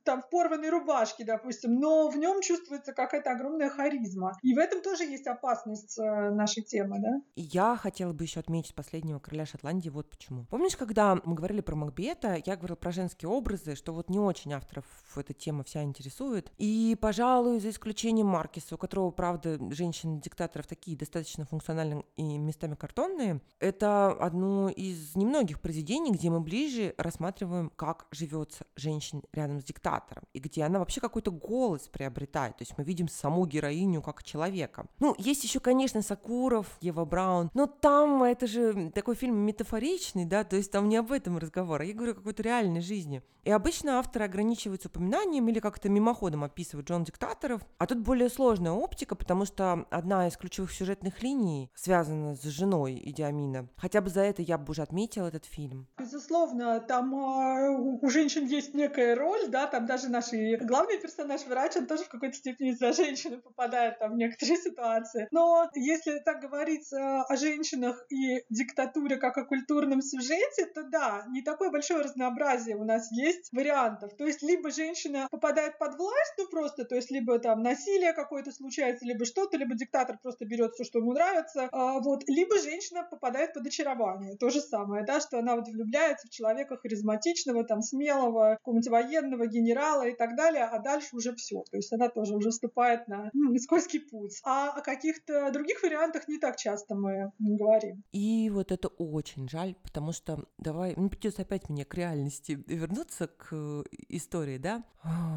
там 0.05 0.23
в 0.23 0.31
порванной 0.31 0.71
рубашке, 0.71 1.25
допустим, 1.25 1.81
но 1.81 2.09
в 2.09 2.17
нем 2.17 2.43
чувствуется 2.43 2.93
какая-то 2.93 3.33
огромная 3.33 3.71
харизма. 3.71 4.39
И 4.43 4.55
в 4.55 4.59
этом 4.59 4.81
тоже 4.81 5.03
есть 5.03 5.27
опасность 5.27 5.99
э, 5.99 6.31
нашей 6.31 6.63
темы, 6.63 7.01
да. 7.01 7.21
Я 7.35 7.77
хотела 7.77 8.13
бы 8.13 8.23
еще 8.23 8.39
отметить 8.39 8.77
последнего 8.77 9.19
короля 9.19 9.47
Шотландии, 9.47 9.89
вот 9.89 10.09
почему. 10.09 10.45
Помнишь, 10.45 10.77
когда 10.77 11.17
мы 11.25 11.35
говорили 11.35 11.61
про 11.61 11.75
Макбета, 11.75 12.41
я 12.47 12.55
говорила 12.55 12.77
про 12.77 12.93
женские 12.93 13.31
образы, 13.31 13.75
что 13.75 13.93
вот 13.93 14.11
не 14.11 14.21
очень 14.21 14.53
авторов 14.53 14.85
эта 15.17 15.35
тема 15.35 15.65
вся 15.65 15.83
интересует, 15.83 16.53
и, 16.57 16.97
пожалуйста, 17.01 17.16
Пожалуй, 17.17 17.61
за 17.61 17.71
исключением 17.71 18.27
Маркиса, 18.27 18.75
у 18.75 18.79
которого, 18.79 19.11
правда, 19.11 19.59
женщины-диктаторов 19.73 20.67
такие 20.67 20.99
достаточно 20.99 21.47
функциональные 21.47 22.05
и 22.19 22.37
местами 22.37 22.75
картонные, 22.75 23.41
это 23.59 24.09
одно 24.09 24.69
из 24.69 25.17
немногих 25.17 25.63
произведений, 25.63 26.13
где 26.13 26.29
мы 26.29 26.41
ближе 26.41 26.95
рассматриваем, 26.99 27.73
как 27.75 28.07
живется 28.11 28.67
женщина 28.77 29.23
рядом 29.33 29.63
с 29.63 29.65
диктатором, 29.65 30.25
и 30.35 30.41
где 30.41 30.65
она 30.65 30.79
вообще 30.79 31.01
какой-то 31.01 31.31
голос 31.31 31.89
приобретает. 31.89 32.59
То 32.59 32.63
есть 32.63 32.77
мы 32.77 32.85
видим 32.85 33.09
саму 33.09 33.47
героиню 33.47 34.03
как 34.03 34.23
человека. 34.23 34.85
Ну, 34.99 35.15
есть 35.17 35.43
еще, 35.43 35.59
конечно, 35.59 36.03
Сакуров, 36.03 36.77
Ева 36.83 37.07
Браун, 37.07 37.51
но 37.55 37.67
там 37.67 38.25
это 38.25 38.47
же 38.47 38.91
такой 38.91 39.15
фильм 39.15 39.39
метафоричный, 39.39 40.27
да, 40.27 40.45
то 40.45 40.57
есть 40.57 40.71
там 40.71 40.91
не 40.91 40.99
об 40.99 41.11
этом 41.11 41.39
разговор, 41.39 41.81
а 41.81 41.85
я 41.87 41.95
говорю 41.95 42.13
о 42.13 42.17
какой-то 42.17 42.43
реальной 42.43 42.83
жизни. 42.83 43.23
И 43.47 43.51
обычно 43.51 44.01
авторы 44.01 44.25
ограничиваются 44.25 44.89
упоминанием 44.89 45.49
или 45.49 45.61
как-то 45.61 45.89
мимоходом 45.89 46.43
описывают 46.43 46.89
Джон 46.89 47.06
диктаторов. 47.07 47.63
А 47.79 47.87
тут 47.87 47.99
более 47.99 48.29
сложная 48.29 48.73
оптика, 48.73 49.15
потому 49.15 49.45
что 49.45 49.87
одна 49.91 50.29
из 50.29 50.37
ключевых 50.37 50.73
сюжетных 50.73 51.23
линий 51.23 51.71
связана 51.75 52.35
с 52.35 52.43
женой 52.43 53.01
Идиамина. 53.05 53.69
Хотя 53.77 54.01
бы 54.01 54.11
за 54.11 54.23
это 54.23 54.43
я 54.43 54.59
бы 54.59 54.71
уже 54.71 54.83
отметила 54.83 55.29
этот 55.29 55.45
фильм. 55.45 55.87
Безусловно, 55.99 56.81
там 56.81 57.15
э, 57.15 57.71
у 57.71 58.09
женщин 58.11 58.47
есть 58.47 58.75
некая 58.75 59.15
роль, 59.15 59.49
да, 59.49 59.67
там 59.67 59.87
даже 59.87 60.09
наш 60.09 60.27
главный 60.63 60.99
персонаж, 60.99 61.47
врач, 61.47 61.77
он 61.77 61.87
тоже 61.87 62.05
в 62.05 62.09
какой-то 62.09 62.37
степени 62.37 62.73
за 62.73 62.93
женщины 62.93 63.39
попадает 63.39 63.99
там 63.99 64.13
в 64.13 64.17
некоторые 64.17 64.57
ситуации. 64.57 65.29
Но 65.31 65.69
если 65.75 66.19
так 66.19 66.41
говорить 66.41 66.93
э, 66.93 66.97
о 66.97 67.37
женщинах 67.37 68.05
и 68.11 68.45
диктатуре 68.51 69.17
как 69.17 69.39
о 69.39 69.45
культурном 69.45 70.03
сюжете, 70.03 70.67
то 70.75 70.83
да, 70.85 71.25
не 71.29 71.43
такое 71.43 71.71
большое 71.71 72.03
разнообразие 72.03 72.77
у 72.77 72.85
нас 72.85 73.11
есть 73.13 73.53
вариантов. 73.53 74.17
То 74.17 74.27
есть 74.27 74.43
либо 74.43 74.71
женщина 74.71 75.29
попадает 75.31 75.79
под 75.79 75.97
власть, 75.97 76.35
ну 76.39 76.49
просто, 76.49 76.85
то 76.85 76.96
есть 76.97 77.11
либо 77.11 77.39
там 77.39 77.63
насилие 77.63 78.13
какое-то 78.13 78.53
случается, 78.53 79.05
либо 79.05 79.25
что-то, 79.25 79.57
либо 79.57 79.75
диктатор 79.75 80.19
просто 80.23 80.45
берет 80.45 80.75
все, 80.75 80.85
что 80.85 80.99
ему 80.99 81.13
нравится, 81.13 81.69
а, 81.73 82.01
вот, 82.01 82.29
либо 82.29 82.59
женщина 82.59 83.07
попадает 83.09 83.55
под 83.55 83.67
очарование, 83.67 84.37
то 84.37 84.51
же 84.51 84.61
самое, 84.61 85.05
да, 85.05 85.21
что 85.21 85.39
она 85.39 85.57
вот 85.57 85.69
влюбляется 85.69 86.27
в 86.29 86.31
человека 86.31 86.77
харизматичного, 86.77 87.65
там, 87.65 87.83
смелого, 87.83 88.57
какого-нибудь 88.57 88.89
военного 88.89 89.47
генерала 89.47 90.07
и 90.07 90.15
так 90.15 90.37
далее, 90.37 90.65
а 90.65 90.79
дальше 90.79 91.17
уже 91.17 91.35
все, 91.35 91.63
то 91.71 91.77
есть 91.77 91.93
она 91.93 92.09
тоже 92.09 92.35
уже 92.35 92.51
вступает 92.51 93.09
на 93.09 93.31
ну, 93.33 93.57
скользкий 93.59 94.01
путь. 94.01 94.41
А 94.45 94.71
о 94.71 94.81
каких-то 94.81 95.51
других 95.53 95.83
вариантах 95.83 96.29
не 96.29 96.39
так 96.39 96.57
часто 96.57 96.95
мы 96.95 97.33
говорим. 97.39 98.03
И 98.13 98.51
вот 98.51 98.73
это 98.73 98.89
очень 98.89 99.49
жаль, 99.49 99.75
потому 99.83 100.13
что 100.13 100.45
давай, 100.59 100.95
ну, 100.97 101.09
придется 101.09 101.43
опять 101.43 101.69
мне 101.69 101.85
к 101.85 101.95
реальности 101.95 102.63
вернуться 102.67 103.29
к 103.29 103.49
э, 103.53 103.83
истории, 104.09 104.59
да, 104.59 104.85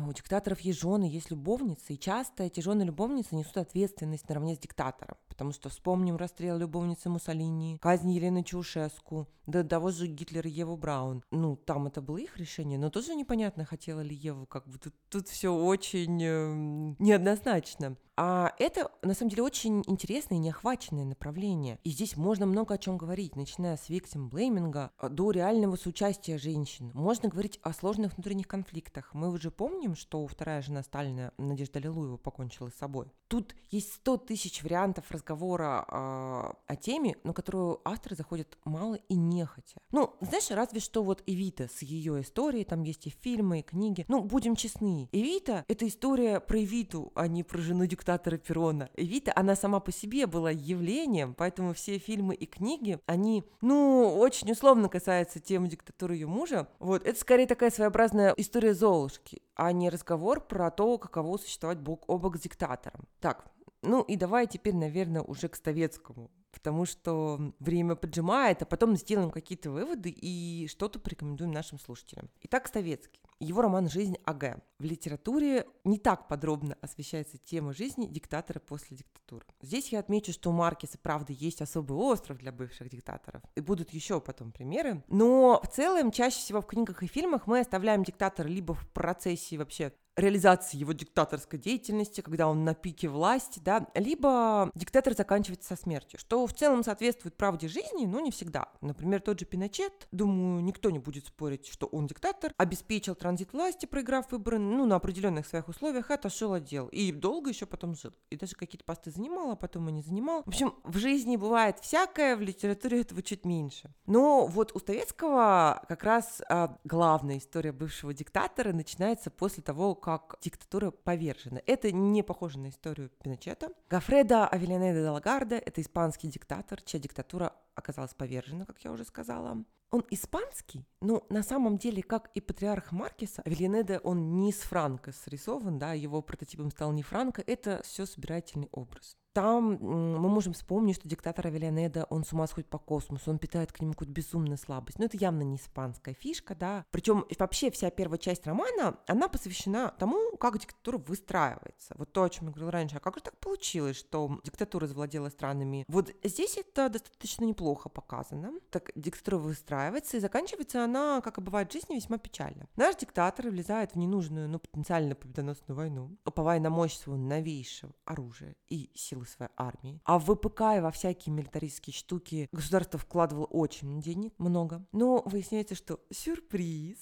у 0.07 0.13
диктаторов 0.13 0.59
есть 0.61 0.81
жены, 0.81 1.03
есть 1.03 1.29
любовь, 1.29 1.38
любовницы, 1.39 1.93
и 1.93 1.99
часто 1.99 2.43
эти 2.43 2.59
жены-любовницы 2.59 3.35
несут 3.35 3.57
ответственность 3.57 4.27
наравне 4.27 4.55
с 4.55 4.59
диктатором, 4.59 5.17
потому 5.29 5.53
что 5.53 5.69
вспомним 5.69 6.17
расстрел 6.17 6.57
любовницы 6.57 7.09
Муссолини, 7.09 7.77
казнь 7.81 8.11
Елены 8.11 8.43
Чаушеску, 8.43 9.27
да 9.47 9.63
того 9.63 9.91
же 9.91 10.07
Гитлера 10.07 10.49
и 10.49 10.53
Еву 10.53 10.75
Браун. 10.75 11.23
Ну, 11.31 11.55
там 11.55 11.87
это 11.87 12.01
было 12.01 12.17
их 12.17 12.37
решение, 12.37 12.77
но 12.77 12.89
тоже 12.89 13.15
непонятно, 13.15 13.63
хотела 13.63 14.01
ли 14.01 14.13
Еву, 14.13 14.45
как 14.45 14.67
бы 14.67 14.77
тут, 14.77 14.93
тут 15.09 15.27
все 15.29 15.53
очень 15.53 16.21
э, 16.21 16.95
неоднозначно. 16.99 17.95
А 18.21 18.53
это, 18.59 18.91
на 19.01 19.13
самом 19.13 19.29
деле, 19.29 19.43
очень 19.43 19.81
интересное 19.87 20.39
и 20.39 20.41
неохваченное 20.41 21.05
направление. 21.05 21.79
И 21.85 21.89
здесь 21.89 22.17
можно 22.17 22.45
много 22.45 22.73
о 22.73 22.77
чем 22.77 22.97
говорить, 22.97 23.37
начиная 23.37 23.77
с 23.77 23.89
victim 23.89 24.27
блейминга 24.27 24.91
до 25.01 25.31
реального 25.31 25.77
соучастия 25.77 26.37
женщин. 26.37 26.91
Можно 26.93 27.29
говорить 27.29 27.61
о 27.63 27.71
сложных 27.71 28.17
внутренних 28.17 28.49
конфликтах. 28.49 29.13
Мы 29.13 29.31
уже 29.31 29.51
помним, 29.51 29.95
что 29.95 30.27
вторая 30.27 30.61
жена 30.61 30.83
Сталина, 30.83 31.31
Надежда 31.37 31.79
Лилуева, 31.79 32.17
покончила 32.17 32.67
с 32.67 32.75
собой. 32.75 33.05
Тут 33.29 33.55
есть 33.71 33.93
100 33.93 34.17
тысяч 34.17 34.63
вариантов 34.63 35.09
разговора 35.11 35.85
э, 35.87 35.93
о 35.93 36.75
теме, 36.75 37.15
на 37.23 37.31
которую 37.31 37.79
авторы 37.85 38.17
заходят 38.17 38.57
мало 38.65 38.95
и 38.95 39.15
нехотя. 39.15 39.77
Ну, 39.91 40.13
знаешь, 40.19 40.51
разве 40.51 40.81
что 40.81 41.03
вот 41.03 41.23
Эвита 41.25 41.69
с 41.69 41.83
ее 41.83 42.19
историей, 42.19 42.65
там 42.65 42.83
есть 42.83 43.07
и 43.07 43.11
фильмы, 43.11 43.59
и 43.59 43.63
книги. 43.63 44.03
Ну, 44.09 44.23
будем 44.23 44.57
честны, 44.57 45.07
Эвита— 45.13 45.63
это 45.69 45.87
история 45.87 46.41
про 46.41 46.61
Эвиту, 46.61 47.13
а 47.15 47.27
не 47.27 47.43
про 47.43 47.59
жену 47.59 47.85
диктатора 47.85 48.08
диктатора 48.09 48.37
Перона. 48.37 48.89
Вита, 48.97 49.31
она 49.35 49.55
сама 49.55 49.79
по 49.79 49.91
себе 49.91 50.25
была 50.25 50.49
явлением, 50.49 51.35
поэтому 51.35 51.73
все 51.73 51.99
фильмы 51.99 52.33
и 52.33 52.47
книги, 52.47 52.99
они, 53.05 53.43
ну, 53.61 54.15
очень 54.17 54.51
условно 54.51 54.89
касаются 54.89 55.39
темы 55.39 55.67
диктатуры 55.67 56.15
ее 56.15 56.27
мужа. 56.27 56.67
Вот, 56.79 57.05
это 57.05 57.19
скорее 57.19 57.45
такая 57.45 57.69
своеобразная 57.69 58.33
история 58.37 58.73
Золушки, 58.73 59.41
а 59.53 59.71
не 59.71 59.89
разговор 59.89 60.41
про 60.41 60.71
то, 60.71 60.97
каково 60.97 61.37
существовать 61.37 61.79
бок 61.79 62.05
о 62.07 62.17
бок 62.17 62.37
с 62.37 62.41
диктатором. 62.41 63.07
Так, 63.19 63.45
ну 63.83 64.01
и 64.01 64.15
давай 64.15 64.47
теперь, 64.47 64.75
наверное, 64.75 65.21
уже 65.21 65.47
к 65.47 65.55
Ставецкому 65.55 66.31
потому 66.51 66.85
что 66.85 67.53
время 67.59 67.95
поджимает, 67.95 68.63
а 68.63 68.65
потом 68.65 68.95
сделаем 68.95 69.29
какие-то 69.29 69.69
выводы 69.69 70.09
и 70.09 70.67
что-то 70.67 70.99
порекомендуем 70.99 71.51
нашим 71.51 71.79
слушателям. 71.79 72.27
Итак, 72.41 72.67
Ставецкий. 72.67 73.21
Его 73.39 73.61
роман 73.61 73.89
«Жизнь 73.89 74.17
АГ». 74.25 74.61
В 74.79 74.83
литературе 74.83 75.65
не 75.85 75.97
так 75.97 76.27
подробно 76.27 76.77
освещается 76.81 77.37
тема 77.37 77.71
жизни 77.73 78.05
диктатора 78.05 78.59
после 78.59 78.97
диктатуры. 78.97 79.45
Здесь 79.61 79.93
я 79.93 79.99
отмечу, 79.99 80.33
что 80.33 80.49
у 80.49 80.53
Маркеса, 80.53 80.97
правда, 81.01 81.31
есть 81.31 81.61
особый 81.61 81.97
остров 81.97 82.37
для 82.37 82.51
бывших 82.51 82.89
диктаторов. 82.89 83.41
И 83.55 83.61
будут 83.61 83.91
еще 83.91 84.19
потом 84.19 84.51
примеры. 84.51 85.05
Но 85.07 85.61
в 85.63 85.67
целом, 85.69 86.11
чаще 86.11 86.37
всего 86.39 86.61
в 86.61 86.67
книгах 86.67 87.01
и 87.01 87.07
фильмах 87.07 87.47
мы 87.47 87.61
оставляем 87.61 88.03
диктатора 88.03 88.47
либо 88.47 88.73
в 88.73 88.89
процессе 88.89 89.57
вообще 89.57 89.93
реализации 90.19 90.77
его 90.77 90.93
диктаторской 90.93 91.59
деятельности, 91.59 92.21
когда 92.21 92.47
он 92.47 92.63
на 92.63 92.73
пике 92.73 93.07
власти, 93.07 93.59
да, 93.63 93.87
либо 93.95 94.71
диктатор 94.75 95.13
заканчивается 95.15 95.75
со 95.75 95.81
смертью, 95.81 96.19
что 96.19 96.45
в 96.45 96.53
целом 96.53 96.83
соответствует 96.83 97.35
правде 97.35 97.67
жизни, 97.67 98.05
но 98.05 98.19
не 98.19 98.31
всегда. 98.31 98.69
Например, 98.81 99.21
тот 99.21 99.39
же 99.39 99.45
Пиночет, 99.45 100.07
думаю, 100.11 100.63
никто 100.63 100.89
не 100.89 100.99
будет 100.99 101.27
спорить, 101.27 101.67
что 101.67 101.87
он 101.87 102.07
диктатор, 102.07 102.53
обеспечил 102.57 103.15
транзит 103.15 103.53
власти, 103.53 103.85
проиграв 103.85 104.31
выборы, 104.31 104.59
ну, 104.59 104.85
на 104.85 104.95
определенных 104.95 105.47
своих 105.47 105.67
условиях, 105.67 106.11
отошел 106.11 106.53
от 106.53 106.63
дел. 106.65 106.87
И 106.87 107.11
долго 107.11 107.49
еще 107.49 107.65
потом 107.65 107.95
жил. 107.95 108.13
И 108.29 108.35
даже 108.35 108.55
какие-то 108.55 108.85
посты 108.85 109.11
занимал, 109.11 109.51
а 109.51 109.55
потом 109.55 109.89
и 109.89 109.91
не 109.91 110.01
занимал. 110.01 110.43
В 110.43 110.49
общем, 110.49 110.75
в 110.83 110.97
жизни 110.97 111.37
бывает 111.37 111.79
всякое, 111.79 112.35
в 112.35 112.41
литературе 112.41 113.01
этого 113.01 113.21
чуть 113.21 113.45
меньше. 113.45 113.93
Но 114.05 114.47
вот 114.47 114.75
у 114.75 114.79
Ставецкого 114.79 115.83
как 115.87 116.03
раз 116.03 116.41
а, 116.49 116.77
главная 116.83 117.37
история 117.37 117.71
бывшего 117.71 118.13
диктатора 118.13 118.73
начинается 118.73 119.29
после 119.29 119.63
того, 119.63 119.95
как 119.95 120.08
диктатура 120.41 120.91
повержена. 120.91 121.61
Это 121.65 121.91
не 121.91 122.23
похоже 122.23 122.59
на 122.59 122.69
историю 122.69 123.09
Пиночета. 123.21 123.71
Гафреда 123.89 124.47
Авелянеда 124.47 125.01
де 125.01 125.09
Лагарда— 125.09 125.55
это 125.65 125.81
испанский 125.81 126.27
диктатор, 126.27 126.81
чья 126.81 126.99
диктатура 126.99 127.53
оказалась 127.75 128.13
повержена, 128.13 128.65
как 128.65 128.79
я 128.83 128.91
уже 128.91 129.05
сказала. 129.05 129.63
Он 129.91 130.05
испанский, 130.11 130.85
но 131.01 131.25
на 131.29 131.41
самом 131.41 131.77
деле, 131.77 132.03
как 132.03 132.29
и 132.35 132.41
патриарх 132.41 132.91
Маркеса, 132.91 133.41
Авельянеда, 133.43 133.99
он 134.03 134.37
не 134.37 134.51
с 134.51 134.59
Франко 134.59 135.11
срисован, 135.11 135.79
да, 135.79 135.93
его 135.93 136.21
прототипом 136.21 136.69
стал 136.69 136.91
не 136.91 137.01
Франко, 137.01 137.43
это 137.45 137.81
все 137.83 138.05
собирательный 138.05 138.69
образ. 138.71 139.17
Там 139.33 139.77
мы 139.79 140.29
можем 140.29 140.53
вспомнить, 140.53 140.95
что 140.95 141.07
диктатор 141.07 141.47
Авелианеда, 141.47 142.05
он 142.09 142.23
с 142.23 142.33
ума 142.33 142.47
сходит 142.47 142.69
по 142.69 142.77
космосу, 142.77 143.31
он 143.31 143.37
питает 143.37 143.71
к 143.71 143.79
нему 143.79 143.93
какую-то 143.93 144.13
безумную 144.13 144.57
слабость. 144.57 144.99
Но 144.99 145.05
это 145.05 145.17
явно 145.17 145.43
не 145.43 145.57
испанская 145.57 146.13
фишка, 146.13 146.55
да. 146.55 146.85
Причем 146.91 147.25
вообще 147.37 147.71
вся 147.71 147.89
первая 147.91 148.17
часть 148.17 148.47
романа, 148.47 148.97
она 149.07 149.27
посвящена 149.27 149.93
тому, 149.97 150.35
как 150.37 150.57
диктатура 150.57 150.97
выстраивается. 150.97 151.95
Вот 151.97 152.11
то, 152.11 152.23
о 152.23 152.29
чем 152.29 152.47
я 152.47 152.51
говорила 152.51 152.71
раньше. 152.71 152.97
А 152.97 152.99
как 152.99 153.15
же 153.15 153.21
так 153.21 153.37
получилось, 153.37 153.97
что 153.97 154.39
диктатура 154.43 154.87
завладела 154.87 155.29
странами? 155.29 155.85
Вот 155.87 156.11
здесь 156.23 156.57
это 156.57 156.89
достаточно 156.89 157.45
неплохо 157.45 157.89
показано. 157.89 158.53
Так 158.71 158.91
диктатура 158.95 159.37
выстраивается, 159.37 160.17
и 160.17 160.19
заканчивается 160.19 160.83
она, 160.83 161.21
как 161.21 161.37
и 161.37 161.41
бывает 161.41 161.69
в 161.69 161.73
жизни, 161.73 161.95
весьма 161.95 162.17
печально. 162.17 162.67
Наш 162.75 162.95
диктатор 162.95 163.49
влезает 163.49 163.93
в 163.93 163.95
ненужную, 163.95 164.49
но 164.49 164.59
потенциально 164.59 165.15
победоносную 165.15 165.77
войну, 165.77 166.17
уповая 166.25 166.59
на 166.59 166.69
мощь 166.69 166.97
своего 166.97 167.21
новейшего 167.21 167.93
оружия 168.05 168.55
и 168.67 168.89
сил 168.95 169.18
силы 169.19 169.25
своей 169.25 169.51
армии. 169.57 170.01
А 170.05 170.19
в 170.19 170.25
ВПК 170.25 170.61
и 170.77 170.81
во 170.81 170.91
всякие 170.91 171.33
милитаристские 171.33 171.93
штуки 171.93 172.47
государство 172.51 172.99
вкладывало 172.99 173.45
очень 173.45 174.01
денег, 174.01 174.33
много. 174.37 174.85
Но 174.91 175.21
выясняется, 175.25 175.75
что 175.75 175.99
сюрприз, 176.11 176.97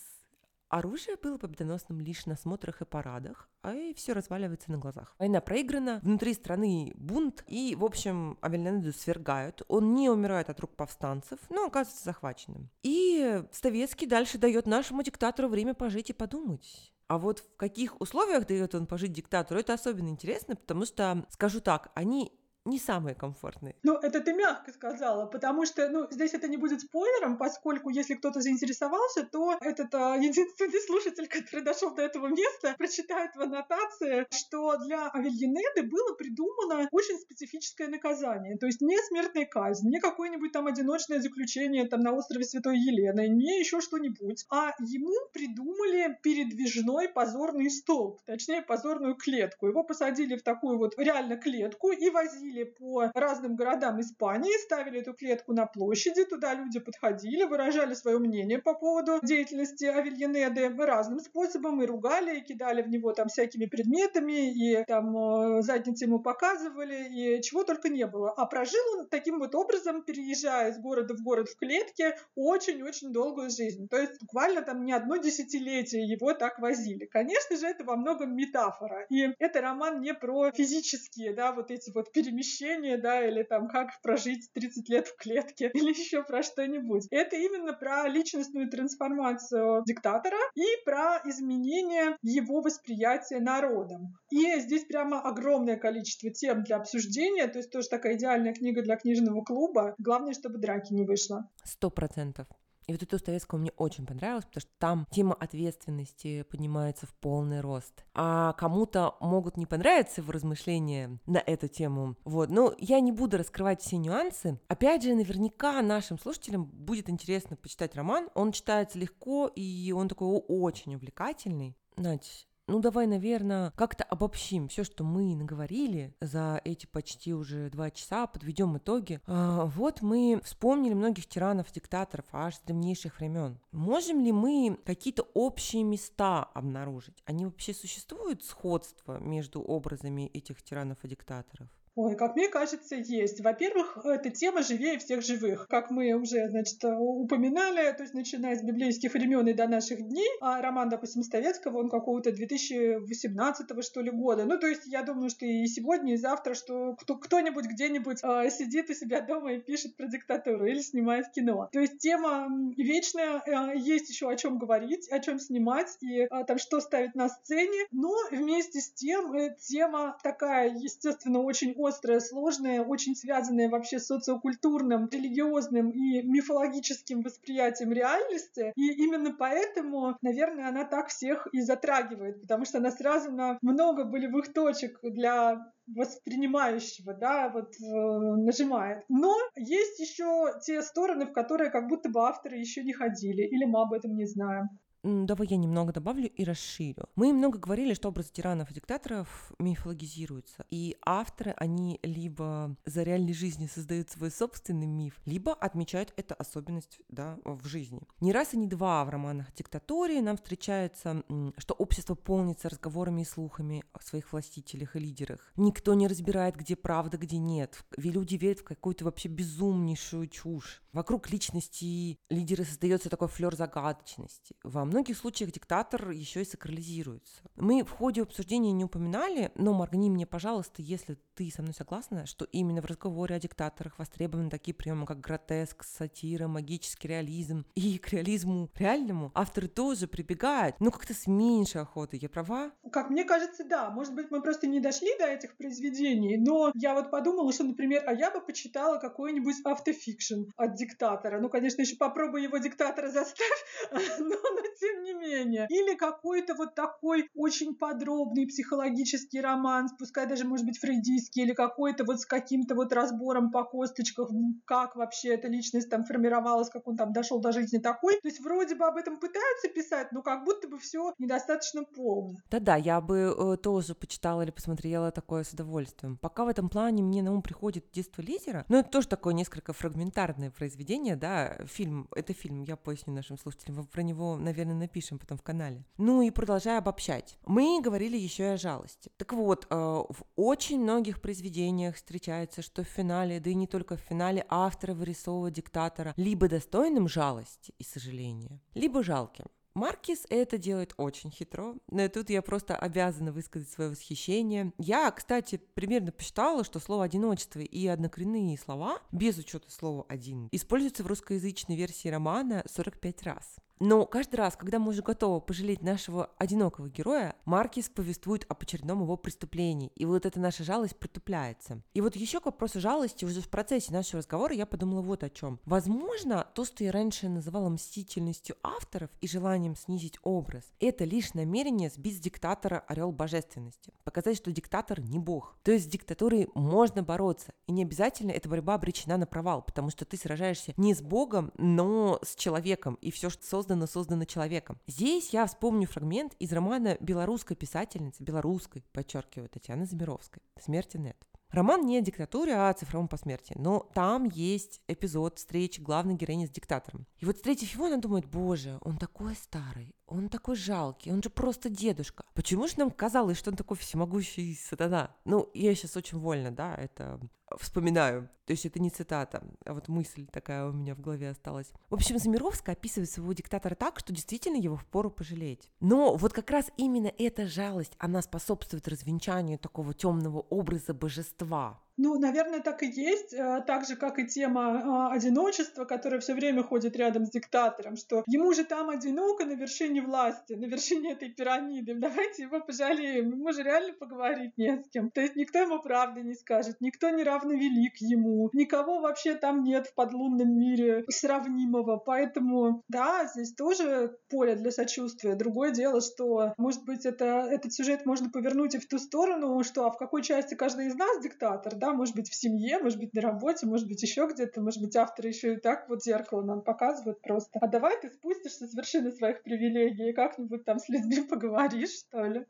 Оружие 0.69 1.15
было 1.15 1.37
победоносным 1.37 2.01
лишь 2.01 2.25
на 2.25 2.35
смотрах 2.35 2.81
и 2.81 2.85
парадах, 2.85 3.49
а 3.61 3.73
и 3.73 3.93
все 3.93 4.11
разваливается 4.11 4.69
на 4.69 4.77
глазах. 4.77 5.15
Война 5.17 5.39
проиграна, 5.39 6.01
внутри 6.03 6.33
страны 6.33 6.91
бунт, 6.97 7.45
и, 7.47 7.73
в 7.73 7.85
общем, 7.85 8.37
Авельянеду 8.41 8.91
свергают. 8.91 9.61
Он 9.69 9.95
не 9.95 10.09
умирает 10.09 10.49
от 10.49 10.59
рук 10.59 10.75
повстанцев, 10.75 11.39
но 11.49 11.67
оказывается 11.67 12.03
захваченным. 12.03 12.69
И 12.83 13.41
Ставецкий 13.53 14.07
дальше 14.07 14.37
дает 14.37 14.67
нашему 14.67 15.03
диктатору 15.03 15.47
время 15.47 15.73
пожить 15.73 16.09
и 16.09 16.13
подумать. 16.13 16.91
А 17.07 17.17
вот 17.17 17.39
в 17.39 17.55
каких 17.55 18.01
условиях 18.01 18.45
дает 18.47 18.75
он 18.75 18.85
пожить 18.85 19.13
диктатору, 19.13 19.59
это 19.59 19.73
особенно 19.73 20.09
интересно, 20.09 20.55
потому 20.55 20.85
что, 20.85 21.25
скажу 21.29 21.61
так, 21.61 21.91
они 21.95 22.36
не 22.67 22.79
самые 22.79 23.15
комфортные. 23.15 23.75
Ну, 23.83 23.93
это 23.95 24.19
ты 24.19 24.33
мягко 24.33 24.71
сказала, 24.71 25.25
потому 25.25 25.65
что, 25.65 25.89
ну, 25.89 26.07
здесь 26.11 26.33
это 26.33 26.47
не 26.47 26.57
будет 26.57 26.81
спойлером, 26.81 27.37
поскольку 27.37 27.89
если 27.89 28.15
кто-то 28.15 28.41
заинтересовался, 28.41 29.23
то 29.23 29.57
этот 29.61 29.93
а, 29.95 30.15
единственный 30.17 30.81
слушатель, 30.81 31.27
который 31.27 31.63
дошел 31.63 31.93
до 31.95 32.01
этого 32.01 32.27
места, 32.27 32.75
прочитает 32.77 33.35
в 33.35 33.41
аннотации, 33.41 34.27
что 34.31 34.77
для 34.77 35.09
Авельянеды 35.09 35.83
было 35.83 36.13
придумано 36.15 36.87
очень 36.91 37.17
специфическое 37.17 37.87
наказание. 37.87 38.57
То 38.57 38.65
есть 38.65 38.81
не 38.81 38.97
смертная 38.97 39.45
казнь, 39.45 39.89
не 39.89 39.99
какое-нибудь 39.99 40.51
там 40.51 40.67
одиночное 40.67 41.21
заключение 41.21 41.87
там 41.87 42.01
на 42.01 42.13
острове 42.13 42.43
Святой 42.43 42.77
Елены, 42.77 43.27
не 43.27 43.59
еще 43.59 43.81
что-нибудь, 43.81 44.45
а 44.49 44.71
ему 44.79 45.13
придумали 45.33 46.17
передвижной 46.21 47.09
позорный 47.09 47.69
столб, 47.69 48.21
точнее 48.25 48.61
позорную 48.61 49.15
клетку. 49.15 49.67
Его 49.67 49.83
посадили 49.83 50.35
в 50.35 50.43
такую 50.43 50.77
вот 50.77 50.97
реально 50.97 51.37
клетку 51.37 51.91
и 51.91 52.09
возили 52.09 52.56
ходили 52.57 52.63
по 52.63 53.11
разным 53.13 53.55
городам 53.55 53.99
Испании, 54.01 54.63
ставили 54.63 55.01
эту 55.01 55.13
клетку 55.13 55.53
на 55.53 55.65
площади, 55.65 56.25
туда 56.25 56.53
люди 56.53 56.79
подходили, 56.79 57.43
выражали 57.43 57.93
свое 57.93 58.19
мнение 58.19 58.59
по 58.59 58.73
поводу 58.73 59.19
деятельности 59.23 59.85
Авельянеды 59.85 60.69
разным 60.77 61.19
способом, 61.19 61.81
и 61.81 61.85
ругали, 61.85 62.39
и 62.39 62.41
кидали 62.41 62.81
в 62.81 62.89
него 62.89 63.13
там 63.13 63.27
всякими 63.27 63.65
предметами, 63.65 64.51
и 64.51 64.83
там 64.85 65.17
э, 65.17 65.61
задницы 65.61 66.05
ему 66.05 66.19
показывали, 66.19 67.07
и 67.09 67.41
чего 67.41 67.63
только 67.63 67.89
не 67.89 68.05
было. 68.07 68.31
А 68.31 68.45
прожил 68.45 68.81
он 68.97 69.07
таким 69.07 69.39
вот 69.39 69.55
образом, 69.55 70.03
переезжая 70.03 70.71
из 70.71 70.79
города 70.79 71.13
в 71.13 71.23
город 71.23 71.49
в 71.49 71.57
клетке, 71.57 72.17
очень-очень 72.35 73.11
долгую 73.11 73.49
жизнь. 73.49 73.87
То 73.89 73.97
есть 73.97 74.21
буквально 74.21 74.61
там 74.61 74.85
не 74.85 74.93
одно 74.93 75.17
десятилетие 75.17 76.05
его 76.07 76.33
так 76.33 76.59
возили. 76.59 77.05
Конечно 77.05 77.57
же, 77.57 77.67
это 77.67 77.83
во 77.83 77.95
многом 77.95 78.35
метафора. 78.35 79.05
И 79.09 79.29
это 79.39 79.61
роман 79.61 80.01
не 80.01 80.13
про 80.13 80.51
физические, 80.51 81.33
да, 81.33 81.51
вот 81.51 81.71
эти 81.71 81.91
вот 81.91 82.11
перемещения 82.11 82.46
перемещение, 82.47 82.97
да, 82.97 83.25
или 83.27 83.43
там 83.43 83.67
как 83.67 83.89
прожить 84.01 84.51
30 84.53 84.89
лет 84.89 85.07
в 85.07 85.15
клетке, 85.17 85.69
или 85.73 85.89
еще 85.89 86.23
про 86.23 86.43
что-нибудь. 86.43 87.07
Это 87.11 87.35
именно 87.35 87.73
про 87.73 88.07
личностную 88.07 88.69
трансформацию 88.69 89.83
диктатора 89.85 90.37
и 90.55 90.65
про 90.85 91.21
изменение 91.25 92.17
его 92.21 92.61
восприятия 92.61 93.39
народом. 93.39 94.13
И 94.31 94.59
здесь 94.59 94.85
прямо 94.85 95.21
огромное 95.21 95.77
количество 95.77 96.29
тем 96.29 96.63
для 96.63 96.77
обсуждения, 96.77 97.47
то 97.47 97.59
есть 97.59 97.71
тоже 97.71 97.87
такая 97.89 98.15
идеальная 98.15 98.53
книга 98.53 98.81
для 98.81 98.97
книжного 98.97 99.43
клуба. 99.43 99.95
Главное, 99.97 100.33
чтобы 100.33 100.57
драки 100.57 100.93
не 100.93 101.05
вышло. 101.05 101.49
Сто 101.63 101.89
процентов. 101.89 102.47
И 102.87 102.93
вот 102.93 103.03
это 103.03 103.17
у 103.17 103.57
мне 103.57 103.71
очень 103.75 104.05
понравилось, 104.05 104.45
потому 104.45 104.61
что 104.61 104.71
там 104.79 105.07
тема 105.11 105.35
ответственности 105.35 106.43
поднимается 106.43 107.05
в 107.05 107.13
полный 107.15 107.59
рост. 107.59 108.05
А 108.13 108.53
кому-то 108.53 109.15
могут 109.19 109.57
не 109.57 109.65
понравиться 109.65 110.21
его 110.21 110.31
размышления 110.31 111.19
на 111.25 111.39
эту 111.39 111.67
тему. 111.67 112.15
Вот, 112.23 112.49
но 112.49 112.73
я 112.77 113.01
не 113.01 113.11
буду 113.11 113.37
раскрывать 113.37 113.81
все 113.81 113.97
нюансы. 113.97 114.59
Опять 114.69 115.03
же, 115.03 115.15
наверняка 115.15 115.81
нашим 115.81 116.17
слушателям 116.17 116.65
будет 116.65 117.09
интересно 117.09 117.57
почитать 117.57 117.93
роман. 117.95 118.29
Он 118.35 118.53
читается 118.53 118.97
легко, 118.97 119.51
и 119.53 119.91
он 119.91 120.07
такой 120.07 120.41
очень 120.47 120.95
увлекательный. 120.95 121.75
Надь, 121.97 122.47
ну, 122.67 122.79
давай, 122.79 123.07
наверное, 123.07 123.71
как-то 123.71 124.03
обобщим 124.03 124.67
все, 124.67 124.83
что 124.83 125.03
мы 125.03 125.35
наговорили 125.35 126.13
за 126.19 126.61
эти 126.65 126.85
почти 126.85 127.33
уже 127.33 127.69
два 127.69 127.91
часа, 127.91 128.27
подведем 128.27 128.77
итоги. 128.77 129.21
А, 129.25 129.65
вот 129.65 130.01
мы 130.01 130.41
вспомнили 130.43 130.93
многих 130.93 131.27
тиранов, 131.27 131.71
диктаторов 131.71 132.25
аж 132.33 132.55
с 132.55 132.59
древнейших 132.59 133.19
времен. 133.19 133.57
Можем 133.71 134.23
ли 134.23 134.31
мы 134.31 134.77
какие-то 134.85 135.23
общие 135.33 135.83
места 135.83 136.43
обнаружить? 136.43 137.23
Они 137.25 137.45
вообще 137.45 137.73
существуют 137.73 138.43
сходство 138.43 139.17
между 139.19 139.61
образами 139.61 140.29
этих 140.33 140.61
тиранов 140.61 140.97
и 141.03 141.07
диктаторов? 141.07 141.69
Ой, 141.97 142.15
как 142.15 142.35
мне 142.35 142.47
кажется, 142.47 142.95
есть. 142.95 143.41
Во-первых, 143.41 143.97
эта 144.05 144.29
тема 144.29 144.61
живее 144.61 144.99
всех 144.99 145.23
живых. 145.23 145.67
Как 145.67 145.89
мы 145.89 146.13
уже, 146.13 146.47
значит, 146.47 146.77
упоминали, 146.83 147.91
то 147.91 148.03
есть 148.03 148.13
начиная 148.13 148.55
с 148.55 148.61
библейских 148.61 149.15
времен 149.15 149.47
и 149.47 149.53
до 149.53 149.67
наших 149.67 150.07
дней, 150.07 150.29
а 150.39 150.61
роман, 150.61 150.89
допустим, 150.89 151.23
Ставецкого, 151.23 151.79
он 151.79 151.89
какого-то 151.89 152.31
2018 152.31 153.83
что 153.83 154.01
ли 154.01 154.11
года. 154.11 154.45
Ну, 154.45 154.59
то 154.59 154.67
есть 154.67 154.85
я 154.85 155.01
думаю, 155.01 155.31
что 155.31 155.47
и 155.47 155.65
сегодня, 155.65 156.13
и 156.13 156.17
завтра, 156.17 156.53
что 156.53 156.95
кто, 156.97 157.15
кто-нибудь 157.15 157.65
где-нибудь 157.65 158.19
э, 158.23 158.49
сидит 158.51 158.91
у 158.91 158.93
себя 158.93 159.21
дома 159.21 159.53
и 159.53 159.59
пишет 159.59 159.97
про 159.97 160.05
диктатуру 160.05 160.67
или 160.67 160.81
снимает 160.81 161.31
кино. 161.31 161.67
То 161.73 161.79
есть 161.79 161.97
тема 161.97 162.47
вечная, 162.77 163.41
э, 163.43 163.75
есть 163.75 164.07
еще 164.11 164.29
о 164.29 164.35
чем 164.35 164.59
говорить, 164.59 165.07
о 165.09 165.17
чем 165.17 165.39
снимать 165.39 165.97
и 166.01 166.21
э, 166.21 166.27
там 166.45 166.59
что 166.59 166.79
ставить 166.79 167.15
на 167.15 167.27
сцене, 167.27 167.87
но 167.91 168.13
вместе 168.29 168.81
с 168.81 168.91
тем 168.91 169.33
э, 169.33 169.55
тема 169.59 170.15
такая, 170.21 170.69
естественно, 170.75 171.39
очень 171.39 171.73
острое, 171.87 172.19
сложное, 172.19 172.81
очень 172.81 173.15
связанное 173.15 173.69
вообще 173.69 173.99
с 173.99 174.07
социокультурным, 174.07 175.09
религиозным 175.11 175.89
и 175.89 176.21
мифологическим 176.23 177.21
восприятием 177.21 177.91
реальности. 177.91 178.71
И 178.75 178.91
именно 179.03 179.33
поэтому, 179.33 180.17
наверное, 180.21 180.69
она 180.69 180.83
так 180.85 181.09
всех 181.09 181.47
и 181.51 181.61
затрагивает, 181.61 182.41
потому 182.41 182.65
что 182.65 182.77
она 182.77 182.91
сразу 182.91 183.31
на 183.31 183.57
много 183.61 184.03
болевых 184.03 184.53
точек 184.53 184.99
для 185.03 185.71
воспринимающего, 185.87 187.13
да, 187.13 187.49
вот 187.49 187.73
э, 187.75 187.85
нажимает. 187.85 189.03
Но 189.07 189.33
есть 189.55 189.99
еще 189.99 190.53
те 190.61 190.81
стороны, 190.81 191.25
в 191.25 191.33
которые 191.33 191.69
как 191.69 191.87
будто 191.87 192.09
бы 192.09 192.21
авторы 192.27 192.57
еще 192.57 192.83
не 192.83 192.93
ходили, 192.93 193.43
или 193.43 193.65
мы 193.65 193.81
об 193.81 193.93
этом 193.93 194.15
не 194.15 194.25
знаем. 194.25 194.67
Давай 195.03 195.47
я 195.47 195.57
немного 195.57 195.93
добавлю 195.93 196.29
и 196.29 196.43
расширю. 196.43 197.05
Мы 197.15 197.33
много 197.33 197.57
говорили, 197.59 197.93
что 197.93 198.09
образ 198.09 198.29
тиранов 198.29 198.71
и 198.71 198.73
диктаторов 198.73 199.51
мифологизируется. 199.59 200.65
И 200.69 200.97
авторы, 201.05 201.51
они 201.57 201.99
либо 202.03 202.75
за 202.85 203.03
реальной 203.03 203.33
жизни 203.33 203.67
создают 203.67 204.09
свой 204.09 204.31
собственный 204.31 204.87
миф, 204.87 205.19
либо 205.25 205.53
отмечают 205.53 206.13
эту 206.17 206.35
особенность 206.37 206.99
да, 207.09 207.37
в 207.43 207.65
жизни. 207.65 208.01
Не 208.19 208.31
раз 208.31 208.53
и 208.53 208.57
не 208.57 208.67
два 208.67 209.03
в 209.05 209.09
романах 209.09 209.53
«Диктатории» 209.53 210.19
нам 210.19 210.37
встречается, 210.37 211.23
что 211.57 211.73
общество 211.73 212.15
полнится 212.15 212.69
разговорами 212.69 213.21
и 213.21 213.25
слухами 213.25 213.83
о 213.93 214.01
своих 214.01 214.31
властителях 214.31 214.95
и 214.95 214.99
лидерах. 214.99 215.51
Никто 215.55 215.93
не 215.93 216.07
разбирает, 216.07 216.55
где 216.55 216.75
правда, 216.75 217.17
где 217.17 217.37
нет. 217.37 217.83
Люди 217.95 218.35
верят 218.35 218.59
в 218.59 218.63
какую-то 218.63 219.05
вообще 219.05 219.29
безумнейшую 219.29 220.27
чушь. 220.27 220.81
Вокруг 220.93 221.29
личности 221.29 222.17
лидера 222.29 222.63
создается 222.63 223.09
такой 223.09 223.27
флер 223.27 223.55
загадочности. 223.55 224.55
Во 224.63 224.83
многих 224.97 225.15
случаях 225.15 225.51
диктатор 225.51 226.09
еще 226.09 226.41
и 226.41 226.45
сакрализируется. 226.45 227.43
Мы 227.55 227.83
в 227.83 227.91
ходе 227.91 228.23
обсуждения 228.23 228.71
не 228.71 228.83
упоминали, 228.83 229.51
но 229.53 229.71
моргни 229.71 230.09
мне, 230.09 230.25
пожалуйста, 230.25 230.81
если 230.81 231.19
ты 231.37 231.51
со 231.51 231.61
мной 231.61 231.75
согласна, 231.75 232.25
что 232.25 232.45
именно 232.45 232.81
в 232.81 232.85
разговоре 232.85 233.35
о 233.35 233.39
диктаторах 233.39 233.99
востребованы 233.99 234.49
такие 234.49 234.73
приемы, 234.73 235.05
как 235.05 235.19
гротеск, 235.19 235.83
сатира, 235.83 236.47
магический 236.47 237.09
реализм. 237.09 237.63
И 237.75 237.99
к 237.99 238.09
реализму 238.09 238.69
реальному 238.75 239.31
авторы 239.35 239.67
тоже 239.67 240.07
прибегают, 240.07 240.75
ну 240.79 240.89
как-то 240.89 241.13
с 241.13 241.27
меньшей 241.27 241.81
охотой. 241.81 242.17
Я 242.19 242.29
права? 242.29 242.71
Как 242.91 243.11
мне 243.11 243.23
кажется, 243.23 243.63
да. 243.63 243.91
Может 243.91 244.15
быть, 244.15 244.31
мы 244.31 244.41
просто 244.41 244.65
не 244.65 244.79
дошли 244.79 245.15
до 245.19 245.27
этих 245.27 245.55
произведений, 245.57 246.37
но 246.37 246.71
я 246.73 246.95
вот 246.95 247.11
подумала, 247.11 247.53
что, 247.53 247.65
например, 247.65 248.03
а 248.07 248.13
я 248.13 248.31
бы 248.31 248.41
почитала 248.41 248.97
какой-нибудь 248.97 249.57
автофикшн 249.63 250.45
от 250.55 250.73
диктатора. 250.73 251.39
Ну, 251.39 251.49
конечно, 251.49 251.81
еще 251.81 251.97
попробуй 251.97 252.41
его 252.41 252.57
диктатора 252.57 253.09
заставь, 253.09 253.65
но, 253.91 254.25
но 254.25 254.61
тем 254.79 255.03
не 255.03 255.13
менее. 255.13 255.67
Или 255.69 255.95
какой-то 255.95 256.55
вот 256.55 256.73
такой 256.73 257.29
очень 257.35 257.75
подробный 257.75 258.47
психологический 258.47 259.39
роман, 259.39 259.87
пускай 259.99 260.25
даже, 260.25 260.45
может 260.45 260.65
быть, 260.65 260.79
фрейдистский, 261.27 261.43
или 261.43 261.53
какой-то 261.53 262.03
вот 262.03 262.19
с 262.19 262.25
каким-то 262.25 262.75
вот 262.75 262.93
разбором 262.93 263.51
по 263.51 263.63
косточкам, 263.63 264.61
как 264.65 264.95
вообще 264.95 265.35
эта 265.35 265.47
личность 265.47 265.89
там 265.89 266.03
формировалась, 266.03 266.69
как 266.69 266.87
он 266.87 266.97
там 266.97 267.13
дошел 267.13 267.39
до 267.39 267.51
жизни 267.51 267.77
такой. 267.77 268.15
То 268.21 268.27
есть 268.27 268.39
вроде 268.39 268.75
бы 268.75 268.85
об 268.85 268.97
этом 268.97 269.17
пытаются 269.17 269.69
писать, 269.73 270.11
но 270.11 270.21
как 270.21 270.43
будто 270.43 270.67
бы 270.67 270.77
все 270.77 271.13
недостаточно 271.19 271.83
полно. 271.83 272.37
Да-да, 272.49 272.75
я 272.75 273.01
бы 273.01 273.35
э, 273.37 273.57
тоже 273.57 273.95
почитала 273.95 274.41
или 274.41 274.51
посмотрела 274.51 275.11
такое 275.11 275.43
с 275.43 275.51
удовольствием. 275.53 276.17
Пока 276.17 276.45
в 276.45 276.47
этом 276.47 276.69
плане 276.69 277.03
мне 277.03 277.21
на 277.21 277.31
ум 277.33 277.41
приходит 277.41 277.85
детство 277.91 278.21
лидера, 278.21 278.65
но 278.69 278.79
это 278.79 278.89
тоже 278.89 279.07
такое 279.07 279.33
несколько 279.33 279.73
фрагментарное 279.73 280.51
произведение, 280.51 281.15
да, 281.15 281.57
фильм, 281.65 282.07
это 282.15 282.33
фильм, 282.33 282.63
я 282.63 282.75
поясню 282.75 283.13
нашим 283.13 283.37
слушателям, 283.37 283.85
про 283.85 284.01
него, 284.01 284.37
наверное, 284.37 284.75
напишем 284.75 285.19
потом 285.19 285.37
в 285.37 285.43
канале. 285.43 285.85
Ну 285.97 286.21
и 286.21 286.31
продолжая 286.31 286.79
обобщать. 286.79 287.37
Мы 287.45 287.81
говорили 287.81 288.17
еще 288.17 288.43
и 288.43 288.47
о 288.47 288.57
жалости. 288.57 289.11
Так 289.17 289.33
вот, 289.33 289.67
э, 289.69 289.75
в 289.75 290.23
очень 290.35 290.79
многих 290.79 291.16
произведениях 291.19 291.95
встречается, 291.95 292.61
что 292.61 292.83
в 292.83 292.87
финале, 292.87 293.39
да 293.39 293.49
и 293.49 293.55
не 293.55 293.67
только 293.67 293.97
в 293.97 294.01
финале, 294.01 294.45
авторы 294.49 294.93
вырисовывают 294.93 295.55
диктатора 295.55 296.13
либо 296.17 296.47
достойным 296.47 297.07
жалости 297.07 297.73
и 297.77 297.83
сожаления, 297.83 298.61
либо 298.73 299.03
жалким. 299.03 299.45
Маркис 299.77 300.25
это 300.31 300.57
делает 300.57 300.95
очень 300.97 301.29
хитро. 301.29 301.75
Но 301.91 302.07
тут 302.09 302.31
я 302.31 302.41
просто 302.41 302.75
обязана 302.75 303.31
высказать 303.31 303.69
свое 303.69 303.91
восхищение. 303.91 304.73
Я, 304.79 305.11
кстати, 305.11 305.61
примерно 305.75 306.11
посчитала, 306.11 306.63
что 306.63 306.79
слово 306.79 307.03
«одиночество» 307.03 307.59
и 307.59 307.85
однокоренные 307.85 308.57
слова, 308.57 308.99
без 309.11 309.37
учета 309.37 309.69
слова 309.69 310.03
«один», 310.09 310.49
используются 310.51 311.03
в 311.03 311.07
русскоязычной 311.07 311.75
версии 311.75 312.07
романа 312.07 312.63
45 312.67 313.21
раз. 313.21 313.57
Но 313.79 314.05
каждый 314.05 314.37
раз, 314.37 314.55
когда 314.55 314.79
мы 314.79 314.89
уже 314.89 315.01
готовы 315.01 315.39
пожалеть 315.39 315.81
нашего 315.81 316.31
одинокого 316.37 316.89
героя, 316.89 317.35
Маркис 317.45 317.89
повествует 317.89 318.45
об 318.49 318.63
очередном 318.63 319.01
его 319.03 319.17
преступлении, 319.17 319.91
и 319.95 320.05
вот 320.05 320.25
эта 320.25 320.39
наша 320.39 320.63
жалость 320.63 320.97
притупляется. 320.97 321.81
И 321.93 322.01
вот 322.01 322.15
еще 322.15 322.39
к 322.39 322.45
вопросу 322.45 322.79
жалости, 322.79 323.25
уже 323.25 323.41
в 323.41 323.49
процессе 323.49 323.93
нашего 323.93 324.19
разговора 324.19 324.53
я 324.53 324.65
подумала 324.65 325.01
вот 325.01 325.23
о 325.23 325.29
чем. 325.29 325.59
Возможно, 325.65 326.47
то, 326.55 326.65
что 326.65 326.83
я 326.83 326.91
раньше 326.91 327.29
называла 327.29 327.69
мстительностью 327.69 328.55
авторов 328.63 329.11
и 329.21 329.27
желанием 329.27 329.75
снизить 329.75 330.17
образ, 330.23 330.63
это 330.79 331.03
лишь 331.03 331.33
намерение 331.33 331.89
сбить 331.89 332.17
с 332.17 332.19
диктатора 332.19 332.83
орел 332.87 333.11
божественности, 333.11 333.93
показать, 334.03 334.37
что 334.37 334.51
диктатор 334.51 334.99
не 335.01 335.19
бог. 335.19 335.57
То 335.63 335.71
есть 335.71 335.85
с 335.85 335.89
диктатурой 335.89 336.49
можно 336.55 337.03
бороться, 337.03 337.53
и 337.67 337.71
не 337.71 337.83
обязательно 337.83 338.31
эта 338.31 338.49
борьба 338.49 338.75
обречена 338.75 339.17
на 339.17 339.27
провал, 339.27 339.61
потому 339.61 339.91
что 339.91 340.05
ты 340.05 340.17
сражаешься 340.17 340.73
не 340.77 340.95
с 340.95 341.01
богом, 341.01 341.51
но 341.57 342.19
с 342.23 342.35
человеком, 342.35 342.97
и 343.01 343.11
все, 343.11 343.29
что 343.29 343.45
создано 343.45 343.66
создано, 343.67 343.87
создано 343.87 344.25
человеком. 344.25 344.79
Здесь 344.87 345.31
я 345.33 345.45
вспомню 345.45 345.87
фрагмент 345.87 346.33
из 346.39 346.53
романа 346.53 346.95
белорусской 347.01 347.57
писательницы, 347.57 348.23
белорусской, 348.23 348.85
подчеркиваю, 348.93 349.49
Татьяны 349.49 349.85
Замировской 349.85 350.41
«Смерти 350.57 350.95
нет». 350.95 351.17
Роман 351.49 351.85
не 351.85 351.97
о 351.97 352.01
диктатуре, 352.01 352.55
а 352.55 352.69
о 352.69 352.73
цифровом 352.73 353.07
посмертии. 353.09 353.55
Но 353.57 353.89
там 353.93 354.25
есть 354.25 354.81
эпизод 354.87 355.37
встречи 355.37 355.81
главной 355.81 356.15
героини 356.15 356.45
с 356.45 356.49
диктатором. 356.49 357.07
И 357.19 357.25
вот 357.25 357.37
встретив 357.37 357.73
его, 357.73 357.87
она 357.87 357.97
думает, 357.97 358.25
боже, 358.25 358.77
он 358.81 358.97
такой 358.97 359.35
старый, 359.35 359.93
он 360.07 360.29
такой 360.29 360.55
жалкий, 360.55 361.11
он 361.11 361.21
же 361.21 361.29
просто 361.29 361.69
дедушка. 361.69 362.23
Почему 362.33 362.67
же 362.67 362.73
нам 362.77 362.91
казалось, 362.91 363.37
что 363.37 363.51
он 363.51 363.57
такой 363.57 363.77
всемогущий 363.77 364.55
сатана? 364.55 365.15
Ну, 365.25 365.49
я 365.53 365.75
сейчас 365.75 365.97
очень 365.97 366.17
вольно, 366.17 366.51
да, 366.51 366.75
это 366.75 367.19
вспоминаю. 367.59 368.29
То 368.45 368.53
есть 368.53 368.65
это 368.65 368.79
не 368.79 368.89
цитата, 368.89 369.43
а 369.65 369.73
вот 369.73 369.87
мысль 369.87 370.25
такая 370.27 370.67
у 370.67 370.71
меня 370.71 370.95
в 370.95 371.01
голове 371.01 371.29
осталась. 371.29 371.71
В 371.89 371.95
общем, 371.95 372.17
Замировская 372.17 372.75
описывает 372.75 373.09
своего 373.09 373.33
диктатора 373.33 373.75
так, 373.75 373.99
что 373.99 374.13
действительно 374.13 374.57
его 374.57 374.77
впору 374.77 375.09
пожалеть. 375.11 375.69
Но 375.81 376.15
вот 376.15 376.33
как 376.33 376.49
раз 376.49 376.71
именно 376.77 377.11
эта 377.17 377.45
жалость, 377.45 377.93
она 377.97 378.21
способствует 378.21 378.87
развенчанию 378.87 379.59
такого 379.59 379.93
темного 379.93 380.39
образа 380.39 380.93
божества. 380.93 381.81
Ну, 381.97 382.19
наверное, 382.19 382.61
так 382.61 382.83
и 382.83 382.87
есть. 382.87 383.33
Э, 383.33 383.63
так 383.65 383.85
же, 383.85 383.95
как 383.95 384.19
и 384.19 384.27
тема 384.27 384.81
а, 384.83 385.13
одиночества, 385.13 385.85
которая 385.85 386.19
все 386.19 386.35
время 386.35 386.63
ходит 386.63 386.95
рядом 386.95 387.25
с 387.25 387.31
диктатором, 387.31 387.95
что 387.95 388.23
ему 388.27 388.53
же 388.53 388.63
там 388.63 388.89
одиноко 388.89 389.45
на 389.45 389.53
вершине 389.53 390.01
власти, 390.01 390.53
на 390.53 390.65
вершине 390.65 391.13
этой 391.13 391.29
пирамиды. 391.29 391.95
Давайте 391.99 392.43
его 392.43 392.59
пожалеем. 392.59 393.31
Ему 393.31 393.51
же 393.51 393.63
реально 393.63 393.93
поговорить 393.93 394.57
не 394.57 394.77
с 394.77 394.89
кем. 394.89 395.09
То 395.09 395.21
есть 395.21 395.35
никто 395.35 395.59
ему 395.59 395.79
правды 395.79 396.21
не 396.21 396.35
скажет, 396.35 396.77
никто 396.81 397.09
не 397.09 397.23
равно 397.23 397.53
велик 397.53 397.97
ему, 397.97 398.49
никого 398.53 398.99
вообще 398.99 399.35
там 399.35 399.63
нет 399.63 399.87
в 399.87 399.95
подлунном 399.95 400.57
мире 400.57 401.03
сравнимого. 401.09 401.97
Поэтому, 401.97 402.83
да, 402.87 403.25
здесь 403.25 403.53
тоже 403.53 404.17
поле 404.29 404.55
для 404.55 404.71
сочувствия. 404.71 405.35
Другое 405.35 405.71
дело, 405.71 406.01
что, 406.01 406.53
может 406.57 406.85
быть, 406.85 407.05
это, 407.05 407.47
этот 407.49 407.73
сюжет 407.73 408.05
можно 408.05 408.29
повернуть 408.29 408.75
и 408.75 408.79
в 408.79 408.87
ту 408.87 408.99
сторону, 408.99 409.63
что 409.63 409.85
а 409.85 409.91
в 409.91 409.97
какой 409.97 410.21
части 410.21 410.53
каждый 410.53 410.87
из 410.87 410.95
нас 410.95 411.21
диктатор, 411.21 411.75
да, 411.75 411.86
да, 411.87 411.93
может 411.93 412.15
быть, 412.15 412.29
в 412.29 412.35
семье, 412.35 412.79
может 412.79 412.99
быть, 412.99 413.13
на 413.13 413.21
работе, 413.21 413.65
может 413.65 413.87
быть, 413.87 414.01
еще 414.01 414.27
где-то, 414.31 414.61
может 414.61 414.81
быть, 414.81 414.95
авторы 414.95 415.29
еще 415.29 415.53
и 415.53 415.57
так 415.57 415.87
вот 415.89 416.03
зеркало 416.03 416.43
нам 416.43 416.61
показывают 416.61 417.21
просто. 417.21 417.59
А 417.61 417.67
давай 417.67 417.99
ты 418.01 418.09
спустишься 418.09 418.67
с 418.67 418.73
вершины 418.73 419.11
своих 419.11 419.41
привилегий 419.43 420.09
и 420.09 420.13
как-нибудь 420.13 420.65
там 420.65 420.79
с 420.79 420.89
людьми 420.89 421.21
поговоришь, 421.29 421.99
что 421.99 422.25
ли. 422.25 422.45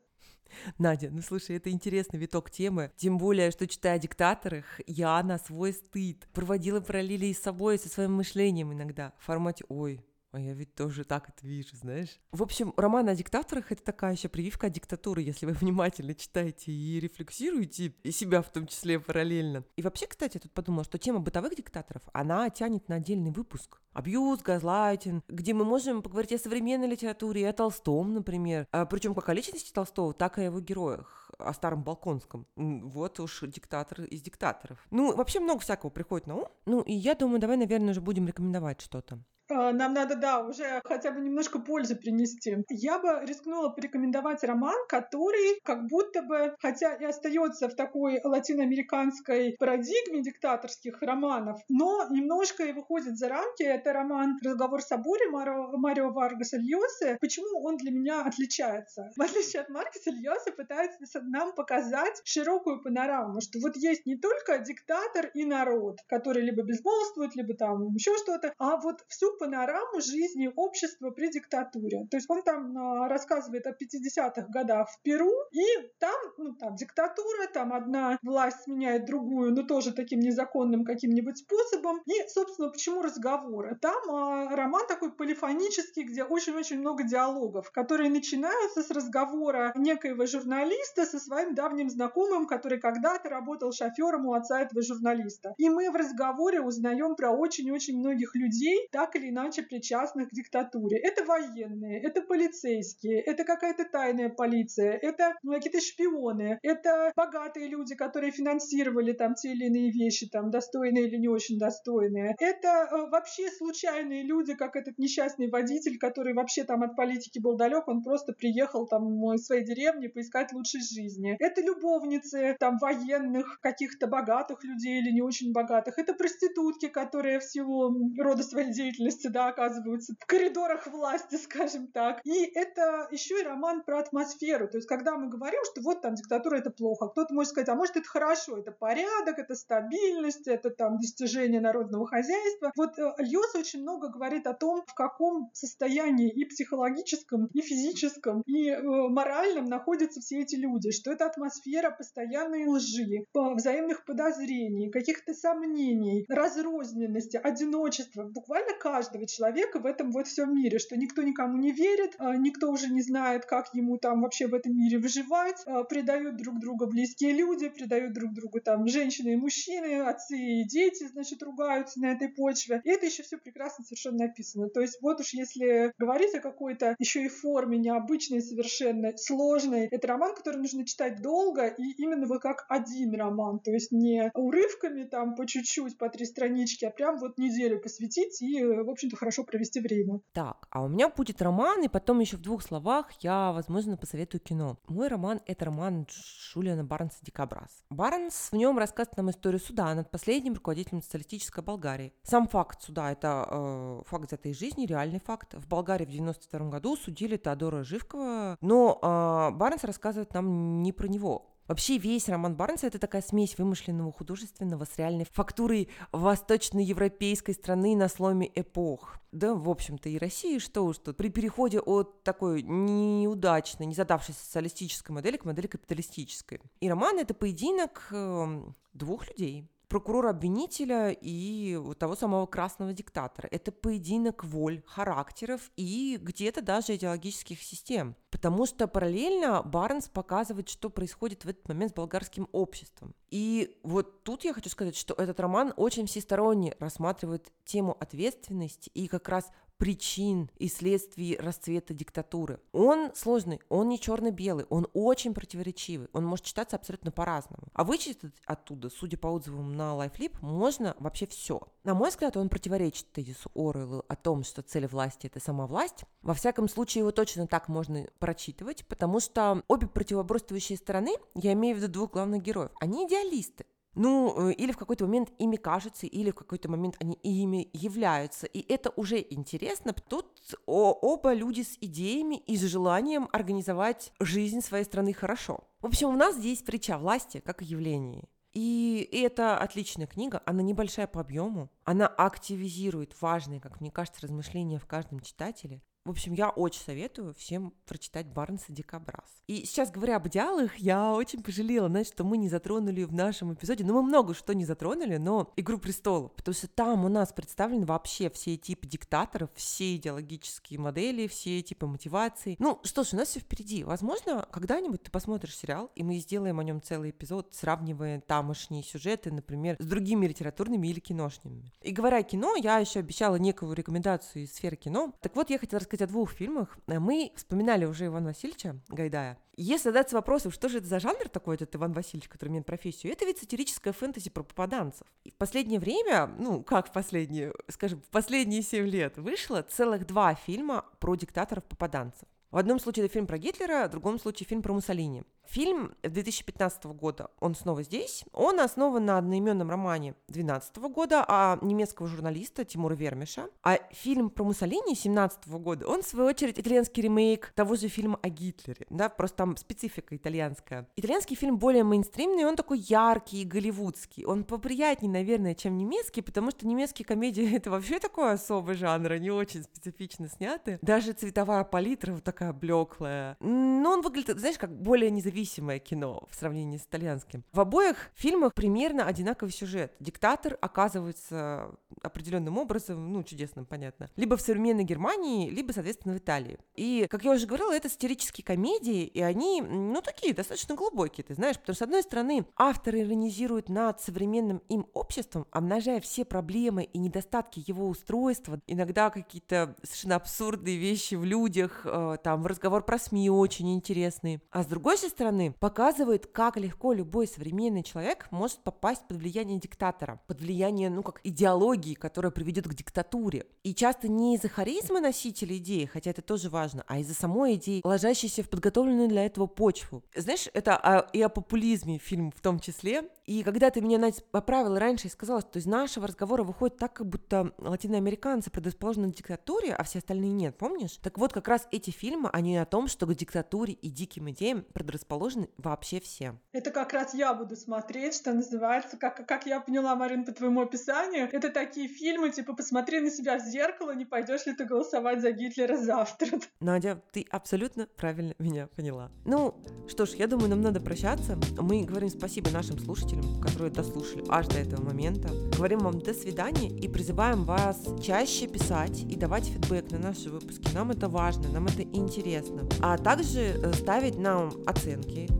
Надя, 0.78 1.10
ну 1.10 1.20
слушай, 1.20 1.56
это 1.56 1.70
интересный 1.70 2.18
виток 2.18 2.50
темы. 2.50 2.90
Тем 2.96 3.18
более, 3.18 3.50
что 3.50 3.66
читая 3.68 3.96
о 3.96 3.98
диктаторах, 3.98 4.64
я 4.86 5.22
на 5.22 5.38
свой 5.38 5.72
стыд 5.72 6.26
проводила 6.32 6.80
параллели 6.80 7.26
и 7.26 7.34
с 7.34 7.40
собой, 7.40 7.76
и 7.76 7.78
со 7.78 7.88
своим 7.88 8.14
мышлением 8.14 8.72
иногда. 8.72 9.12
В 9.18 9.26
формате 9.26 9.64
«Ой, 9.68 10.04
а 10.32 10.40
я 10.40 10.52
ведь 10.52 10.74
тоже 10.74 11.04
так 11.04 11.28
это 11.28 11.46
вижу, 11.46 11.76
знаешь. 11.76 12.20
В 12.32 12.42
общем, 12.42 12.74
роман 12.76 13.08
о 13.08 13.14
диктаторах— 13.14 13.64
это 13.72 13.82
такая 13.82 14.12
еще 14.12 14.28
прививка 14.28 14.68
диктатуры, 14.68 15.22
если 15.22 15.46
вы 15.46 15.52
внимательно 15.60 16.14
читаете 16.14 16.70
и 16.70 17.00
рефлексируете, 17.00 17.94
и 18.02 18.12
себя 18.12 18.42
в 18.42 18.52
том 18.52 18.66
числе 18.66 19.00
параллельно. 19.00 19.64
И 19.76 19.82
вообще, 19.82 20.06
кстати, 20.06 20.36
я 20.36 20.40
тут 20.40 20.52
подумала, 20.52 20.84
что 20.84 20.98
тема 20.98 21.20
бытовых 21.20 21.54
диктаторов, 21.56 22.02
она 22.12 22.48
тянет 22.50 22.88
на 22.88 22.96
отдельный 22.96 23.30
выпуск. 23.30 23.80
Абьюз, 23.94 24.42
газлайтинг, 24.42 25.24
где 25.28 25.54
мы 25.54 25.64
можем 25.64 26.02
поговорить 26.02 26.32
о 26.32 26.38
современной 26.38 26.88
литературе, 26.88 27.48
о 27.48 27.52
Толстом, 27.52 28.14
например. 28.14 28.66
А, 28.70 28.84
причем 28.86 29.14
как 29.14 29.28
о 29.28 29.34
личности 29.34 29.72
Толстого, 29.72 30.12
так 30.12 30.38
и 30.38 30.42
о 30.42 30.44
его 30.44 30.60
героях, 30.60 31.30
о 31.38 31.52
старом 31.54 31.82
Балконском. 31.82 32.46
Вот 32.54 33.18
уж 33.18 33.40
диктатор 33.42 34.02
из 34.02 34.20
диктаторов. 34.20 34.78
Ну, 34.90 35.16
вообще 35.16 35.40
много 35.40 35.60
всякого 35.60 35.90
приходит 35.90 36.26
на 36.26 36.36
ум. 36.36 36.48
Ну, 36.66 36.82
и 36.82 36.92
я 36.92 37.14
думаю, 37.14 37.40
давай, 37.40 37.56
наверное, 37.56 37.90
уже 37.90 38.00
будем 38.00 38.26
рекомендовать 38.26 38.80
что-то. 38.80 39.24
А, 39.50 39.72
нам 39.72 39.94
надо, 39.94 40.16
да, 40.16 40.40
уже 40.40 40.80
хотя 40.84 41.10
бы 41.10 41.20
немножко 41.20 41.58
пользы 41.58 41.96
принести. 41.96 42.56
Я 42.68 42.98
бы 42.98 43.20
рискнула 43.22 43.70
порекомендовать 43.70 44.44
роман, 44.44 44.76
который 44.88 45.60
как 45.64 45.86
будто 45.86 46.22
бы, 46.22 46.54
хотя 46.60 46.94
и 46.94 47.04
остается 47.04 47.68
в 47.68 47.74
такой 47.74 48.20
латиноамериканской 48.22 49.56
парадигме 49.58 50.22
диктаторских 50.22 51.00
романов, 51.00 51.60
но 51.68 52.06
немножко 52.10 52.64
и 52.64 52.72
выходит 52.72 53.16
за 53.16 53.28
рамки. 53.28 53.62
Это 53.62 53.92
роман 53.92 54.38
«Разговор 54.44 54.82
с 54.82 54.92
Абури» 54.92 55.30
Марио, 55.30 55.76
Марио 55.78 56.10
Варгаса 56.10 56.58
Льосы. 56.58 57.16
Почему 57.20 57.64
он 57.64 57.76
для 57.76 57.90
меня 57.90 58.22
отличается? 58.22 59.10
В 59.16 59.22
отличие 59.22 59.62
от 59.62 59.70
Маркеса, 59.70 60.10
Льоса 60.10 60.52
пытается 60.52 61.20
нам 61.22 61.54
показать 61.54 62.20
широкую 62.24 62.82
панораму, 62.82 63.40
что 63.40 63.58
вот 63.60 63.76
есть 63.76 64.04
не 64.06 64.16
только 64.16 64.58
диктатор 64.58 65.30
и 65.34 65.44
народ, 65.44 66.00
который 66.06 66.42
либо 66.42 66.62
безмолвствует, 66.62 67.34
либо 67.34 67.54
там 67.54 67.94
еще 67.94 68.16
что-то, 68.18 68.52
а 68.58 68.76
вот 68.76 69.04
всю 69.08 69.37
панораму 69.38 70.00
жизни 70.00 70.50
общества 70.54 71.10
при 71.10 71.30
диктатуре. 71.30 72.06
То 72.10 72.16
есть 72.16 72.28
он 72.28 72.42
там 72.42 72.76
а, 72.76 73.08
рассказывает 73.08 73.66
о 73.66 73.70
50-х 73.70 74.46
годах 74.48 74.90
в 74.90 75.02
Перу, 75.02 75.32
и 75.52 75.64
там, 75.98 76.16
ну, 76.36 76.54
там 76.54 76.76
диктатура, 76.76 77.46
там 77.52 77.72
одна 77.72 78.18
власть 78.22 78.62
сменяет 78.64 79.06
другую, 79.06 79.54
но 79.54 79.62
тоже 79.62 79.92
таким 79.92 80.20
незаконным 80.20 80.84
каким-нибудь 80.84 81.38
способом. 81.38 82.00
И, 82.06 82.28
собственно, 82.28 82.68
почему 82.68 83.02
разговоры? 83.02 83.78
Там 83.80 84.10
а, 84.10 84.54
роман 84.54 84.86
такой 84.86 85.12
полифонический, 85.12 86.02
где 86.02 86.24
очень-очень 86.24 86.78
много 86.78 87.04
диалогов, 87.04 87.70
которые 87.70 88.10
начинаются 88.10 88.82
с 88.82 88.90
разговора 88.90 89.72
некоего 89.76 90.26
журналиста 90.26 91.06
со 91.06 91.18
своим 91.18 91.54
давним 91.54 91.88
знакомым, 91.88 92.46
который 92.46 92.80
когда-то 92.80 93.28
работал 93.28 93.72
шофером 93.72 94.26
у 94.26 94.34
отца 94.34 94.60
этого 94.60 94.82
журналиста. 94.82 95.54
И 95.58 95.68
мы 95.68 95.90
в 95.90 95.96
разговоре 95.96 96.60
узнаем 96.60 97.16
про 97.16 97.30
очень-очень 97.30 97.98
многих 97.98 98.34
людей, 98.34 98.88
так 98.92 99.16
или 99.16 99.27
иначе 99.28 99.62
причастных 99.62 100.28
к 100.30 100.32
диктатуре. 100.32 100.98
Это 100.98 101.24
военные, 101.24 102.00
это 102.02 102.22
полицейские, 102.22 103.20
это 103.20 103.44
какая-то 103.44 103.84
тайная 103.84 104.28
полиция, 104.28 104.92
это 104.92 105.34
ну, 105.42 105.52
какие-то 105.52 105.80
шпионы, 105.80 106.58
это 106.62 107.12
богатые 107.16 107.68
люди, 107.68 107.94
которые 107.94 108.32
финансировали 108.32 109.12
там 109.12 109.34
те 109.34 109.52
или 109.52 109.66
иные 109.66 109.90
вещи, 109.90 110.28
там 110.28 110.50
достойные 110.50 111.06
или 111.06 111.16
не 111.16 111.28
очень 111.28 111.58
достойные. 111.58 112.34
Это 112.38 112.88
э, 112.90 113.10
вообще 113.10 113.50
случайные 113.50 114.22
люди, 114.22 114.54
как 114.54 114.76
этот 114.76 114.98
несчастный 114.98 115.50
водитель, 115.50 115.98
который 115.98 116.34
вообще 116.34 116.64
там 116.64 116.82
от 116.82 116.96
политики 116.96 117.38
был 117.38 117.56
далек, 117.56 117.88
он 117.88 118.02
просто 118.02 118.32
приехал 118.32 118.86
там 118.86 119.34
из 119.34 119.46
своей 119.46 119.64
деревни 119.64 120.08
поискать 120.08 120.52
лучшей 120.52 120.80
жизни. 120.80 121.36
Это 121.38 121.60
любовницы 121.60 122.56
там 122.58 122.78
военных, 122.78 123.58
каких-то 123.60 124.06
богатых 124.06 124.62
людей 124.64 125.00
или 125.00 125.10
не 125.10 125.22
очень 125.22 125.52
богатых. 125.52 125.98
Это 125.98 126.14
проститутки, 126.14 126.88
которые 126.88 127.40
в 127.40 127.44
силу 127.44 128.12
рода 128.18 128.42
своей 128.42 128.72
деятельности, 128.72 129.17
да, 129.26 129.48
оказываются 129.48 130.14
в 130.18 130.26
коридорах 130.26 130.86
власти, 130.86 131.36
скажем 131.42 131.88
так. 131.88 132.20
И 132.24 132.44
это 132.54 133.08
еще 133.10 133.40
и 133.40 133.44
роман 133.44 133.82
про 133.82 134.00
атмосферу. 134.00 134.68
То 134.68 134.78
есть, 134.78 134.88
когда 134.88 135.16
мы 135.16 135.28
говорим, 135.28 135.60
что 135.64 135.80
вот 135.82 136.02
там 136.02 136.14
диктатура 136.14 136.56
это 136.56 136.70
плохо, 136.70 137.08
кто-то 137.08 137.34
может 137.34 137.50
сказать, 137.50 137.68
а 137.68 137.74
может 137.74 137.96
это 137.96 138.08
хорошо, 138.08 138.58
это 138.58 138.72
порядок, 138.72 139.38
это 139.38 139.54
стабильность, 139.54 140.46
это 140.46 140.70
там 140.70 140.98
достижение 140.98 141.60
народного 141.60 142.06
хозяйства. 142.06 142.72
Вот 142.76 142.98
э, 142.98 143.14
Льос 143.18 143.54
очень 143.54 143.82
много 143.82 144.08
говорит 144.08 144.46
о 144.46 144.54
том, 144.54 144.84
в 144.86 144.94
каком 144.94 145.50
состоянии 145.52 146.30
и 146.30 146.44
психологическом, 146.44 147.46
и 147.46 147.60
физическом, 147.60 148.42
и 148.46 148.68
э, 148.68 148.80
моральном 148.82 149.64
находятся 149.64 150.20
все 150.20 150.40
эти 150.40 150.56
люди, 150.56 150.90
что 150.90 151.12
это 151.12 151.26
атмосфера 151.26 151.90
постоянной 151.90 152.66
лжи, 152.66 153.24
взаимных 153.34 154.04
подозрений, 154.04 154.90
каких-то 154.90 155.34
сомнений, 155.34 156.26
разрозненности, 156.28 157.36
одиночества 157.36 158.24
буквально 158.24 158.78
каждого 159.08 159.26
человека 159.26 159.78
в 159.80 159.86
этом 159.86 160.12
вот 160.12 160.26
всем 160.26 160.54
мире, 160.54 160.78
что 160.78 160.96
никто 160.96 161.22
никому 161.22 161.56
не 161.56 161.72
верит, 161.72 162.14
а, 162.18 162.36
никто 162.36 162.70
уже 162.70 162.88
не 162.88 163.00
знает, 163.00 163.46
как 163.46 163.74
ему 163.74 163.96
там 163.96 164.22
вообще 164.22 164.46
в 164.46 164.54
этом 164.54 164.76
мире 164.76 164.98
выживать, 164.98 165.62
а, 165.66 165.84
предают 165.84 166.36
друг 166.36 166.60
друга 166.60 166.86
близкие 166.86 167.32
люди, 167.32 167.68
предают 167.68 168.12
друг 168.12 168.34
другу 168.34 168.60
там 168.60 168.86
женщины 168.86 169.34
и 169.34 169.36
мужчины, 169.36 170.00
отцы 170.00 170.36
и 170.36 170.64
дети, 170.64 171.06
значит, 171.08 171.42
ругаются 171.42 172.00
на 172.00 172.12
этой 172.12 172.28
почве. 172.28 172.80
И 172.84 172.90
это 172.90 173.06
еще 173.06 173.22
все 173.22 173.38
прекрасно 173.38 173.84
совершенно 173.84 174.26
написано. 174.26 174.68
То 174.68 174.80
есть 174.80 174.98
вот 175.00 175.20
уж 175.20 175.32
если 175.32 175.92
говорить 175.98 176.34
о 176.34 176.40
какой-то 176.40 176.94
еще 176.98 177.24
и 177.24 177.28
форме 177.28 177.78
необычной 177.78 178.42
совершенно, 178.42 179.16
сложной, 179.16 179.86
это 179.90 180.06
роман, 180.06 180.34
который 180.34 180.58
нужно 180.58 180.84
читать 180.84 181.22
долго 181.22 181.66
и 181.66 181.92
именно 181.98 182.26
вот 182.26 182.42
как 182.42 182.66
один 182.68 183.14
роман, 183.14 183.60
то 183.60 183.70
есть 183.70 183.90
не 183.92 184.30
урывками 184.34 185.04
там 185.04 185.34
по 185.34 185.46
чуть-чуть, 185.46 185.96
по 185.96 186.08
три 186.08 186.26
странички, 186.26 186.84
а 186.84 186.90
прям 186.90 187.18
вот 187.18 187.38
неделю 187.38 187.80
посвятить 187.80 188.42
и, 188.42 188.62
в 188.88 188.92
общем-то, 188.92 189.16
хорошо 189.16 189.44
провести 189.44 189.80
время. 189.80 190.20
Так, 190.32 190.66
а 190.70 190.82
у 190.82 190.88
меня 190.88 191.08
будет 191.08 191.42
роман, 191.42 191.82
и 191.84 191.88
потом 191.88 192.20
еще 192.20 192.36
в 192.36 192.42
двух 192.42 192.62
словах 192.62 193.10
я, 193.20 193.52
возможно, 193.52 193.96
посоветую 193.96 194.40
кино. 194.40 194.78
Мой 194.88 195.08
роман— 195.08 195.40
это 195.46 195.66
роман 195.66 196.06
Шулиана 196.10 196.84
Барнса 196.84 197.18
«Дикобраз». 197.22 197.84
Барнс 197.90 198.50
в 198.50 198.56
нем 198.56 198.78
рассказывает 198.78 199.16
нам 199.16 199.30
историю 199.30 199.60
суда 199.60 199.94
над 199.94 200.10
последним 200.10 200.54
руководителем 200.54 201.02
социалистической 201.02 201.62
Болгарии. 201.62 202.12
Сам 202.22 202.48
факт 202.48 202.82
суда— 202.82 203.12
это 203.12 203.46
э, 203.50 204.02
факт 204.06 204.32
этой 204.32 204.54
жизни, 204.54 204.86
реальный 204.86 205.20
факт. 205.20 205.54
В 205.54 205.68
Болгарии 205.68 206.04
в 206.04 206.10
92 206.10 206.68
году 206.68 206.96
судили 206.96 207.36
Теодора 207.36 207.84
Живкова, 207.84 208.58
но 208.60 208.98
э, 209.00 209.56
Барнс 209.56 209.84
рассказывает 209.84 210.32
нам 210.34 210.82
не 210.82 210.92
про 210.92 211.08
него, 211.08 211.57
Вообще 211.68 211.98
весь 211.98 212.28
роман 212.30 212.56
Барнса 212.56 212.86
это 212.86 212.98
такая 212.98 213.20
смесь 213.20 213.58
вымышленного 213.58 214.10
художественного 214.10 214.86
с 214.86 214.96
реальной 214.96 215.26
фактурой 215.30 215.90
восточноевропейской 216.12 217.52
страны 217.54 217.94
на 217.94 218.08
сломе 218.08 218.50
эпох. 218.54 219.18
Да, 219.32 219.54
в 219.54 219.68
общем-то, 219.68 220.08
и 220.08 220.16
России 220.16 220.58
что 220.58 220.86
уж 220.86 220.96
тут. 220.96 221.18
При 221.18 221.28
переходе 221.28 221.78
от 221.78 222.22
такой 222.22 222.62
неудачной, 222.62 223.84
не 223.84 223.94
задавшейся 223.94 224.42
социалистической 224.42 225.14
модели 225.14 225.36
к 225.36 225.44
модели 225.44 225.66
капиталистической. 225.66 226.60
И 226.80 226.88
роман— 226.88 227.18
это 227.20 227.34
поединок 227.34 228.08
эм, 228.12 228.74
двух 228.94 229.28
людей, 229.28 229.68
прокурора-обвинителя 229.88 231.10
и 231.10 231.78
того 231.98 232.14
самого 232.14 232.46
красного 232.46 232.92
диктатора. 232.92 233.48
Это 233.50 233.72
поединок 233.72 234.44
воль, 234.44 234.82
характеров 234.86 235.70
и 235.76 236.18
где-то 236.20 236.62
даже 236.62 236.94
идеологических 236.94 237.60
систем. 237.62 238.14
Потому 238.30 238.66
что 238.66 238.86
параллельно 238.86 239.62
Барнс 239.62 240.08
показывает, 240.08 240.68
что 240.68 240.90
происходит 240.90 241.44
в 241.44 241.48
этот 241.48 241.66
момент 241.68 241.92
с 241.92 241.94
болгарским 241.94 242.48
обществом. 242.52 243.14
И 243.30 243.78
вот 243.82 244.22
тут 244.22 244.44
я 244.44 244.52
хочу 244.52 244.68
сказать, 244.68 244.96
что 244.96 245.14
этот 245.14 245.40
роман 245.40 245.72
очень 245.76 246.06
всесторонне 246.06 246.76
рассматривает 246.78 247.50
тему 247.64 247.96
ответственности 247.98 248.90
и 248.94 249.08
как 249.08 249.28
раз 249.28 249.50
причин 249.78 250.50
и 250.58 250.68
следствий 250.68 251.36
расцвета 251.36 251.94
диктатуры. 251.94 252.60
Он 252.72 253.12
сложный, 253.14 253.60
он 253.68 253.88
не 253.88 253.98
черно-белый, 253.98 254.66
он 254.68 254.88
очень 254.92 255.32
противоречивый, 255.32 256.08
он 256.12 256.24
может 256.24 256.44
читаться 256.44 256.76
абсолютно 256.76 257.10
по-разному. 257.10 257.68
А 257.72 257.84
вычитать 257.84 258.34
оттуда, 258.44 258.90
судя 258.90 259.16
по 259.16 259.28
отзывам 259.28 259.76
на 259.76 259.94
LifeLip, 259.94 260.36
можно 260.40 260.96
вообще 260.98 261.26
все. 261.26 261.62
На 261.84 261.94
мой 261.94 262.10
взгляд, 262.10 262.36
он 262.36 262.48
противоречит 262.48 263.10
тезису 263.12 263.50
Оруэлла 263.54 264.04
о 264.08 264.16
том, 264.16 264.44
что 264.44 264.62
цель 264.62 264.86
власти– 264.86 265.26
это 265.28 265.40
сама 265.40 265.66
власть. 265.66 266.04
Во 266.22 266.34
всяком 266.34 266.68
случае, 266.68 267.00
его 267.00 267.12
точно 267.12 267.46
так 267.46 267.68
можно 267.68 268.06
прочитывать, 268.18 268.84
потому 268.86 269.20
что 269.20 269.62
обе 269.68 269.86
противоборствующие 269.86 270.76
стороны, 270.76 271.14
я 271.34 271.52
имею 271.52 271.76
в 271.76 271.78
виду 271.78 271.90
двух 271.90 272.12
главных 272.12 272.42
героев, 272.42 272.72
они 272.80 273.06
идеалисты. 273.06 273.64
Ну, 273.98 274.50
э, 274.50 274.52
или 274.52 274.70
в 274.70 274.76
какой-то 274.76 275.06
момент 275.06 275.32
ими 275.38 275.56
кажется, 275.56 276.06
или 276.06 276.30
в 276.30 276.36
какой-то 276.36 276.70
момент 276.70 276.94
они 277.00 277.14
ими 277.24 277.68
являются. 277.72 278.46
И 278.46 278.64
это 278.72 278.92
уже 278.94 279.18
интересно. 279.18 279.92
Тут 279.92 280.54
оба 280.66 281.32
люди 281.34 281.62
с 281.62 281.76
идеями 281.80 282.36
и 282.36 282.56
с 282.56 282.60
желанием 282.60 283.28
организовать 283.32 284.12
жизнь 284.20 284.60
своей 284.60 284.84
страны 284.84 285.12
хорошо. 285.12 285.64
В 285.80 285.86
общем, 285.86 286.10
у 286.10 286.16
нас 286.16 286.36
здесь 286.36 286.62
притча 286.62 286.96
власти 286.96 287.42
как 287.44 287.60
явление. 287.60 288.28
И 288.52 289.08
это 289.12 289.58
отличная 289.58 290.06
книга, 290.06 290.42
она 290.46 290.62
небольшая 290.62 291.08
по 291.08 291.20
объему, 291.20 291.68
она 291.84 292.06
активизирует 292.06 293.20
важные, 293.20 293.60
как 293.60 293.80
мне 293.80 293.90
кажется, 293.90 294.22
размышления 294.22 294.78
в 294.78 294.86
каждом 294.86 295.20
читателе. 295.20 295.82
В 296.08 296.10
общем, 296.10 296.32
я 296.32 296.48
очень 296.48 296.80
советую 296.80 297.34
всем 297.34 297.74
прочитать 297.84 298.28
Барнса 298.28 298.72
Дикобраз. 298.72 299.26
И 299.46 299.66
сейчас, 299.66 299.90
говоря 299.90 300.16
об 300.16 300.26
идеалах, 300.26 300.76
я 300.76 301.12
очень 301.12 301.42
пожалела, 301.42 301.88
знаешь, 301.88 302.06
что 302.06 302.24
мы 302.24 302.38
не 302.38 302.48
затронули 302.48 303.04
в 303.04 303.12
нашем 303.12 303.52
эпизоде, 303.52 303.84
ну, 303.84 303.92
мы 303.92 304.02
много 304.02 304.32
что 304.32 304.54
не 304.54 304.64
затронули, 304.64 305.18
но 305.18 305.52
«Игру 305.56 305.76
престолов», 305.76 306.32
потому 306.32 306.54
что 306.54 306.66
там 306.66 307.04
у 307.04 307.08
нас 307.08 307.34
представлены 307.34 307.84
вообще 307.84 308.30
все 308.30 308.56
типы 308.56 308.86
диктаторов, 308.86 309.50
все 309.54 309.96
идеологические 309.96 310.78
модели, 310.78 311.26
все 311.26 311.60
типы 311.60 311.86
мотиваций. 311.86 312.56
Ну, 312.58 312.80
что 312.84 313.04
ж, 313.04 313.12
у 313.12 313.16
нас 313.16 313.28
все 313.28 313.40
впереди. 313.40 313.84
Возможно, 313.84 314.48
когда-нибудь 314.50 315.02
ты 315.02 315.10
посмотришь 315.10 315.58
сериал, 315.58 315.90
и 315.94 316.02
мы 316.02 316.16
сделаем 316.20 316.58
о 316.58 316.64
нем 316.64 316.80
целый 316.80 317.10
эпизод, 317.10 317.52
сравнивая 317.52 318.22
тамошние 318.22 318.82
сюжеты, 318.82 319.30
например, 319.30 319.76
с 319.78 319.84
другими 319.84 320.26
литературными 320.26 320.88
или 320.88 321.00
киношными. 321.00 321.70
И 321.82 321.92
говоря 321.92 322.18
о 322.18 322.22
кино, 322.22 322.54
я 322.56 322.78
еще 322.78 323.00
обещала 323.00 323.36
некую 323.36 323.74
рекомендацию 323.74 324.44
из 324.44 324.54
сферы 324.54 324.76
кино. 324.76 325.12
Так 325.20 325.36
вот, 325.36 325.50
я 325.50 325.58
хотела 325.58 325.80
рассказать 325.80 325.97
рассказать 325.98 326.02
о 326.02 326.06
двух 326.06 326.30
фильмах. 326.30 326.78
Э, 326.86 326.98
мы 326.98 327.32
вспоминали 327.34 327.84
уже 327.84 328.06
Ивана 328.06 328.28
Васильевича 328.28 328.76
Гайдая. 328.88 329.38
Если 329.56 329.88
задаться 329.88 330.16
вопросом, 330.16 330.52
что 330.52 330.68
же 330.68 330.78
это 330.78 330.86
за 330.86 331.00
жанр 331.00 331.28
такой, 331.28 331.56
этот 331.56 331.74
Иван 331.74 331.92
Васильевич, 331.92 332.28
который 332.28 332.50
имеет 332.50 332.66
профессию, 332.66 333.12
это 333.12 333.24
ведь 333.24 333.38
сатирическая 333.38 333.92
фэнтези 333.92 334.30
про 334.30 334.42
попаданцев. 334.42 335.06
И 335.24 335.30
в 335.30 335.34
последнее 335.34 335.80
время, 335.80 336.30
ну, 336.38 336.62
как 336.62 336.88
в 336.88 336.92
последние, 336.92 337.52
скажем, 337.68 338.00
в 338.00 338.10
последние 338.10 338.62
семь 338.62 338.86
лет, 338.86 339.18
вышло 339.18 339.62
целых 339.62 340.06
два 340.06 340.34
фильма 340.34 340.84
про 341.00 341.16
диктаторов-попаданцев. 341.16 342.28
В 342.50 342.56
одном 342.56 342.78
случае 342.78 343.04
это 343.04 343.14
фильм 343.14 343.26
про 343.26 343.38
Гитлера, 343.38 343.88
в 343.88 343.90
другом 343.90 344.18
случае 344.18 344.46
фильм 344.46 344.62
про 344.62 344.72
Муссолини. 344.72 345.24
Фильм 345.50 345.94
2015 346.02 346.84
года, 346.84 347.30
он 347.40 347.54
снова 347.54 347.82
здесь. 347.82 348.22
Он 348.32 348.60
основан 348.60 349.06
на 349.06 349.16
одноименном 349.16 349.70
романе 349.70 350.14
2012 350.28 350.76
года 350.92 351.24
а 351.26 351.58
немецкого 351.62 352.06
журналиста 352.06 352.66
Тимура 352.66 352.92
Вермиша. 352.92 353.48
А 353.62 353.78
фильм 353.90 354.28
про 354.28 354.44
Муссолини 354.44 354.82
2017 354.82 355.48
года, 355.48 355.86
он, 355.86 356.02
в 356.02 356.06
свою 356.06 356.28
очередь, 356.28 356.60
итальянский 356.60 357.02
ремейк 357.02 357.52
того 357.54 357.76
же 357.76 357.88
фильма 357.88 358.18
о 358.22 358.28
Гитлере. 358.28 358.86
Да, 358.90 359.08
просто 359.08 359.38
там 359.38 359.56
специфика 359.56 360.14
итальянская. 360.14 360.86
Итальянский 360.96 361.34
фильм 361.34 361.56
более 361.56 361.82
мейнстримный, 361.82 362.44
он 362.44 362.54
такой 362.54 362.80
яркий, 362.80 363.44
голливудский. 363.44 364.26
Он 364.26 364.44
поприятнее, 364.44 365.10
наверное, 365.10 365.54
чем 365.54 365.78
немецкий, 365.78 366.20
потому 366.20 366.50
что 366.50 366.66
немецкие 366.66 367.06
комедии— 367.06 367.54
это 367.56 367.70
вообще 367.70 367.98
такой 368.00 368.32
особый 368.32 368.74
жанр, 368.74 369.12
они 369.12 369.30
очень 369.30 369.62
специфично 369.62 370.28
сняты. 370.28 370.78
Даже 370.82 371.12
цветовая 371.12 371.64
палитра 371.64 372.12
вот 372.12 372.24
такая 372.24 372.52
блеклая. 372.52 373.38
Но 373.40 373.92
он 373.92 374.02
выглядит, 374.02 374.38
знаешь, 374.38 374.58
как 374.58 374.78
более 374.78 375.10
независимое 375.38 375.78
кино 375.78 376.26
в 376.30 376.34
сравнении 376.34 376.78
с 376.78 376.82
итальянским. 376.82 377.44
В 377.52 377.60
обоих 377.60 378.10
фильмах 378.14 378.54
примерно 378.54 379.06
одинаковый 379.06 379.52
сюжет. 379.52 379.92
Диктатор 380.00 380.58
оказывается 380.60 381.70
определенным 382.02 382.58
образом, 382.58 383.12
ну, 383.12 383.22
чудесным, 383.22 383.64
понятно, 383.64 384.08
либо 384.16 384.36
в 384.36 384.40
современной 384.40 384.84
Германии, 384.84 385.50
либо, 385.50 385.72
соответственно, 385.72 386.14
в 386.14 386.18
Италии. 386.18 386.58
И, 386.74 387.06
как 387.10 387.24
я 387.24 387.32
уже 387.32 387.46
говорила, 387.46 387.74
это 387.74 387.88
сатирические 387.88 388.44
комедии, 388.44 389.04
и 389.04 389.20
они, 389.20 389.62
ну, 389.62 390.00
такие, 390.00 390.34
достаточно 390.34 390.74
глубокие, 390.74 391.24
ты 391.24 391.34
знаешь, 391.34 391.58
потому 391.58 391.74
что, 391.74 391.84
с 391.84 391.86
одной 391.86 392.02
стороны, 392.02 392.46
авторы 392.56 393.00
иронизируют 393.00 393.68
над 393.68 394.00
современным 394.00 394.58
им 394.68 394.86
обществом, 394.92 395.46
обнажая 395.50 396.00
все 396.00 396.24
проблемы 396.24 396.84
и 396.84 396.98
недостатки 396.98 397.62
его 397.66 397.88
устройства, 397.88 398.60
иногда 398.66 399.10
какие-то 399.10 399.76
совершенно 399.82 400.16
абсурдные 400.16 400.76
вещи 400.76 401.14
в 401.14 401.24
людях, 401.24 401.82
э, 401.84 402.18
там, 402.22 402.46
разговор 402.46 402.84
про 402.84 402.98
СМИ 402.98 403.30
очень 403.30 403.74
интересный. 403.74 404.40
А 404.50 404.62
с 404.62 404.66
другой 404.66 404.96
же 404.96 405.08
стороны, 405.28 405.52
показывает, 405.52 406.26
как 406.26 406.56
легко 406.56 406.92
любой 406.92 407.26
современный 407.26 407.82
человек 407.82 408.28
может 408.30 408.58
попасть 408.58 409.06
под 409.06 409.18
влияние 409.18 409.58
диктатора, 409.58 410.20
под 410.26 410.40
влияние, 410.40 410.90
ну, 410.90 411.02
как 411.02 411.20
идеологии, 411.22 411.94
которая 411.94 412.32
приведет 412.32 412.66
к 412.66 412.74
диктатуре. 412.74 413.46
И 413.62 413.74
часто 413.74 414.08
не 414.08 414.36
из-за 414.36 414.48
харизмы 414.48 415.00
носителя 415.00 415.56
идеи, 415.58 415.84
хотя 415.84 416.10
это 416.10 416.22
тоже 416.22 416.48
важно, 416.48 416.84
а 416.86 416.98
из-за 417.00 417.14
самой 417.14 417.56
идеи, 417.56 417.82
ложащейся 417.84 418.42
в 418.42 418.48
подготовленную 418.48 419.08
для 419.08 419.26
этого 419.26 419.46
почву. 419.46 420.02
Знаешь, 420.16 420.48
это 420.54 421.06
и 421.12 421.20
о 421.20 421.28
популизме 421.28 421.98
фильм 421.98 422.32
в 422.34 422.40
том 422.40 422.58
числе, 422.58 423.02
и 423.26 423.42
когда 423.42 423.70
ты 423.70 423.82
меня, 423.82 423.98
Надь, 423.98 424.24
поправила 424.30 424.78
раньше 424.78 425.08
и 425.08 425.10
сказала, 425.10 425.42
что 425.42 425.58
из 425.58 425.66
нашего 425.66 426.06
разговора 426.06 426.42
выходит 426.44 426.78
так, 426.78 426.94
как 426.94 427.06
будто 427.06 427.52
латиноамериканцы 427.58 428.50
предрасположены 428.50 429.12
к 429.12 429.16
диктатуре, 429.16 429.74
а 429.74 429.82
все 429.82 429.98
остальные 429.98 430.32
нет, 430.32 430.56
помнишь? 430.56 430.98
Так 431.02 431.18
вот, 431.18 431.34
как 431.34 431.46
раз 431.48 431.68
эти 431.70 431.90
фильмы, 431.90 432.30
они 432.32 432.56
о 432.56 432.64
том, 432.64 432.88
что 432.88 433.06
к 433.06 433.14
диктатуре 433.14 433.74
и 433.74 433.90
диким 433.90 434.30
идеям 434.30 434.64
предрасположены 434.72 435.17
вообще 435.56 436.00
все. 436.00 436.38
Это 436.52 436.70
как 436.70 436.92
раз 436.92 437.14
я 437.14 437.34
буду 437.34 437.56
смотреть, 437.56 438.14
что 438.14 438.32
называется, 438.32 438.96
как, 438.96 439.26
как 439.26 439.46
я 439.46 439.60
поняла, 439.60 439.96
Марин, 439.96 440.24
по 440.24 440.32
твоему 440.32 440.62
описанию, 440.62 441.28
это 441.30 441.50
такие 441.50 441.88
фильмы, 441.88 442.30
типа, 442.30 442.54
посмотри 442.54 443.00
на 443.00 443.10
себя 443.10 443.38
в 443.38 443.42
зеркало, 443.42 443.94
не 443.94 444.04
пойдешь 444.04 444.46
ли 444.46 444.54
ты 444.54 444.64
голосовать 444.64 445.20
за 445.20 445.32
Гитлера 445.32 445.76
завтра. 445.76 446.38
Надя, 446.60 447.02
ты 447.12 447.26
абсолютно 447.30 447.86
правильно 447.86 448.34
меня 448.38 448.66
поняла. 448.68 449.10
Ну, 449.24 449.54
что 449.88 450.06
ж, 450.06 450.10
я 450.10 450.26
думаю, 450.26 450.50
нам 450.50 450.60
надо 450.60 450.80
прощаться. 450.80 451.38
Мы 451.58 451.84
говорим 451.84 452.08
спасибо 452.08 452.50
нашим 452.50 452.78
слушателям, 452.78 452.98
слушателям, 452.98 453.40
которые 453.40 453.70
дослушали 453.70 454.24
аж 454.28 454.46
до 454.48 454.58
этого 454.58 454.82
момента. 454.82 455.28
Говорим 455.56 455.80
вам 455.80 456.00
до 456.00 456.14
свидания 456.14 456.68
и 456.68 456.88
призываем 456.88 457.44
вас 457.44 457.84
чаще 458.02 458.46
писать 458.46 459.00
и 459.00 459.16
давать 459.16 459.46
фидбэк 459.46 459.90
на 459.90 459.98
наши 459.98 460.30
выпуски. 460.30 460.72
Нам 460.74 460.90
это 460.90 461.08
важно, 461.08 461.48
нам 461.50 461.66
это 461.66 461.82
интересно. 461.82 462.68
А 462.80 462.96
также 462.98 463.40
э, 463.40 463.72
ставить 463.74 464.18
нам 464.18 464.52
оценки 464.66 464.97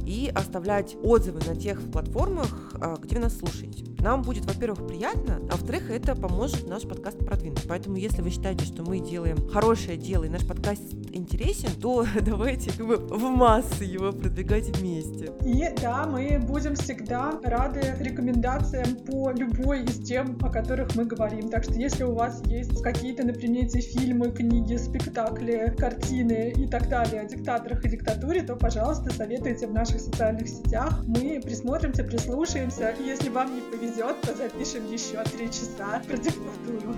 и 0.08 0.32
оставлять 0.34 0.96
отзывы 1.02 1.40
на 1.46 1.54
тех 1.54 1.80
платформах, 1.90 2.72
а, 2.80 2.96
где 2.96 3.16
вы 3.16 3.22
нас 3.22 3.36
слушаете. 3.36 3.84
Нам 4.00 4.22
будет, 4.22 4.46
во-первых, 4.46 4.86
приятно, 4.86 5.40
а 5.50 5.52
во-вторых, 5.52 5.90
это 5.90 6.14
поможет 6.14 6.68
наш 6.68 6.84
подкаст 6.84 7.18
продвинуть. 7.18 7.66
Поэтому, 7.68 7.96
если 7.96 8.22
вы 8.22 8.30
считаете, 8.30 8.64
что 8.64 8.82
мы 8.84 9.00
делаем 9.00 9.48
хорошее 9.48 9.96
дело 9.96 10.24
и 10.24 10.28
наш 10.28 10.46
подкаст 10.46 10.82
интересен, 11.12 11.70
то 11.80 12.06
давайте 12.20 12.70
как 12.70 12.86
бы 12.86 12.96
в 12.96 13.22
массы 13.24 13.84
его 13.84 14.12
продвигать 14.12 14.68
вместе. 14.78 15.32
И 15.44 15.68
да, 15.82 16.06
мы 16.06 16.38
будем 16.38 16.76
всегда 16.76 17.40
рады 17.42 17.96
рекомендациям 17.98 18.96
по 19.04 19.30
любой 19.32 19.82
из 19.84 19.98
тем, 19.98 20.38
о 20.42 20.48
которых 20.48 20.94
мы 20.94 21.04
говорим. 21.04 21.48
Так 21.48 21.64
что 21.64 21.74
если 21.74 22.04
у 22.04 22.14
вас 22.14 22.40
есть 22.46 22.80
какие-то 22.82 23.26
на 23.26 23.32
примете 23.32 23.80
фильмы, 23.80 24.30
книги, 24.30 24.76
спектакли, 24.76 25.74
картины 25.76 26.52
и 26.56 26.68
так 26.68 26.88
далее 26.88 27.22
о 27.22 27.24
диктаторах 27.24 27.84
и 27.84 27.88
диктатуре, 27.88 28.42
то, 28.42 28.54
пожалуйста, 28.54 29.12
советуйте 29.12 29.47
в 29.54 29.72
наших 29.72 30.00
социальных 30.00 30.48
сетях. 30.48 31.02
Мы 31.06 31.40
присмотримся, 31.42 32.04
прислушаемся. 32.04 32.94
Если 33.00 33.28
вам 33.30 33.54
не 33.54 33.60
повезет, 33.60 34.20
то 34.22 34.34
запишем 34.34 34.90
еще 34.90 35.22
три 35.24 35.46
часа 35.46 36.02
про 36.06 36.16
диктатуру. 36.16 36.94